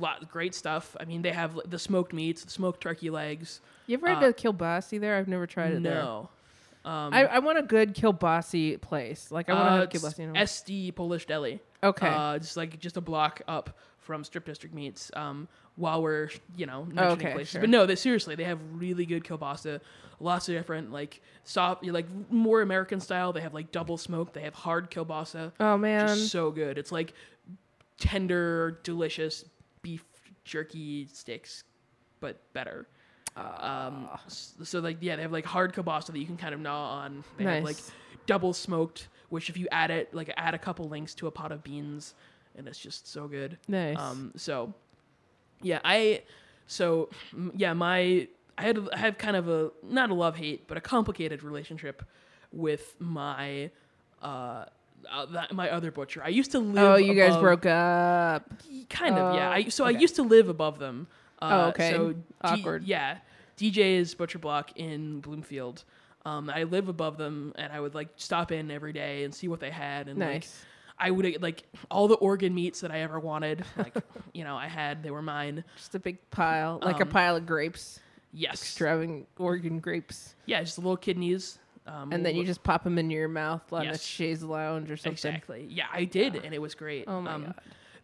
lot 0.00 0.28
great 0.28 0.54
stuff. 0.56 0.96
I 0.98 1.04
mean, 1.04 1.22
they 1.22 1.30
have 1.32 1.58
the 1.66 1.78
smoked 1.78 2.12
meats, 2.12 2.44
the 2.44 2.50
smoked 2.50 2.80
turkey 2.80 3.10
legs. 3.10 3.60
You 3.86 3.96
ever 3.96 4.08
had 4.08 4.24
Uh, 4.24 4.32
to 4.32 4.52
kielbasi 4.52 4.98
there? 4.98 5.16
I've 5.16 5.28
never 5.28 5.46
tried 5.46 5.72
it 5.72 5.82
there. 5.84 5.94
no. 6.02 6.30
Um, 6.84 7.14
I, 7.14 7.24
I 7.26 7.38
want 7.38 7.56
a 7.58 7.62
good 7.62 7.94
kielbasi 7.94 8.78
place. 8.80 9.30
Like 9.30 9.48
I 9.48 9.54
want 9.54 9.66
to 9.66 9.70
uh, 9.70 9.76
have 9.80 9.88
it's 9.94 10.02
kielbasi. 10.04 10.18
in 10.18 10.30
a- 10.36 10.40
SD 10.40 10.94
Polish 10.96 11.26
Deli. 11.26 11.60
okay. 11.82 12.08
Uh, 12.08 12.38
just 12.38 12.56
like 12.56 12.78
just 12.80 12.96
a 12.96 13.00
block 13.00 13.40
up 13.46 13.78
from 14.04 14.22
Strip 14.24 14.44
District 14.44 14.74
Meats. 14.74 15.10
Um, 15.14 15.48
while 15.76 16.02
we're 16.02 16.30
you 16.56 16.66
know 16.66 16.84
mentioning 16.84 17.04
Oh, 17.04 17.12
okay, 17.14 17.32
places, 17.32 17.50
sure. 17.52 17.60
but 17.62 17.70
no, 17.70 17.84
they 17.86 17.96
seriously 17.96 18.34
they 18.36 18.44
have 18.44 18.60
really 18.74 19.04
good 19.06 19.24
kielbasa. 19.24 19.80
Lots 20.20 20.48
of 20.48 20.54
different 20.54 20.92
like 20.92 21.20
soft, 21.42 21.84
like 21.84 22.06
more 22.30 22.62
American 22.62 23.00
style. 23.00 23.32
They 23.32 23.40
have 23.40 23.52
like 23.54 23.72
double 23.72 23.96
smoked. 23.98 24.32
They 24.34 24.42
have 24.42 24.54
hard 24.54 24.90
kielbasa. 24.90 25.52
oh 25.58 25.76
man. 25.76 26.06
Just 26.08 26.30
so 26.30 26.50
good. 26.52 26.78
It's 26.78 26.92
like 26.92 27.12
tender, 27.98 28.78
delicious 28.82 29.44
beef 29.82 30.04
jerky 30.44 31.06
sticks, 31.12 31.64
but 32.20 32.40
better. 32.52 32.86
Um, 33.36 34.08
Ah. 34.12 34.20
so 34.28 34.78
like 34.78 34.98
yeah, 35.00 35.16
they 35.16 35.22
have 35.22 35.32
like 35.32 35.44
hard 35.44 35.74
kielbasa 35.74 36.06
that 36.12 36.18
you 36.18 36.26
can 36.26 36.36
kind 36.36 36.54
of 36.54 36.60
gnaw 36.60 36.98
on. 37.00 37.24
They 37.36 37.44
have 37.44 37.64
like 37.64 37.76
Nice. 37.76 37.90
double 38.26 38.52
smoked, 38.52 39.08
which 39.30 39.50
if 39.50 39.56
you 39.56 39.66
add 39.72 39.90
it, 39.90 40.14
like 40.14 40.32
add 40.36 40.54
a 40.54 40.58
couple 40.58 40.88
links 40.88 41.14
to 41.16 41.26
a 41.26 41.30
pot 41.32 41.50
of 41.50 41.64
beans, 41.64 42.14
and 42.56 42.68
it's 42.68 42.78
just 42.78 43.10
so 43.10 43.26
good. 43.28 43.58
nice. 43.68 43.98
Um, 43.98 44.32
so 44.36 44.74
yeah, 45.62 45.80
I 45.84 46.22
so 46.66 47.08
yeah, 47.54 47.72
my 47.72 48.28
I 48.56 48.62
had 48.62 48.88
I 48.92 48.98
have 48.98 49.18
kind 49.18 49.36
of 49.36 49.48
a 49.48 49.70
not 49.82 50.10
a 50.10 50.14
love 50.14 50.36
hate, 50.36 50.66
but 50.68 50.76
a 50.76 50.80
complicated 50.80 51.42
relationship 51.42 52.02
with 52.52 52.94
my 52.98 53.70
uh, 54.22 54.66
uh 55.10 55.26
that, 55.26 55.52
my 55.52 55.70
other 55.70 55.90
butcher. 55.90 56.22
I 56.22 56.28
used 56.28 56.52
to 56.52 56.58
live. 56.60 56.84
oh, 56.84 56.96
you 56.96 57.14
guys 57.14 57.36
broke 57.36 57.66
up. 57.66 58.48
Kind 58.88 59.18
of, 59.18 59.34
yeah. 59.34 59.48
Oh, 59.48 59.52
I, 59.52 59.68
so 59.68 59.84
I 59.84 59.90
used 59.90 60.16
to 60.16 60.22
live 60.22 60.48
above 60.48 60.78
them. 60.78 61.06
Uh, 61.42 61.48
Oh, 61.50 61.68
okay. 61.68 61.90
So 61.90 62.12
D- 62.12 62.22
Awkward. 62.42 62.84
yeah, 62.84 63.18
DJ's 63.58 64.14
Butcher 64.14 64.38
Block 64.38 64.72
in 64.76 65.20
Bloomfield. 65.20 65.84
Um, 66.26 66.48
I 66.48 66.62
live 66.62 66.88
above 66.88 67.18
them, 67.18 67.52
and 67.56 67.70
I 67.70 67.80
would 67.80 67.94
like 67.94 68.08
stop 68.16 68.50
in 68.50 68.70
every 68.70 68.92
day 68.94 69.24
and 69.24 69.34
see 69.34 69.46
what 69.48 69.60
they 69.60 69.70
had, 69.70 70.08
and 70.08 70.18
like 70.18 70.28
Nice. 70.28 70.64
I 70.98 71.10
would 71.10 71.42
like 71.42 71.64
all 71.90 72.06
the 72.08 72.14
organ 72.14 72.54
meats 72.54 72.80
that 72.80 72.90
I 72.90 73.00
ever 73.00 73.18
wanted. 73.20 73.64
Like 73.76 73.94
you 74.32 74.44
know, 74.44 74.56
I 74.56 74.68
had 74.68 75.02
they 75.02 75.10
were 75.10 75.22
mine. 75.22 75.64
Just 75.76 75.94
a 75.94 75.98
big 75.98 76.18
pile, 76.30 76.78
like 76.82 77.00
a 77.00 77.02
Um, 77.02 77.08
pile 77.08 77.36
of 77.36 77.46
grapes, 77.46 78.00
Yes, 78.32 78.62
extravagant 78.62 79.28
Oregon 79.38 79.78
grapes, 79.80 80.34
yeah, 80.46 80.60
just 80.62 80.78
little 80.78 80.96
kidneys. 80.96 81.58
Um, 81.86 82.12
and 82.12 82.24
then 82.24 82.34
you 82.34 82.44
just 82.44 82.62
pop 82.62 82.82
them 82.82 82.96
in 82.98 83.10
your 83.10 83.28
mouth 83.28 83.70
on 83.72 83.84
Yes. 83.84 83.96
a 83.96 83.98
chaise 84.02 84.42
lounge 84.42 84.90
or 84.90 84.96
something. 84.96 85.12
exactly. 85.12 85.66
Yeah, 85.68 85.84
I 85.92 86.04
did, 86.04 86.36
and 86.36 86.54
it 86.54 86.58
was 86.62 86.74
great. 86.74 87.04
Oh 87.06 87.20
my 87.20 87.32
Um, 87.32 87.44
god. 87.44 87.54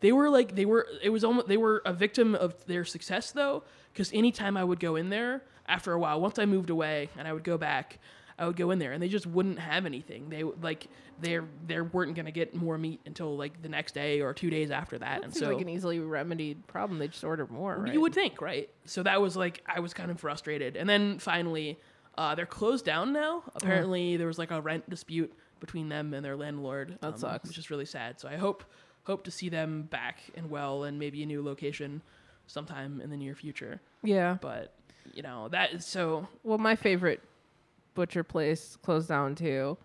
They 0.01 0.13
were 0.13 0.29
like 0.31 0.55
they 0.55 0.65
were. 0.67 0.87
It 1.03 1.11
was 1.11 1.25
almost 1.25 1.47
they 1.49 1.57
were 1.57 1.83
a 1.85 1.93
victim 1.93 2.35
of 2.35 2.65
their 2.67 2.85
success 2.85 3.33
though, 3.33 3.63
because 3.93 4.11
anytime 4.13 4.57
I 4.57 4.65
would 4.65 4.81
go 4.81 4.97
in 4.97 5.09
there, 5.11 5.43
after 5.67 5.93
a 5.93 5.99
while, 5.99 6.21
once 6.21 6.39
I 6.39 6.47
moved 6.47 6.71
away 6.71 7.09
and 7.19 7.27
I 7.29 7.33
would 7.33 7.45
go 7.45 7.57
back, 7.59 7.99
I 8.41 8.47
would 8.47 8.57
go 8.57 8.71
in 8.71 8.79
there 8.79 8.93
and 8.93 9.03
they 9.03 9.09
just 9.09 9.27
wouldn't 9.27 9.59
have 9.59 9.85
anything. 9.85 10.31
They 10.31 10.43
like 10.43 10.89
they 11.21 11.39
they 11.67 11.81
weren't 11.83 12.15
gonna 12.15 12.31
get 12.31 12.55
more 12.55 12.79
meat 12.79 13.01
until 13.05 13.37
like 13.37 13.61
the 13.61 13.69
next 13.69 13.93
day 13.93 14.23
or 14.23 14.33
two 14.33 14.49
days 14.49 14.71
after 14.71 14.99
that. 14.99 15.21
That 15.21 15.25
and 15.25 15.33
seems 15.33 15.45
so 15.45 15.53
like 15.53 15.61
an 15.61 15.69
easily 15.69 15.99
remedied 15.99 16.67
problem. 16.67 16.99
They 16.99 17.09
just 17.09 17.23
order 17.23 17.47
more, 17.47 17.77
right? 17.77 17.93
you 17.93 18.01
would 18.01 18.15
think, 18.15 18.41
right? 18.41 18.71
So 18.87 19.03
that 19.03 19.21
was 19.21 19.37
like 19.37 19.63
I 19.67 19.81
was 19.81 19.93
kind 19.93 20.11
of 20.11 20.19
frustrated, 20.19 20.77
and 20.77 20.89
then 20.89 21.19
finally, 21.19 21.79
uh, 22.17 22.35
they're 22.35 22.47
closed 22.47 22.87
down 22.87 23.13
now. 23.13 23.43
Apparently, 23.55 24.17
there 24.17 24.27
was 24.27 24.39
like 24.39 24.51
a 24.51 24.61
rent 24.61 24.89
dispute 24.89 25.33
between 25.61 25.91
them 25.91 26.15
and 26.15 26.25
their 26.25 26.37
landlord. 26.37 26.97
That 27.03 27.15
um, 27.15 27.19
sucks. 27.19 27.49
which 27.49 27.59
is 27.59 27.71
really 27.71 27.85
sad. 27.85 28.19
So 28.19 28.27
I 28.27 28.37
hope 28.37 28.65
hope 29.05 29.25
to 29.25 29.31
see 29.31 29.51
them 29.51 29.83
back 29.83 30.21
and 30.35 30.49
well, 30.49 30.85
and 30.85 30.99
maybe 30.99 31.23
a 31.23 31.27
new 31.27 31.45
location 31.45 32.01
sometime 32.47 33.03
in 33.03 33.11
the 33.11 33.19
near 33.19 33.35
future. 33.35 33.83
Yeah. 34.03 34.39
But 34.41 34.73
you 35.13 35.23
know 35.23 35.49
that 35.49 35.75
is 35.75 35.85
so. 35.85 36.27
Well, 36.43 36.57
my 36.57 36.75
favorite 36.75 37.21
butcher 38.01 38.25
place 38.25 38.77
closed 38.83 39.09
down 39.09 39.35
too, 39.35 39.77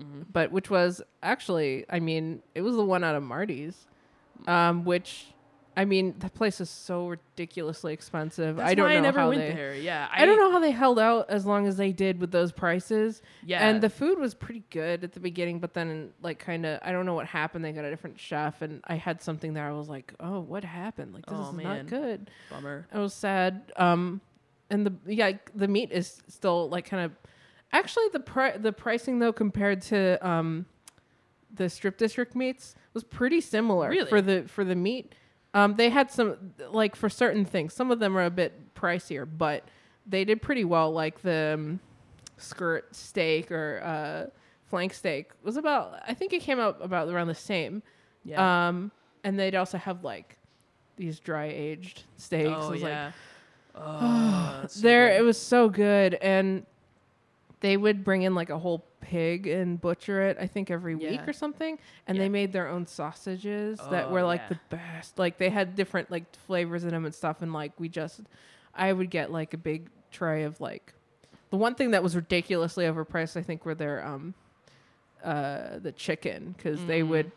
Mm-hmm. 0.00 0.22
but 0.32 0.50
which 0.50 0.70
was 0.70 1.02
actually, 1.22 1.84
I 1.90 2.00
mean, 2.00 2.42
it 2.54 2.62
was 2.62 2.76
the 2.76 2.84
one 2.84 3.04
out 3.04 3.14
of 3.14 3.22
Marty's, 3.22 3.76
um, 4.46 4.84
which, 4.86 5.26
I 5.76 5.84
mean, 5.84 6.14
that 6.20 6.32
place 6.32 6.62
is 6.62 6.70
so 6.70 7.08
ridiculously 7.08 7.92
expensive. 7.92 8.56
That's 8.56 8.70
I 8.70 8.74
don't 8.74 8.88
know 8.88 8.96
I 8.96 9.00
never 9.00 9.20
how 9.20 9.28
went 9.28 9.42
they. 9.42 9.52
there. 9.52 9.74
Yeah, 9.74 10.08
I, 10.10 10.24
don't 10.24 10.38
know 10.38 10.50
how 10.50 10.60
they 10.60 10.70
held 10.70 10.98
out 10.98 11.28
as 11.28 11.44
long 11.44 11.66
as 11.66 11.76
they 11.76 11.92
did 11.92 12.20
with 12.22 12.30
those 12.30 12.52
prices. 12.52 13.20
Yeah, 13.44 13.66
And 13.68 13.82
the 13.82 13.90
food 13.90 14.18
was 14.18 14.32
pretty 14.34 14.62
good 14.70 15.04
at 15.04 15.12
the 15.12 15.20
beginning, 15.20 15.58
but 15.60 15.74
then 15.74 16.12
like 16.22 16.38
kind 16.38 16.64
of 16.64 16.78
I 16.82 16.90
don't 16.90 17.04
know 17.04 17.14
what 17.14 17.26
happened. 17.26 17.62
They 17.62 17.72
got 17.72 17.84
a 17.84 17.90
different 17.90 18.18
chef, 18.18 18.62
and 18.62 18.80
I 18.86 18.94
had 18.96 19.20
something 19.22 19.52
there. 19.52 19.68
I 19.68 19.72
was 19.72 19.90
like, 19.90 20.14
oh, 20.20 20.40
what 20.40 20.64
happened? 20.64 21.12
Like 21.12 21.26
this 21.26 21.36
Oh, 21.38 21.50
is 21.50 21.54
man. 21.54 21.64
not 21.64 21.86
good. 21.86 22.30
bummer. 22.50 22.86
I 22.92 22.98
was 22.98 23.12
sad. 23.12 23.72
Um, 23.76 24.22
and 24.70 24.86
the 24.86 24.94
yeah, 25.06 25.32
the 25.54 25.68
meat 25.68 25.92
is 25.92 26.22
still 26.28 26.70
like 26.70 26.86
kind 26.88 27.04
of. 27.04 27.12
Actually, 27.72 28.08
the 28.12 28.20
pri- 28.20 28.56
the 28.56 28.72
pricing 28.72 29.18
though 29.18 29.32
compared 29.32 29.80
to 29.82 30.18
um, 30.26 30.66
the 31.54 31.68
strip 31.68 31.96
district 31.96 32.34
meats 32.34 32.74
was 32.94 33.04
pretty 33.04 33.40
similar 33.40 33.88
Really? 33.88 34.08
for 34.08 34.20
the 34.20 34.42
for 34.46 34.64
the 34.64 34.74
meat. 34.76 35.14
Um, 35.54 35.74
they 35.76 35.90
had 35.90 36.10
some 36.10 36.54
like 36.70 36.96
for 36.96 37.08
certain 37.08 37.44
things. 37.44 37.74
Some 37.74 37.90
of 37.90 37.98
them 37.98 38.16
are 38.16 38.24
a 38.24 38.30
bit 38.30 38.74
pricier, 38.74 39.26
but 39.38 39.64
they 40.06 40.24
did 40.24 40.42
pretty 40.42 40.64
well. 40.64 40.92
Like 40.92 41.22
the 41.22 41.52
um, 41.54 41.80
skirt 42.38 42.94
steak 42.94 43.50
or 43.50 43.80
uh, 43.82 44.30
flank 44.66 44.94
steak 44.94 45.30
was 45.42 45.56
about. 45.56 46.00
I 46.06 46.14
think 46.14 46.32
it 46.32 46.40
came 46.42 46.58
out 46.58 46.78
about 46.80 47.08
around 47.08 47.28
the 47.28 47.34
same. 47.34 47.82
Yeah. 48.24 48.68
Um, 48.68 48.90
and 49.24 49.38
they'd 49.38 49.54
also 49.54 49.78
have 49.78 50.04
like 50.04 50.38
these 50.96 51.18
dry 51.20 51.46
aged 51.46 52.04
steaks. 52.16 52.50
oh 52.50 52.70
was 52.70 52.82
like, 52.82 52.90
yeah. 52.90 53.12
oh, 53.74 54.64
so 54.68 54.80
there 54.80 55.08
good. 55.08 55.16
it 55.18 55.22
was 55.22 55.38
so 55.38 55.68
good 55.68 56.14
and 56.14 56.66
they 57.62 57.76
would 57.76 58.04
bring 58.04 58.22
in 58.22 58.34
like 58.34 58.50
a 58.50 58.58
whole 58.58 58.84
pig 59.00 59.46
and 59.46 59.80
butcher 59.80 60.22
it 60.22 60.36
i 60.40 60.46
think 60.46 60.70
every 60.70 60.94
week 60.94 61.26
or 61.26 61.32
something 61.32 61.78
and 62.06 62.16
Yeah. 62.16 62.24
they 62.24 62.28
made 62.28 62.52
their 62.52 62.68
own 62.68 62.86
sausages 62.86 63.78
that 63.90 64.06
Oh, 64.08 64.12
were 64.12 64.22
like 64.22 64.42
yeah. 64.42 64.48
the 64.50 64.76
best 64.76 65.18
like 65.18 65.38
they 65.38 65.48
had 65.50 65.74
different 65.74 66.10
like 66.10 66.32
flavors 66.36 66.84
in 66.84 66.90
them 66.90 67.04
and 67.04 67.14
stuff 67.14 67.40
and 67.42 67.52
like 67.52 67.72
we 67.80 67.88
just 67.88 68.20
I 68.74 68.92
would 68.92 69.10
get 69.10 69.32
like 69.32 69.54
a 69.54 69.56
big 69.58 69.88
tray 70.12 70.42
of 70.44 70.60
like 70.60 70.92
the 71.50 71.56
one 71.56 71.74
thing 71.74 71.90
that 71.92 72.02
was 72.02 72.14
ridiculously 72.16 72.84
overpriced. 72.84 73.36
I 73.36 73.42
think 73.42 73.64
were 73.66 73.74
their 73.74 74.04
um 74.06 74.34
uh 75.24 75.78
the 75.78 75.92
chicken 75.92 76.54
because 76.56 76.84
they 76.86 77.02
would 77.02 77.30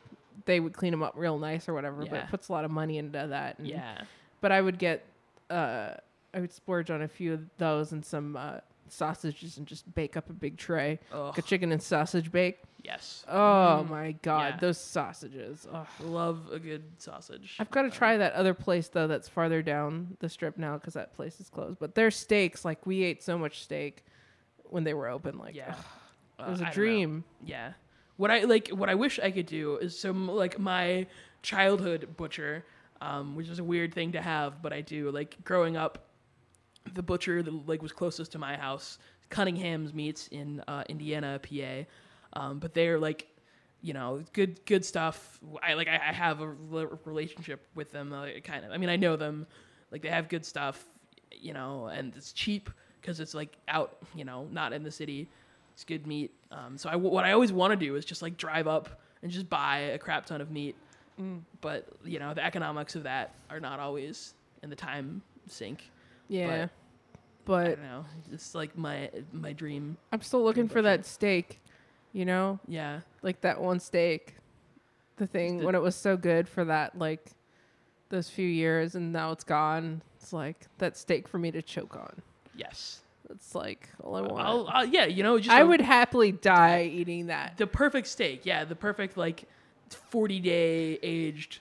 they 0.45 0.59
would 0.59 0.73
clean 0.73 0.91
them 0.91 1.03
up 1.03 1.13
real 1.15 1.37
nice 1.39 1.67
or 1.67 1.73
whatever, 1.73 1.97
but 2.01 2.09
Mm. 2.09 2.13
Yeah. 2.13 2.23
it 2.23 2.29
puts 2.29 2.49
a 2.49 2.51
lot 2.51 2.63
of 2.65 2.71
money 2.71 2.97
into 2.97 3.27
that. 3.27 3.57
And, 3.59 3.67
Yeah. 3.67 4.01
but 4.41 4.51
I 4.51 4.61
would 4.61 4.77
get 4.79 5.05
uh 5.49 5.91
I 6.33 6.39
would 6.39 6.51
splurge 6.53 6.89
on 6.91 7.01
a 7.01 7.07
few 7.07 7.33
of 7.33 7.41
those 7.57 7.91
and 7.91 8.05
some 8.05 8.35
uh 8.37 8.59
sausages 8.89 9.57
and 9.57 9.65
just 9.67 9.93
bake 9.95 10.15
up 10.17 10.29
a 10.29 10.33
big 10.33 10.57
tray. 10.57 10.99
Oh, 11.11 11.25
Like 11.27 11.37
a 11.37 11.41
chicken 11.41 11.71
and 11.71 11.81
sausage 11.81 12.31
bake. 12.31 12.59
yes. 12.83 13.25
Oh 13.27 13.83
Mm. 13.85 13.89
my 13.89 14.11
god, 14.21 14.53
Yeah. 14.55 14.59
those 14.59 14.77
sausages. 14.77 15.67
Ugh. 15.71 15.87
Love 16.01 16.51
a 16.51 16.59
good 16.59 16.83
sausage. 16.97 17.57
I've 17.59 17.71
got 17.71 17.81
to 17.83 17.87
Um, 17.87 17.91
try 17.91 18.17
that 18.17 18.33
other 18.33 18.53
place 18.53 18.87
though 18.89 19.07
that's 19.07 19.27
farther 19.27 19.61
down 19.61 20.17
the 20.19 20.29
strip 20.29 20.57
now 20.57 20.77
because 20.77 20.93
that 20.93 21.13
place 21.15 21.39
is 21.39 21.49
closed. 21.49 21.79
But 21.79 21.95
their 21.95 22.11
steaks, 22.11 22.63
like 22.65 22.85
we 22.85 23.03
ate 23.03 23.23
so 23.23 23.37
much 23.37 23.63
steak 23.63 24.03
when 24.69 24.83
they 24.83 24.93
were 24.93 25.07
open, 25.07 25.37
like 25.37 25.55
Yeah. 25.55 25.75
ugh, 26.39 26.47
it 26.47 26.51
was 26.51 26.61
Uh, 26.61 26.65
a 26.65 26.67
I 26.67 26.71
dream. 26.71 27.23
Yeah. 27.43 27.73
What 28.17 28.31
I 28.31 28.43
like, 28.45 28.69
what 28.69 28.89
I 28.89 28.95
wish 28.95 29.19
I 29.19 29.31
could 29.31 29.45
do 29.47 29.77
is 29.77 29.99
some 29.99 30.27
like 30.27 30.57
my 30.59 31.07
childhood 31.41 32.15
butcher, 32.17 32.65
um, 33.01 33.35
which 33.35 33.49
is 33.49 33.59
a 33.59 33.63
weird 33.63 33.93
thing 33.93 34.11
to 34.13 34.21
have, 34.21 34.61
but 34.61 34.71
I 34.73 34.81
do. 34.81 35.11
Like 35.11 35.43
growing 35.43 35.75
up, 35.75 35.99
the 36.95 37.03
butcher 37.03 37.43
that 37.43 37.67
like 37.67 37.81
was 37.81 37.91
closest 37.91 38.31
to 38.31 38.39
my 38.39 38.55
house, 38.55 38.97
Cunningham's 39.29 39.93
Meats 39.93 40.27
in 40.29 40.61
uh, 40.67 40.83
Indiana, 40.89 41.39
PA. 41.39 41.85
Um, 42.33 42.59
but 42.59 42.73
they're 42.73 42.99
like, 42.99 43.27
you 43.81 43.93
know, 43.93 44.23
good 44.33 44.65
good 44.65 44.83
stuff. 44.83 45.39
I 45.61 45.75
like 45.75 45.87
I, 45.87 45.95
I 45.95 46.13
have 46.13 46.41
a 46.41 46.47
relationship 47.05 47.67
with 47.75 47.91
them, 47.91 48.11
uh, 48.13 48.27
kind 48.43 48.65
of. 48.65 48.71
I 48.71 48.77
mean, 48.77 48.89
I 48.89 48.95
know 48.95 49.15
them. 49.15 49.45
Like 49.91 50.01
they 50.01 50.09
have 50.09 50.27
good 50.27 50.45
stuff, 50.45 50.83
you 51.31 51.53
know, 51.53 51.85
and 51.87 52.15
it's 52.15 52.33
cheap 52.33 52.69
because 52.99 53.19
it's 53.19 53.33
like 53.33 53.55
out, 53.67 53.97
you 54.15 54.25
know, 54.25 54.47
not 54.51 54.73
in 54.73 54.83
the 54.83 54.91
city. 54.91 55.29
It's 55.73 55.83
good 55.83 56.07
meat. 56.07 56.33
Um, 56.51 56.77
so 56.77 56.89
I, 56.89 56.95
what 56.95 57.25
I 57.25 57.33
always 57.33 57.51
want 57.51 57.71
to 57.71 57.77
do 57.77 57.95
is 57.95 58.05
just 58.05 58.21
like 58.21 58.37
drive 58.37 58.67
up 58.67 59.01
and 59.21 59.31
just 59.31 59.49
buy 59.49 59.77
a 59.79 59.97
crap 59.97 60.25
ton 60.25 60.41
of 60.41 60.49
meat. 60.49 60.75
But 61.61 61.87
you 62.03 62.19
know, 62.19 62.33
the 62.33 62.43
economics 62.43 62.95
of 62.95 63.03
that 63.03 63.35
are 63.49 63.59
not 63.59 63.79
always 63.79 64.33
in 64.63 64.69
the 64.69 64.75
time 64.75 65.21
sink. 65.47 65.91
Yeah, 66.27 66.63
I 66.63 66.69
but 67.45 67.65
don't 67.65 67.81
know. 67.83 68.05
It's 68.31 68.53
like 68.55 68.77
my 68.77 69.09
my 69.31 69.53
dream. 69.53 69.97
I'm 70.11 70.21
still 70.21 70.43
looking 70.43 70.67
for 70.67 70.81
that 70.81 71.05
steak. 71.05 71.61
You 72.13 72.25
know, 72.25 72.59
Yeah. 72.67 73.01
like 73.23 73.41
that 73.41 73.59
one 73.61 73.79
steak, 73.79 74.35
the 75.17 75.27
thing 75.27 75.57
The- 75.57 75.65
when 75.65 75.75
it 75.75 75.81
was 75.81 75.95
so 75.95 76.15
good 76.17 76.47
for 76.47 76.63
that 76.65 76.97
like 76.97 77.31
those 78.09 78.29
few 78.29 78.47
years, 78.47 78.95
and 78.95 79.11
now 79.11 79.31
it's 79.31 79.43
gone. 79.43 80.01
It's 80.19 80.31
like 80.31 80.67
that 80.77 80.95
steak 80.97 81.27
for 81.27 81.37
me 81.37 81.51
to 81.51 81.61
choke 81.61 81.95
on. 81.95 82.21
Yes. 82.55 83.01
It's 83.29 83.55
like 83.55 83.89
all 84.03 84.15
I 84.15 84.21
want. 84.21 84.45
I'll, 84.47 84.67
I'll, 84.69 84.85
yeah. 84.85 85.05
You 85.05 85.23
know, 85.23 85.39
just 85.39 85.49
I 85.49 85.61
a- 85.61 85.65
would 85.65 85.81
happily 85.81 86.31
die 86.31 86.83
eating 86.83 87.25
that. 87.27 87.57
the 87.57 87.65
perfect 87.67 88.07
steak. 88.07 88.45
Yeah, 88.45 88.63
the 88.63 88.75
perfect 88.75 89.17
like 89.17 89.45
forty 89.89 90.39
day 90.39 90.99
aged 91.03 91.59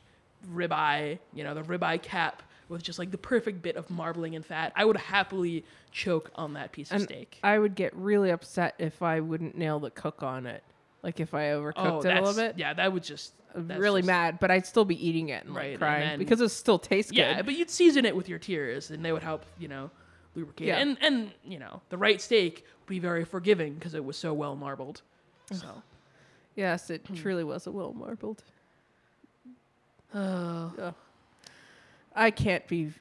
ribeye. 0.52 1.18
You 1.32 1.42
know, 1.44 1.54
the 1.54 1.62
ribeye 1.62 2.00
cap 2.02 2.42
with 2.68 2.82
just 2.82 2.98
like 2.98 3.10
the 3.10 3.18
perfect 3.18 3.62
bit 3.62 3.76
of 3.76 3.88
marbling 3.90 4.34
and 4.36 4.44
fat. 4.44 4.72
I 4.76 4.84
would 4.84 4.96
happily 4.96 5.64
choke 5.92 6.30
on 6.34 6.54
that 6.54 6.72
piece 6.72 6.90
of 6.92 7.02
steak. 7.02 7.38
I 7.42 7.58
would 7.58 7.74
get 7.74 7.94
really 7.94 8.30
upset 8.30 8.74
if 8.78 9.02
I 9.02 9.20
wouldn't 9.20 9.56
nail 9.56 9.78
the 9.80 9.90
cook 9.90 10.22
on 10.22 10.46
it. 10.46 10.62
Like 11.02 11.20
if 11.20 11.34
I 11.34 11.44
overcooked 11.48 12.04
it 12.06 12.10
a 12.12 12.14
little 12.14 12.28
Oh, 12.28 12.34
bit. 12.34 12.56
Yeah, 12.58 12.72
that 12.74 12.92
would 12.92 13.02
just 13.04 13.34
that's 13.54 13.78
really 13.78 14.00
just- 14.00 14.06
mad, 14.06 14.38
but 14.40 14.50
I'd 14.50 14.66
still 14.66 14.84
be 14.86 15.06
eating 15.06 15.28
it 15.28 15.44
and 15.44 15.54
Right, 15.54 15.62
like 15.64 15.70
and 15.72 15.78
crying 15.78 16.08
then- 16.08 16.18
because 16.18 16.40
it 16.40 16.48
still 16.48 16.78
tastes 16.78 17.12
Yeah, 17.12 17.28
good. 17.30 17.36
Yeah, 17.36 17.42
but 17.42 17.54
you'd 17.54 17.70
season 17.70 18.04
it 18.06 18.16
with 18.16 18.28
your 18.28 18.38
tears, 18.38 18.90
and 18.90 19.04
they 19.04 19.12
would 19.12 19.22
help. 19.22 19.44
You 19.58 19.68
know, 19.68 19.90
lubricate. 20.34 20.66
Yeah. 20.68 20.78
it. 20.78 20.82
And 20.82 20.98
and 21.02 21.30
you 21.44 21.58
know, 21.58 21.82
the 21.90 21.98
right 21.98 22.20
steak 22.20 22.64
would 22.80 22.88
be 22.88 22.98
very 22.98 23.24
forgiving 23.24 23.74
because 23.74 23.94
it 23.94 24.04
was 24.04 24.16
so 24.16 24.32
well 24.32 24.56
marbled. 24.56 25.02
So. 25.52 25.82
yes, 26.56 26.88
it 26.88 27.06
Hmm. 27.06 27.14
truly 27.14 27.44
was 27.44 27.66
a 27.66 27.70
well 27.70 27.92
marbled. 27.92 28.42
Uh, 30.14 30.70
Ugh. 30.78 30.94
I 32.14 32.30
can't 32.30 32.66
be. 32.68 32.92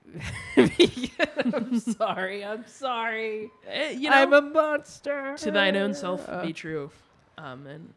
I'm 0.57 1.79
sorry. 1.79 2.43
I'm 2.43 2.65
sorry. 2.67 3.51
eh, 3.67 3.91
you 3.91 4.09
know, 4.09 4.15
I'm 4.15 4.33
a 4.33 4.41
monster. 4.41 5.35
to 5.37 5.51
thine 5.51 5.75
own 5.75 5.93
self 5.93 6.27
be 6.41 6.53
true. 6.53 6.89
Um, 7.37 7.67
and 7.67 7.93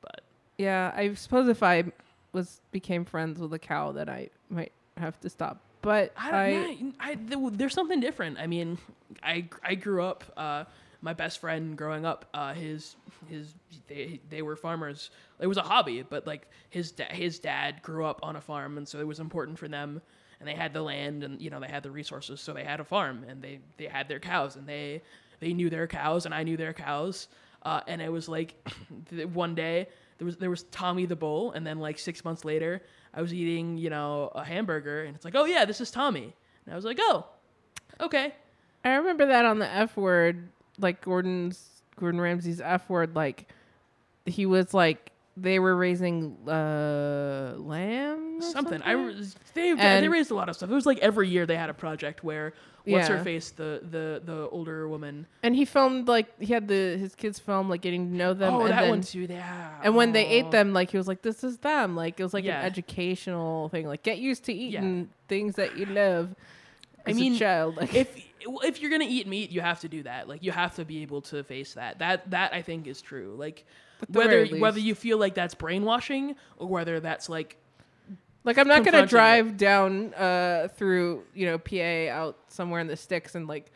but 0.00 0.22
Yeah, 0.56 0.92
I 0.94 1.14
suppose 1.14 1.48
if 1.48 1.62
I 1.62 1.84
was 2.32 2.60
became 2.70 3.04
friends 3.04 3.38
with 3.38 3.52
a 3.52 3.58
cow, 3.58 3.92
then 3.92 4.08
I 4.08 4.30
might 4.50 4.72
have 4.96 5.18
to 5.20 5.30
stop. 5.30 5.60
But 5.82 6.12
I 6.16 6.28
I, 6.30 6.50
don't 6.50 6.80
know. 6.82 6.92
I, 6.98 7.14
th- 7.14 7.52
there's 7.52 7.74
something 7.74 8.00
different. 8.00 8.38
I 8.38 8.46
mean, 8.46 8.78
I 9.22 9.46
I 9.62 9.74
grew 9.74 10.02
up. 10.02 10.24
Uh, 10.36 10.64
my 11.00 11.12
best 11.12 11.38
friend 11.38 11.76
growing 11.76 12.04
up, 12.04 12.24
uh, 12.34 12.54
his 12.54 12.96
his 13.26 13.54
they 13.86 14.20
they 14.28 14.42
were 14.42 14.56
farmers. 14.56 15.10
It 15.40 15.46
was 15.46 15.56
a 15.56 15.62
hobby, 15.62 16.02
but 16.02 16.26
like 16.26 16.46
his 16.70 16.92
da- 16.92 17.12
his 17.12 17.38
dad 17.38 17.82
grew 17.82 18.04
up 18.04 18.20
on 18.22 18.36
a 18.36 18.40
farm, 18.40 18.78
and 18.78 18.86
so 18.86 19.00
it 19.00 19.06
was 19.06 19.20
important 19.20 19.58
for 19.58 19.68
them. 19.68 20.00
And 20.40 20.48
they 20.48 20.54
had 20.54 20.72
the 20.72 20.82
land, 20.82 21.24
and 21.24 21.40
you 21.42 21.50
know 21.50 21.58
they 21.58 21.68
had 21.68 21.82
the 21.82 21.90
resources, 21.90 22.40
so 22.40 22.52
they 22.52 22.64
had 22.64 22.80
a 22.80 22.84
farm, 22.84 23.24
and 23.28 23.42
they 23.42 23.60
they 23.76 23.86
had 23.86 24.08
their 24.08 24.20
cows, 24.20 24.56
and 24.56 24.66
they 24.68 25.02
they 25.40 25.52
knew 25.52 25.70
their 25.70 25.86
cows, 25.86 26.26
and 26.26 26.34
I 26.34 26.42
knew 26.42 26.56
their 26.56 26.72
cows. 26.72 27.28
Uh, 27.62 27.80
and 27.88 28.00
it 28.00 28.10
was 28.10 28.28
like 28.28 28.54
one 29.32 29.54
day 29.54 29.88
there 30.18 30.26
was 30.26 30.36
there 30.36 30.50
was 30.50 30.64
Tommy 30.64 31.06
the 31.06 31.16
bull, 31.16 31.52
and 31.52 31.66
then 31.66 31.78
like 31.78 31.98
six 31.98 32.24
months 32.24 32.44
later, 32.44 32.82
I 33.14 33.22
was 33.22 33.34
eating 33.34 33.78
you 33.78 33.90
know 33.90 34.30
a 34.34 34.44
hamburger, 34.44 35.04
and 35.04 35.16
it's 35.16 35.24
like, 35.24 35.34
oh 35.34 35.44
yeah, 35.44 35.64
this 35.64 35.80
is 35.80 35.90
Tommy, 35.90 36.34
and 36.64 36.72
I 36.72 36.76
was 36.76 36.84
like, 36.84 36.98
oh, 37.00 37.26
okay, 38.00 38.34
I 38.84 38.94
remember 38.94 39.26
that 39.26 39.44
on 39.44 39.58
the 39.58 39.68
F 39.68 39.96
word, 39.96 40.50
like 40.78 41.00
Gordon's 41.00 41.77
Gordon 41.98 42.20
Ramsay's 42.20 42.60
F 42.60 42.88
word, 42.88 43.14
like 43.16 43.48
he 44.26 44.46
was 44.46 44.72
like 44.74 45.10
they 45.36 45.58
were 45.60 45.76
raising 45.76 46.36
uh 46.48 47.54
lamb 47.58 48.38
or 48.38 48.42
something. 48.42 48.82
I 48.82 48.92
something? 48.94 49.06
was- 49.18 49.36
they 49.54 49.72
they 49.74 50.08
raised 50.08 50.30
a 50.30 50.34
lot 50.34 50.48
of 50.48 50.56
stuff. 50.56 50.70
It 50.70 50.74
was 50.74 50.86
like 50.86 50.98
every 50.98 51.28
year 51.28 51.46
they 51.46 51.56
had 51.56 51.70
a 51.70 51.74
project 51.74 52.22
where 52.24 52.54
what's 52.84 53.08
her 53.08 53.22
face, 53.22 53.50
the 53.50 53.80
the 53.90 54.22
the 54.24 54.48
older 54.50 54.88
woman. 54.88 55.26
and 55.42 55.54
he 55.54 55.64
filmed 55.64 56.08
like 56.08 56.40
he 56.40 56.52
had 56.54 56.68
the 56.68 56.96
his 56.96 57.14
kids 57.14 57.38
film 57.38 57.68
like 57.68 57.82
getting 57.82 58.10
to 58.10 58.16
know 58.16 58.34
them. 58.34 58.54
oh, 58.54 58.60
and 58.62 58.70
that 58.70 58.80
then, 58.82 58.90
one 58.90 59.00
too. 59.02 59.26
Yeah. 59.28 59.70
And 59.82 59.94
when 59.94 60.12
they 60.12 60.24
Oh. 60.24 60.30
ate 60.46 60.50
them, 60.50 60.72
like 60.72 60.90
he 60.90 60.96
was 60.96 61.06
like, 61.06 61.22
"This 61.22 61.44
is 61.44 61.58
them." 61.58 61.94
Like 61.96 62.18
it 62.18 62.22
was 62.22 62.32
like 62.34 62.44
Yeah. 62.44 62.60
an 62.60 62.66
educational 62.66 63.68
thing. 63.68 63.86
Like 63.86 64.02
get 64.02 64.18
used 64.18 64.44
to 64.44 64.52
Yeah. 64.54 64.78
eating 64.78 65.08
things 65.28 65.54
that 65.56 65.76
you 65.76 65.86
love. 65.86 66.34
I 67.06 67.10
as 67.10 67.16
mean, 67.16 67.34
a 67.34 67.38
child, 67.38 67.76
like 67.76 67.94
if 68.02 68.27
if 68.40 68.80
you're 68.80 68.90
gonna 68.90 69.04
eat 69.08 69.26
meat, 69.26 69.50
you 69.50 69.60
have 69.60 69.80
to 69.80 69.88
do 69.88 70.02
that. 70.04 70.28
Like 70.28 70.42
you 70.42 70.52
have 70.52 70.74
to 70.76 70.84
be 70.84 71.02
able 71.02 71.22
to 71.22 71.42
face 71.44 71.74
that. 71.74 71.98
That 71.98 72.30
that 72.30 72.52
I 72.54 72.62
think 72.62 72.86
is 72.86 73.00
true. 73.02 73.34
Like 73.38 73.64
whether 74.08 74.46
whether 74.46 74.78
you 74.80 74.94
feel 74.94 75.18
like 75.18 75.34
that's 75.34 75.54
brainwashing 75.54 76.36
or 76.56 76.68
whether 76.68 77.00
that's 77.00 77.28
like 77.28 77.56
Like 78.44 78.58
I'm 78.58 78.68
not 78.68 78.84
gonna 78.84 79.06
drive 79.06 79.56
down 79.56 80.14
uh, 80.14 80.68
through 80.76 81.24
you 81.34 81.46
know 81.46 81.58
PA 81.58 82.10
out 82.12 82.38
somewhere 82.48 82.80
in 82.80 82.86
the 82.86 82.96
sticks 82.96 83.34
and 83.34 83.46
like 83.48 83.70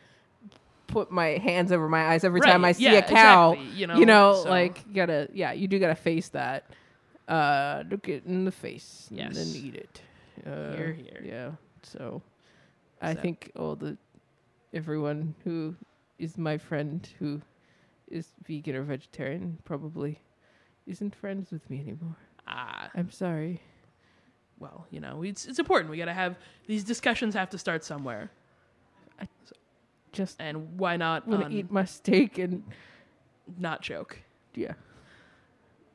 put 0.87 1.11
my 1.11 1.29
hands 1.37 1.71
over 1.71 1.89
my 1.89 2.07
eyes 2.07 2.23
every 2.23 2.41
time 2.41 2.63
I 2.63 2.71
see 2.73 2.83
yeah, 2.83 2.93
a 2.93 3.01
cow. 3.01 3.53
exactly, 3.53 3.71
you 3.73 3.79
you 3.79 3.87
know, 3.87 4.31
know, 4.33 4.43
so- 4.43 4.49
like 4.49 4.83
you 4.87 4.93
gotta 4.93 5.27
yeah, 5.33 5.51
you 5.53 5.67
do 5.67 5.79
gotta 5.79 5.95
face 5.95 6.29
that. 6.29 6.65
Uh, 7.27 7.83
look 7.89 8.09
it 8.09 8.25
in 8.25 8.43
the 8.43 8.51
face 8.51 9.07
and 9.09 9.17
Yes. 9.19 9.35
then 9.35 9.47
eat 9.63 9.75
it. 9.75 10.01
Uh, 10.45 10.75
Hear, 10.75 10.91
hear. 10.91 11.21
Yeah. 11.23 11.51
So, 11.83 12.21
I 13.01 13.13
think 13.13 13.51
all 13.55 13.75
the 13.77 13.97
everyone 14.73 15.35
who 15.43 15.75
is 16.19 16.37
my 16.37 16.57
friend 16.57 17.07
who 17.19 17.41
is 18.09 18.27
vegan 18.47 18.75
or 18.75 18.83
vegetarian 18.83 19.57
probably 19.63 20.19
isn't 20.85 21.15
friends 21.15 21.51
with 21.51 21.67
me 21.69 21.79
anymore. 21.79 22.15
ah 22.47 22.89
I'm 22.95 23.11
sorry. 23.11 23.61
well, 24.59 24.85
you 24.91 24.99
know, 24.99 25.23
it's 25.23 25.45
it's 25.45 25.59
important. 25.59 25.89
We 25.91 25.97
gotta 25.97 26.13
have 26.13 26.35
these 26.67 26.83
discussions 26.83 27.33
have 27.35 27.49
to 27.51 27.57
start 27.57 27.83
somewhere. 27.83 28.29
Just 30.11 30.35
And 30.39 30.77
why 30.77 30.95
not 30.97 31.27
want 31.27 31.49
to 31.49 31.55
eat 31.55 31.71
my 31.71 31.85
steak 31.85 32.37
and 32.37 32.63
not 33.57 33.81
joke? 33.81 34.19
yeah. 34.53 34.73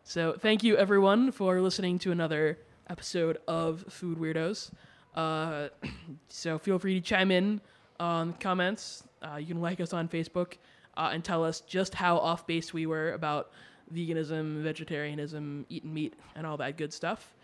So 0.03 0.33
thank 0.39 0.65
you 0.65 0.77
everyone 0.77 1.31
for 1.33 1.61
listening 1.61 1.99
to 2.01 2.11
another 2.11 2.59
episode 2.91 3.39
of 3.47 3.85
Food 3.89 4.19
Weirdos. 4.19 4.71
Uh, 5.15 5.69
so 6.29 6.59
feel 6.59 6.79
free 6.81 6.95
to 6.95 7.01
chime 7.01 7.31
in 7.31 7.61
on 8.01 8.33
comments. 8.35 9.05
Uh, 9.23 9.37
you 9.37 9.47
can 9.47 9.61
like 9.61 9.81
us 9.81 9.93
on 9.93 10.09
Facebook 10.09 10.55
uh, 10.97 11.11
and 11.13 11.25
tell 11.25 11.45
us 11.45 11.61
just 11.61 11.95
how 11.95 12.19
off 12.19 12.47
base 12.47 12.73
we 12.73 12.87
were 12.87 13.13
about 13.13 13.51
veganism, 13.93 14.63
vegetarianism, 14.63 15.67
eating 15.69 15.93
meat, 15.93 16.15
and 16.35 16.47
all 16.47 16.57
that 16.57 16.77
good 16.77 16.93
stuff. 16.93 17.35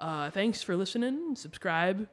Uh, 0.00 0.30
thanks 0.30 0.62
for 0.62 0.76
listening. 0.76 1.34
Subscribe, 1.34 2.08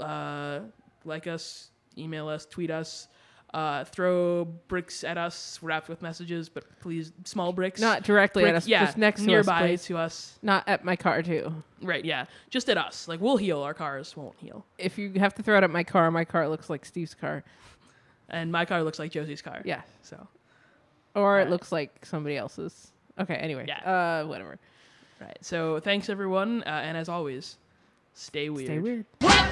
uh, 0.00 0.60
like 1.04 1.26
us, 1.26 1.70
email 1.96 2.28
us, 2.28 2.46
tweet 2.46 2.70
us. 2.70 3.08
Uh, 3.54 3.82
throw 3.84 4.44
bricks 4.44 5.04
at 5.04 5.16
us 5.16 5.58
wrapped 5.62 5.88
with 5.88 6.02
messages, 6.02 6.50
but 6.50 6.64
please 6.80 7.12
small 7.24 7.50
bricks. 7.50 7.80
Not 7.80 8.02
directly 8.02 8.42
Brick- 8.42 8.50
at 8.50 8.56
us, 8.56 8.66
yeah, 8.68 8.84
just 8.84 8.98
next 8.98 9.20
to 9.22 9.26
nearby 9.26 9.72
us, 9.72 9.86
to 9.86 9.96
us. 9.96 10.38
Not 10.42 10.64
at 10.68 10.84
my 10.84 10.96
car 10.96 11.22
too. 11.22 11.62
Right, 11.80 12.04
yeah, 12.04 12.26
just 12.50 12.68
at 12.68 12.76
us. 12.76 13.08
Like 13.08 13.22
we'll 13.22 13.38
heal, 13.38 13.62
our 13.62 13.72
cars 13.72 14.14
won't 14.14 14.36
heal. 14.38 14.66
If 14.76 14.98
you 14.98 15.12
have 15.18 15.34
to 15.36 15.42
throw 15.42 15.56
it 15.56 15.64
at 15.64 15.70
my 15.70 15.82
car, 15.82 16.10
my 16.10 16.26
car 16.26 16.46
looks 16.46 16.68
like 16.68 16.84
Steve's 16.84 17.14
car. 17.14 17.42
And 18.28 18.52
my 18.52 18.66
car 18.66 18.82
looks 18.82 18.98
like 18.98 19.12
Josie's 19.12 19.40
car. 19.40 19.62
Yeah. 19.64 19.80
So 20.02 20.28
Or 21.14 21.40
it 21.40 21.48
looks 21.48 21.72
like 21.72 22.04
somebody 22.04 22.36
else's. 22.36 22.92
Okay, 23.18 23.34
anyway. 23.36 23.64
Yeah. 23.66 24.22
Uh 24.22 24.26
whatever. 24.26 24.58
right. 25.22 25.38
So 25.40 25.80
thanks 25.80 26.10
everyone, 26.10 26.62
uh, 26.64 26.82
and 26.84 26.98
as 26.98 27.08
always, 27.08 27.56
stay 28.12 28.50
weird. 28.50 28.66
Stay 28.66 28.78
weird. 28.78 29.06
What 29.20 29.50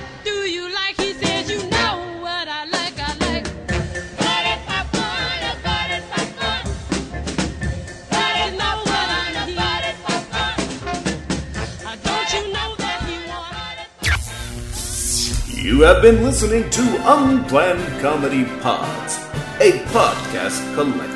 You 15.66 15.80
have 15.80 16.00
been 16.00 16.22
listening 16.22 16.70
to 16.70 16.82
Unplanned 17.12 18.00
Comedy 18.00 18.44
Pods, 18.60 19.16
a 19.58 19.82
podcast 19.90 20.62
collective. 20.76 21.15